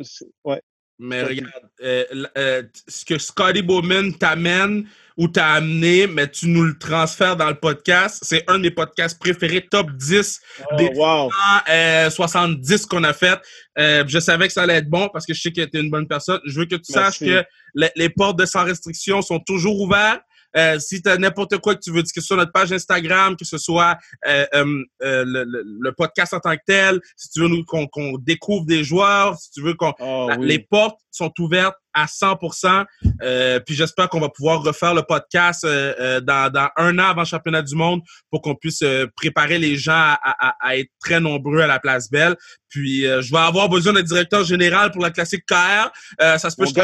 ouais. 0.44 0.60
Mais 1.02 1.22
regarde, 1.22 1.50
euh, 1.82 2.04
euh, 2.36 2.62
ce 2.86 3.06
que 3.06 3.16
Scotty 3.18 3.62
Bowman 3.62 4.12
t'amène 4.12 4.86
ou 5.16 5.28
t'a 5.28 5.54
amené, 5.54 6.06
mais 6.06 6.28
tu 6.30 6.46
nous 6.46 6.62
le 6.62 6.78
transfères 6.78 7.36
dans 7.38 7.48
le 7.48 7.54
podcast, 7.58 8.18
c'est 8.22 8.44
un 8.50 8.58
des 8.58 8.70
podcasts 8.70 9.18
préférés, 9.18 9.66
top 9.66 9.90
10 9.92 10.40
Oh, 10.70 10.76
Des- 10.76 10.90
wow. 10.94 11.30
euh, 11.70 12.10
70 12.10 12.84
qu'on 12.84 13.02
a 13.04 13.14
fait. 13.14 13.40
Euh, 13.78 14.04
je 14.06 14.18
savais 14.18 14.46
que 14.48 14.52
ça 14.52 14.62
allait 14.64 14.74
être 14.74 14.90
bon 14.90 15.08
parce 15.10 15.24
que 15.24 15.32
je 15.32 15.40
sais 15.40 15.50
que 15.52 15.62
tu 15.62 15.78
es 15.78 15.80
une 15.80 15.90
bonne 15.90 16.06
personne. 16.06 16.38
Je 16.44 16.60
veux 16.60 16.66
que 16.66 16.76
tu 16.76 16.92
saches 16.92 17.20
que 17.20 17.44
les, 17.74 17.88
les 17.96 18.10
portes 18.10 18.38
de 18.38 18.44
sans 18.44 18.64
restriction 18.64 19.22
sont 19.22 19.40
toujours 19.40 19.80
ouvertes. 19.80 20.20
Euh, 20.56 20.78
si 20.78 21.00
tu 21.02 21.08
as 21.08 21.16
n'importe 21.16 21.58
quoi 21.58 21.74
que 21.74 21.80
tu 21.80 21.92
veux, 21.92 22.02
que 22.02 22.08
ce 22.12 22.20
soit 22.20 22.36
notre 22.36 22.52
page 22.52 22.72
Instagram, 22.72 23.36
que 23.36 23.44
ce 23.44 23.58
soit 23.58 23.96
euh, 24.26 24.46
euh, 24.54 24.82
euh, 25.02 25.24
le, 25.26 25.44
le- 25.44 25.62
le 25.80 25.92
podcast 25.92 26.34
en 26.34 26.40
tant 26.40 26.54
que 26.56 26.62
tel, 26.66 27.00
si 27.16 27.30
tu 27.30 27.40
veux 27.40 27.48
nous- 27.48 27.64
qu'on 27.64 27.86
qu'on 27.86 28.18
découvre 28.18 28.66
des 28.66 28.82
joueurs, 28.84 29.36
si 29.38 29.50
tu 29.52 29.62
veux 29.62 29.74
qu'on 29.74 29.92
Oh, 30.00 30.26
la- 30.28 30.38
oui. 30.38 30.46
Les 30.46 30.58
portes 30.58 30.98
sont 31.12 31.32
ouvertes 31.40 31.76
à 31.92 32.06
100%. 32.06 32.84
Euh, 33.22 33.58
puis 33.60 33.74
j'espère 33.74 34.08
qu'on 34.08 34.20
va 34.20 34.28
pouvoir 34.28 34.62
refaire 34.62 34.94
le 34.94 35.02
podcast 35.02 35.64
dans, 35.64 36.50
dans 36.52 36.68
un 36.76 36.98
an 37.00 37.08
avant 37.10 37.22
le 37.22 37.26
championnat 37.26 37.62
du 37.62 37.74
monde 37.74 38.00
pour 38.30 38.42
qu'on 38.42 38.54
puisse 38.54 38.82
préparer 39.16 39.58
les 39.58 39.76
gens 39.76 39.92
à, 39.92 40.18
à- 40.22 40.54
à 40.60 40.76
être 40.76 40.90
très 41.00 41.18
nombreux 41.20 41.60
à 41.60 41.66
la 41.66 41.80
place 41.80 42.10
Belle. 42.10 42.36
Puis 42.68 43.06
euh, 43.06 43.22
je 43.22 43.30
vais 43.32 43.38
avoir 43.38 43.68
besoin 43.68 43.92
d'un 43.92 44.02
directeur 44.02 44.44
général 44.44 44.90
pour 44.92 45.02
la 45.02 45.10
classique 45.10 45.44
KR. 45.46 45.90
Euh, 46.20 46.38
ça 46.38 46.48
se 46.50 46.56
peut 46.56 46.62
Mon 46.64 46.70
je 46.70 46.74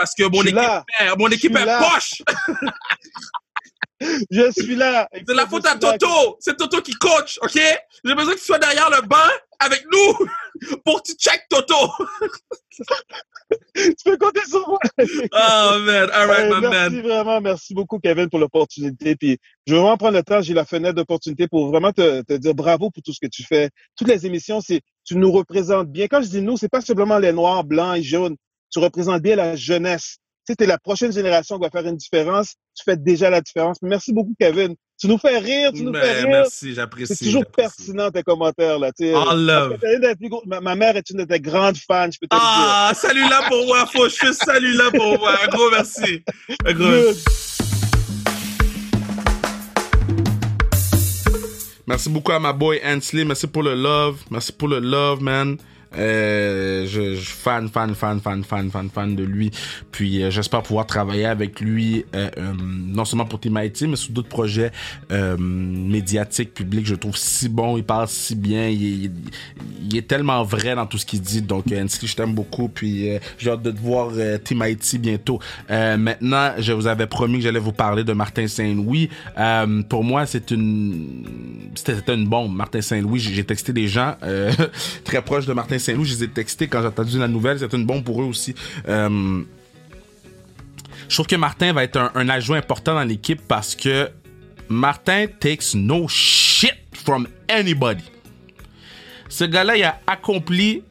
parce 0.00 0.14
que 0.14 0.22
mon 0.24 0.42
équipe, 0.42 0.54
là. 0.54 0.84
est, 0.98 1.16
mon 1.18 1.28
équipe 1.28 1.52
suis 1.52 1.62
est 1.62 1.66
là. 1.66 1.78
poche. 1.78 2.22
Je 4.30 4.50
suis 4.52 4.76
là. 4.76 5.06
C'est 5.12 5.34
la 5.34 5.46
faute 5.46 5.66
à. 5.66 5.76
Toto. 5.76 6.38
C'est 6.40 6.56
Toto 6.56 6.80
qui 6.80 6.94
coach, 6.94 7.38
OK? 7.42 7.60
J'ai 8.02 8.14
besoin 8.14 8.32
que 8.32 8.38
tu 8.38 8.46
sois 8.46 8.58
derrière 8.58 8.88
le 8.88 9.06
banc 9.06 9.16
avec 9.58 9.84
nous 9.92 10.26
pour 10.86 11.02
que 11.02 11.10
tu 11.10 11.18
check 11.18 11.44
Toto. 11.50 11.74
Tu 13.74 14.04
peux 14.04 14.16
compter 14.16 14.40
sur 14.48 14.66
moi. 14.68 14.78
Oh 14.96 15.78
man, 15.80 16.08
all 16.12 16.28
right, 16.28 16.48
my 16.48 16.60
merci 16.60 16.94
man. 16.94 17.02
vraiment, 17.02 17.40
merci 17.40 17.74
beaucoup 17.74 17.98
Kevin 17.98 18.30
pour 18.30 18.38
l'opportunité. 18.38 19.16
Puis 19.16 19.38
je 19.66 19.74
veux 19.74 19.80
vraiment 19.80 19.96
prendre 19.96 20.16
le 20.16 20.22
temps, 20.22 20.40
j'ai 20.40 20.54
la 20.54 20.64
fenêtre 20.64 20.94
d'opportunité 20.94 21.48
pour 21.48 21.68
vraiment 21.68 21.92
te, 21.92 22.22
te 22.22 22.34
dire 22.34 22.54
bravo 22.54 22.90
pour 22.90 23.02
tout 23.02 23.12
ce 23.12 23.18
que 23.20 23.26
tu 23.26 23.42
fais. 23.42 23.70
Toutes 23.96 24.06
les 24.06 24.24
émissions, 24.24 24.60
c'est 24.60 24.82
tu 25.04 25.16
nous 25.16 25.32
représentes 25.32 25.88
bien. 25.88 26.06
Quand 26.06 26.22
je 26.22 26.28
dis 26.28 26.42
nous, 26.42 26.56
c'est 26.56 26.68
pas 26.68 26.80
simplement 26.80 27.18
les 27.18 27.32
noirs, 27.32 27.64
blancs 27.64 27.98
et 27.98 28.02
jaunes. 28.04 28.36
Tu 28.70 28.78
représentes 28.78 29.22
bien 29.22 29.36
la 29.36 29.56
jeunesse. 29.56 30.16
Tu 30.46 30.52
sais, 30.52 30.56
t'es 30.56 30.66
la 30.66 30.78
prochaine 30.78 31.12
génération 31.12 31.58
qui 31.58 31.62
va 31.64 31.70
faire 31.70 31.86
une 31.86 31.96
différence. 31.96 32.54
Tu 32.74 32.82
fais 32.84 32.96
déjà 32.96 33.28
la 33.30 33.40
différence. 33.40 33.78
Merci 33.82 34.12
beaucoup 34.12 34.34
Kevin. 34.38 34.74
Tu 34.98 35.06
nous 35.08 35.18
fais 35.18 35.38
rire, 35.38 35.72
tu 35.72 35.82
nous 35.82 35.92
Ben, 35.92 36.02
fais 36.02 36.18
rire. 36.20 36.28
merci, 36.28 36.74
j'apprécie. 36.74 37.14
C'est 37.16 37.24
toujours 37.24 37.46
pertinent 37.46 38.10
tes 38.10 38.22
commentaires 38.22 38.78
là. 38.78 38.92
Tu 38.92 39.10
love. 39.10 39.78
Ma, 40.46 40.60
ma 40.60 40.74
mère 40.74 40.96
est 40.96 41.08
une 41.10 41.18
de 41.18 41.24
tes 41.24 41.40
grandes 41.40 41.76
fans, 41.78 42.10
je 42.12 42.18
peux 42.20 42.26
te 42.26 42.34
dire. 42.34 42.42
Ah, 42.42 42.92
salut 42.94 43.22
là 43.28 43.42
pour 43.48 43.64
moi, 43.66 43.86
faut 43.86 44.08
je 44.08 44.32
salut 44.32 44.74
là 44.74 44.90
pour 44.90 45.18
moi. 45.18 45.32
Un 45.42 45.48
gros 45.48 45.70
merci. 45.70 46.22
Un 46.66 46.72
gros 46.74 46.84
Good. 46.84 47.16
Merci 51.86 52.08
beaucoup 52.08 52.32
à 52.32 52.38
ma 52.38 52.52
boy 52.52 52.80
Ansley. 52.84 53.24
Merci 53.24 53.46
pour 53.46 53.62
le 53.62 53.74
love. 53.74 54.20
Merci 54.30 54.52
pour 54.52 54.68
le 54.68 54.78
love, 54.78 55.20
man. 55.22 55.56
Euh, 55.98 56.86
je, 56.86 57.16
fan, 57.16 57.68
fan, 57.68 57.94
fan, 57.94 58.20
fan, 58.20 58.44
fan, 58.44 58.70
fan, 58.70 58.90
fan 58.90 59.16
de 59.16 59.24
lui. 59.24 59.50
Puis 59.90 60.22
euh, 60.22 60.30
j'espère 60.30 60.62
pouvoir 60.62 60.86
travailler 60.86 61.26
avec 61.26 61.60
lui, 61.60 62.04
euh, 62.14 62.30
euh, 62.38 62.52
non 62.56 63.04
seulement 63.04 63.24
pour 63.24 63.40
IT, 63.44 63.82
mais 63.82 63.96
sur 63.96 64.12
d'autres 64.12 64.28
projets 64.28 64.70
euh, 65.10 65.36
médiatiques, 65.38 66.54
publics. 66.54 66.86
Je 66.86 66.94
trouve 66.94 67.16
si 67.16 67.48
bon, 67.48 67.76
il 67.76 67.82
parle 67.84 68.06
si 68.08 68.36
bien, 68.36 68.68
il, 68.68 69.06
est- 69.06 69.10
il 69.82 69.96
est 69.96 70.06
tellement 70.06 70.44
vrai 70.44 70.74
dans 70.76 70.86
tout 70.86 70.98
ce 70.98 71.06
qu'il 71.06 71.20
dit. 71.20 71.42
Donc, 71.42 71.64
Hensley, 71.66 72.06
je 72.08 72.14
t'aime 72.14 72.34
beaucoup. 72.34 72.68
Puis 72.68 73.08
j'ai 73.38 73.50
hâte 73.50 73.62
de 73.62 73.70
te 73.72 73.80
voir 73.80 74.10
IT 74.62 74.96
bientôt. 75.00 75.40
Maintenant, 75.68 76.52
je 76.58 76.72
vous 76.72 76.86
avais 76.86 77.06
promis 77.06 77.38
que 77.38 77.44
j'allais 77.44 77.58
vous 77.58 77.72
parler 77.72 78.04
de 78.04 78.12
Martin 78.12 78.46
Saint-Louis. 78.46 79.08
Pour 79.88 80.04
moi, 80.04 80.26
c'est 80.26 80.50
une 80.52 81.24
c'était 81.74 82.14
une 82.14 82.26
bombe. 82.28 82.54
Martin 82.54 82.80
Saint-Louis, 82.80 83.18
j'ai 83.20 83.44
texté 83.44 83.72
des 83.72 83.88
gens 83.88 84.14
très 85.04 85.22
proches 85.22 85.46
de 85.46 85.52
Martin 85.52 85.78
Saint-Louis. 85.80 86.06
Je 86.06 86.14
les 86.14 86.24
ai 86.24 86.28
textés 86.28 86.68
quand 86.68 86.80
j'ai 86.80 86.88
entendu 86.88 87.18
la 87.18 87.28
nouvelle. 87.28 87.58
C'était 87.58 87.76
une 87.76 87.86
bombe 87.86 88.04
pour 88.04 88.22
eux 88.22 88.26
aussi. 88.26 88.54
Euh, 88.88 89.42
je 91.08 91.14
trouve 91.14 91.26
que 91.26 91.36
Martin 91.36 91.72
va 91.72 91.82
être 91.82 91.96
un, 91.96 92.12
un 92.14 92.28
ajout 92.28 92.54
important 92.54 92.94
dans 92.94 93.02
l'équipe 93.02 93.40
parce 93.48 93.74
que 93.74 94.08
Martin 94.68 95.26
takes 95.40 95.74
no 95.74 96.06
shit 96.06 96.76
from 96.94 97.26
anybody. 97.48 98.04
Ce 99.28 99.44
gars-là, 99.44 99.76
il 99.76 99.82
a 99.84 99.98
accompli. 100.06 100.82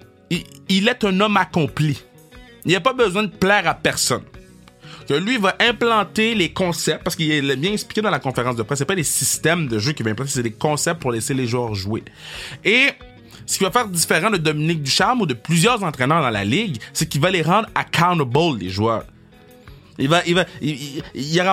Il, 0.69 0.88
est 0.88 1.04
un 1.04 1.19
homme 1.19 1.38
accompli. 1.38 2.02
Il 2.65 2.73
n'a 2.73 2.80
pas 2.80 2.93
besoin 2.93 3.23
de 3.23 3.30
plaire 3.30 3.67
à 3.67 3.73
personne. 3.73 4.23
Que 5.08 5.13
lui 5.15 5.38
va 5.38 5.56
implanter 5.60 6.36
les 6.36 6.54
concepts, 6.54 7.04
parce 7.04 7.15
qu'il 7.15 7.32
est 7.32 7.56
bien 7.56 7.73
expliqué 7.73 8.02
dans 8.02 8.12
la 8.12 8.19
conférence 8.19 8.56
de 8.56 8.63
presse, 8.63 8.80
c'est 8.80 8.86
pas 8.86 8.95
les 8.95 9.04
systèmes 9.04 9.67
de 9.67 9.80
jeu 9.80 9.93
qu'il 9.93 10.06
va 10.06 10.12
implanter, 10.12 10.30
c'est 10.32 10.43
des 10.43 10.52
concepts 10.52 11.02
pour 11.02 11.12
laisser 11.12 11.34
les 11.34 11.47
joueurs 11.47 11.73
jouer. 11.73 12.04
Et 12.63 12.89
ce 13.49 13.57
qui 13.57 13.63
va 13.63 13.71
faire 13.71 13.88
différent 13.88 14.29
de 14.29 14.38
Dominique 14.38 14.83
Ducharme 14.83 15.21
ou 15.21 15.25
de 15.25 15.33
plusieurs 15.33 15.83
entraîneurs 15.83 16.21
dans 16.21 16.29
la 16.29 16.45
ligue, 16.45 16.77
c'est 16.93 17.09
qu'il 17.09 17.19
va 17.19 17.31
les 17.31 17.41
rendre 17.41 17.67
accountable, 17.73 18.59
les 18.59 18.69
joueurs. 18.69 19.05
Il 19.97 20.07
va, 20.07 20.21
il 20.27 20.35
va, 20.35 20.45
il, 20.62 21.01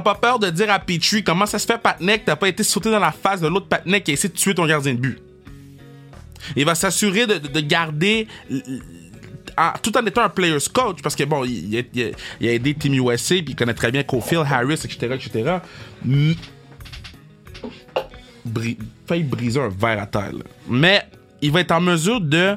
pas 0.05 0.15
peur 0.15 0.39
de 0.39 0.51
dire 0.51 0.71
à 0.71 0.79
Petrie 0.79 1.25
comment 1.25 1.47
ça 1.47 1.59
se 1.59 1.67
fait, 1.67 1.79
Patnek, 1.79 2.27
t'as 2.27 2.37
pas 2.37 2.49
été 2.49 2.63
sauté 2.63 2.91
dans 2.91 2.99
la 2.99 3.13
face 3.13 3.41
de 3.41 3.49
l'autre 3.49 3.67
Patnek 3.69 4.05
qui 4.05 4.11
a 4.11 4.15
essayé 4.15 4.29
de 4.29 4.39
tuer 4.39 4.55
ton 4.55 4.67
gardien 4.67 4.93
de 4.93 4.99
but. 4.99 5.19
Il 6.55 6.67
va 6.67 6.75
s'assurer 6.75 7.27
de, 7.27 7.39
de- 7.39 7.49
de 7.49 7.61
garder, 7.61 8.29
tout 9.83 9.97
en 9.97 10.05
étant 10.05 10.21
un 10.23 10.29
player's 10.29 10.69
coach, 10.69 10.99
parce 11.03 11.17
que 11.17 11.25
bon, 11.25 11.45
il, 11.47 11.79
a, 11.79 12.47
aidé 12.53 12.75
Team 12.75 12.93
USA, 12.93 13.37
puis 13.37 13.47
il 13.49 13.57
connaît 13.57 13.73
très 13.75 13.91
bien 13.91 14.03
Cofield, 14.03 14.45
Harris, 14.49 14.83
etc., 14.85 15.15
etc. 15.15 15.59
Bri- 18.47 18.79
briser 19.25 19.61
un 19.61 19.71
verre 19.71 20.03
à 20.03 20.07
terre. 20.07 20.33
Mais 20.69 21.03
il 21.47 21.53
va 21.53 21.61
être 21.61 21.73
en 21.73 21.81
mesure 21.81 22.21
de, 22.21 22.57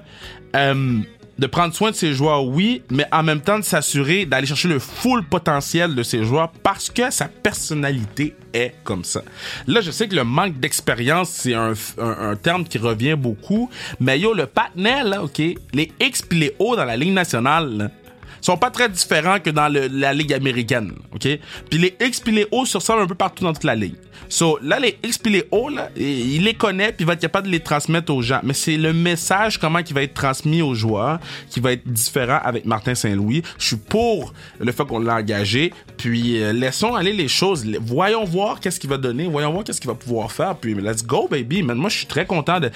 euh, 0.55 0.99
de 1.37 1.47
prendre 1.47 1.73
soin 1.75 1.91
de 1.91 1.95
ses 1.95 2.13
joueurs, 2.13 2.43
oui, 2.43 2.81
mais 2.89 3.05
en 3.11 3.21
même 3.21 3.39
temps 3.39 3.59
de 3.59 3.63
s'assurer 3.63 4.25
d'aller 4.25 4.47
chercher 4.47 4.67
le 4.67 4.79
full 4.79 5.23
potentiel 5.23 5.93
de 5.93 6.01
ses 6.01 6.23
joueurs 6.23 6.49
parce 6.63 6.89
que 6.89 7.11
sa 7.11 7.27
personnalité 7.27 8.35
est 8.51 8.73
comme 8.83 9.03
ça. 9.03 9.21
Là, 9.67 9.81
je 9.81 9.91
sais 9.91 10.07
que 10.07 10.15
le 10.15 10.23
manque 10.23 10.59
d'expérience, 10.59 11.29
c'est 11.29 11.53
un, 11.53 11.75
terme 12.41 12.63
qui 12.63 12.79
revient 12.79 13.15
beaucoup, 13.15 13.69
mais 13.99 14.19
yo, 14.19 14.33
le 14.33 14.47
patinet, 14.47 15.03
là, 15.03 15.23
OK, 15.23 15.37
les 15.37 15.91
X 15.99 16.23
pis 16.23 16.39
les 16.39 16.55
O 16.57 16.75
dans 16.75 16.85
la 16.85 16.97
Ligue 16.97 17.13
nationale, 17.13 17.91
sont 18.41 18.57
pas 18.57 18.71
très 18.71 18.89
différents 18.89 19.39
que 19.39 19.49
dans 19.49 19.67
la 19.67 20.13
ligue 20.13 20.33
américaine, 20.33 20.93
ok? 21.13 21.27
Puis 21.69 21.79
les 21.79 21.95
X 21.99 22.21
puis 22.21 22.33
les 22.33 22.47
ressemblent 22.51 23.01
un 23.01 23.07
peu 23.07 23.15
partout 23.15 23.43
dans 23.43 23.53
toute 23.53 23.65
la 23.65 23.75
ligue. 23.75 23.95
So, 24.27 24.59
là, 24.61 24.79
les 24.79 24.97
X 25.03 25.17
puis 25.17 25.31
les 25.31 25.45
O, 25.51 25.69
là, 25.69 25.89
il 25.95 26.43
les 26.43 26.53
connaît 26.53 26.91
puis 26.91 27.01
il 27.01 27.05
va 27.05 27.13
être 27.13 27.21
capable 27.21 27.47
de 27.47 27.51
les 27.51 27.59
transmettre 27.59 28.13
aux 28.13 28.21
gens. 28.21 28.39
Mais 28.43 28.53
c'est 28.53 28.77
le 28.77 28.93
message, 28.93 29.57
comment 29.57 29.81
qui 29.83 29.93
va 29.93 30.03
être 30.03 30.13
transmis 30.13 30.61
aux 30.61 30.75
joueurs, 30.75 31.19
qui 31.49 31.59
va 31.59 31.73
être 31.73 31.87
différent 31.87 32.39
avec 32.43 32.65
Martin 32.65 32.95
Saint-Louis. 32.95 33.43
Je 33.57 33.67
suis 33.67 33.75
pour 33.75 34.33
le 34.59 34.71
fait 34.71 34.85
qu'on 34.85 34.99
l'a 34.99 35.15
engagé. 35.15 35.73
Puis 35.97 36.41
euh, 36.41 36.53
laissons 36.53 36.95
aller 36.95 37.13
les 37.13 37.27
choses. 37.27 37.65
Voyons 37.81 38.23
voir 38.23 38.59
qu'est-ce 38.59 38.79
qu'il 38.79 38.89
va 38.89 38.97
donner. 38.97 39.27
Voyons 39.27 39.51
voir 39.51 39.63
qu'est-ce 39.63 39.81
qu'il 39.81 39.89
va 39.89 39.95
pouvoir 39.95 40.31
faire. 40.31 40.55
Puis 40.55 40.73
let's 40.73 41.05
go, 41.05 41.27
baby. 41.29 41.63
Man, 41.63 41.77
moi, 41.77 41.89
je 41.89 41.97
suis 41.97 42.07
très 42.07 42.25
content 42.25 42.59
de, 42.59 42.71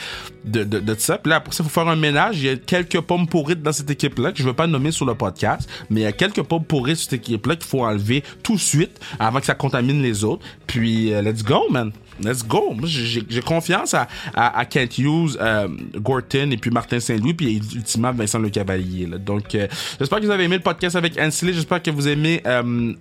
de, 0.46 0.64
de, 0.64 0.80
de 0.80 0.96
ça. 0.98 1.18
Puis 1.18 1.30
là, 1.30 1.40
pour 1.40 1.54
ça, 1.54 1.64
il 1.64 1.70
faut 1.70 1.82
faire 1.82 1.90
un 1.90 1.96
ménage. 1.96 2.38
Il 2.40 2.46
y 2.46 2.50
a 2.50 2.56
quelques 2.56 3.00
pommes 3.02 3.28
pourrites 3.28 3.62
dans 3.62 3.72
cette 3.72 3.90
équipe-là 3.90 4.32
que 4.32 4.38
je 4.38 4.44
ne 4.44 4.50
veux 4.50 4.56
pas 4.56 4.68
nommer 4.68 4.92
sur 4.92 5.06
le 5.06 5.16
podcast. 5.16 5.70
Mais 5.90 6.02
il 6.02 6.04
y 6.04 6.08
a 6.08 6.12
quelques 6.12 6.44
pommes 6.44 6.66
pourrites 6.66 6.98
sur 6.98 7.10
cette 7.10 7.22
équipe-là 7.22 7.56
qu'il 7.56 7.66
faut 7.66 7.84
enlever 7.84 8.24
tout 8.44 8.56
de 8.56 8.60
suite 8.60 9.00
avant 9.20 9.40
que 9.40 9.46
ça 9.46 9.56
contamine 9.56 10.02
les 10.02 10.24
autres. 10.24 10.46
Puis 10.68 11.14
euh, 11.14 11.22
let's 11.34 11.42
go, 11.42 11.68
man. 11.68 11.94
Let's 12.22 12.46
go. 12.46 12.76
J'ai 12.84 13.42
confiance 13.42 13.96
à, 14.34 14.66
Kent 14.66 14.98
Hughes, 14.98 15.38
euh, 15.40 15.68
Gorton 15.96 16.52
et 16.52 16.58
puis 16.58 16.70
Martin 16.70 17.00
Saint-Louis, 17.00 17.34
puis 17.34 17.58
ultimement 17.76 18.12
Vincent 18.12 18.40
Le 18.40 18.50
Cavalier. 18.50 19.06
Donc, 19.06 19.56
euh, 19.56 19.68
j'espère 20.00 20.20
que 20.20 20.26
vous 20.26 20.32
avez 20.32 20.44
aimé 20.44 20.58
le 20.58 20.62
podcast 20.62 20.96
avec 20.96 21.20
Ansley. 21.20 21.54
J'espère 21.54 21.82
que 21.82 21.92
vous 21.92 22.08
aimez 22.08 22.42
euh, 22.46 22.94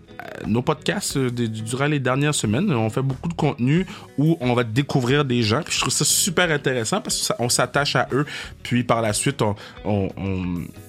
nos 0.46 0.62
podcasts 0.62 1.18
durant 1.18 1.87
les 1.87 2.01
dernières 2.01 2.35
semaines. 2.35 2.72
On 2.72 2.88
fait 2.90 3.03
beaucoup 3.03 3.29
de 3.29 3.35
contenu 3.35 3.87
où 4.16 4.37
on 4.40 4.55
va 4.55 4.64
découvrir 4.64 5.25
des 5.25 5.42
gens. 5.42 5.62
Puis 5.62 5.75
je 5.75 5.81
trouve 5.81 5.92
ça 5.92 6.05
super 6.05 6.51
intéressant 6.51 7.01
parce 7.01 7.33
qu'on 7.37 7.48
s'attache 7.48 7.96
à 7.96 8.09
eux. 8.12 8.25
Puis 8.62 8.83
par 8.83 9.03
la 9.03 9.12
suite, 9.12 9.42
on, 9.42 10.09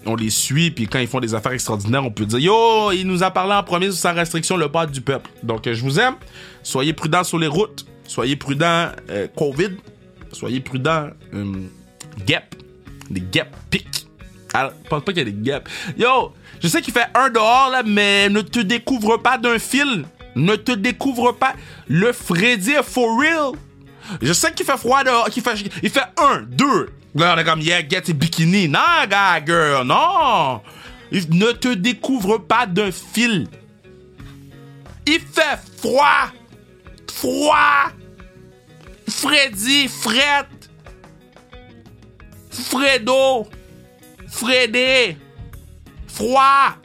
on, 0.05 0.15
les 0.15 0.29
suit. 0.29 0.71
Puis 0.71 0.87
quand 0.87 0.99
ils 0.99 1.07
font 1.07 1.19
des 1.19 1.35
affaires 1.35 1.51
extraordinaires, 1.51 2.05
on 2.05 2.11
peut 2.11 2.25
dire 2.25 2.39
Yo, 2.39 2.91
il 2.91 3.05
nous 3.05 3.23
a 3.23 3.31
parlé 3.31 3.53
en 3.53 3.63
premier 3.63 3.91
sans 3.91 4.13
restriction 4.13 4.55
le 4.55 4.69
pas 4.69 4.85
du 4.85 5.01
peuple. 5.01 5.29
Donc, 5.43 5.69
je 5.71 5.81
vous 5.81 5.99
aime. 5.99 6.15
Soyez 6.61 6.93
prudents 6.93 7.23
sur 7.23 7.37
les 7.37 7.47
routes. 7.47 7.85
Soyez 8.07 8.35
prudents, 8.35 8.89
euh, 9.09 9.27
COVID. 9.35 9.77
Soyez 10.31 10.59
prudents, 10.59 11.09
euh, 11.33 11.53
guêpes. 12.25 12.55
Des 13.09 13.21
guêpes 13.21 13.55
piquent. 13.69 14.07
Alors, 14.53 14.71
je 14.83 14.89
pense 14.89 15.03
pas 15.03 15.11
qu'il 15.13 15.19
y 15.19 15.27
a 15.27 15.31
des 15.31 15.37
guêpes. 15.37 15.67
Yo, 15.97 16.33
je 16.61 16.67
sais 16.67 16.81
qu'il 16.81 16.93
fait 16.93 17.07
un 17.15 17.29
dehors, 17.29 17.69
là, 17.71 17.81
mais 17.85 18.29
ne 18.29 18.41
te 18.41 18.59
découvre 18.59 19.17
pas 19.17 19.37
d'un 19.37 19.57
fil. 19.59 20.05
Ne 20.35 20.55
te 20.55 20.71
découvre 20.71 21.31
pas. 21.33 21.53
Le 21.87 22.11
Freddy 22.11 22.71
est 22.71 22.83
for 22.83 23.19
real. 23.19 23.51
Je 24.21 24.33
sais 24.33 24.51
qu'il 24.51 24.65
fait 24.65 24.77
froid 24.77 25.03
dehors, 25.03 25.29
qu'il 25.29 25.43
fait, 25.43 25.55
il 25.81 25.89
fait 25.89 26.01
un, 26.17 26.41
deux. 26.41 26.89
Là, 27.15 27.35
on 27.35 27.39
est 27.39 27.43
comme, 27.43 27.61
yeah, 27.61 27.87
get 27.87 28.01
tes 28.01 28.13
bikini. 28.13 28.67
Non, 28.67 28.79
gars, 29.09 29.43
girl, 29.45 29.85
non. 29.85 30.61
Il- 31.11 31.29
ne 31.37 31.51
te 31.51 31.73
découvre 31.73 32.37
pas 32.39 32.65
d'un 32.65 32.91
fil. 32.91 33.47
Il 35.05 35.19
fait 35.19 35.59
froid. 35.77 36.31
Froid. 37.15 37.91
Freddy, 39.07 39.87
Fred. 39.87 40.47
Fredo. 42.49 43.47
Fredé. 44.27 45.17
Froid. 46.07 46.75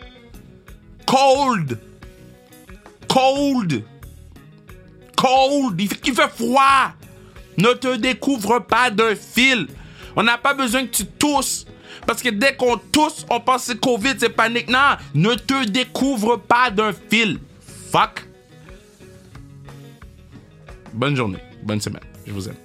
Cold. 1.06 1.78
Cold. 3.08 3.84
Cold. 5.16 5.80
Il 5.80 5.88
fait, 5.88 6.28
froid. 6.28 6.92
Ne 7.56 7.72
te 7.72 7.96
découvre 7.96 8.60
pas 8.60 8.90
d'un 8.90 9.16
fil. 9.16 9.66
On 10.14 10.22
n'a 10.22 10.38
pas 10.38 10.54
besoin 10.54 10.86
que 10.86 10.96
tu 10.96 11.06
tousses. 11.06 11.66
Parce 12.06 12.22
que 12.22 12.28
dès 12.28 12.54
qu'on 12.54 12.76
tousse, 12.76 13.26
on 13.28 13.40
pense 13.40 13.66
que 13.66 13.72
c'est 13.72 13.80
Covid, 13.80 14.14
c'est 14.18 14.28
panique. 14.28 14.68
Non, 14.68 14.96
ne 15.14 15.34
te 15.34 15.64
découvre 15.64 16.36
pas 16.36 16.70
d'un 16.70 16.92
fil. 16.92 17.38
Fuck. 17.90 18.27
Bonne 20.98 21.14
journée, 21.14 21.38
bonne 21.62 21.80
semaine. 21.80 22.02
Je 22.26 22.32
vous 22.32 22.48
aime. 22.48 22.56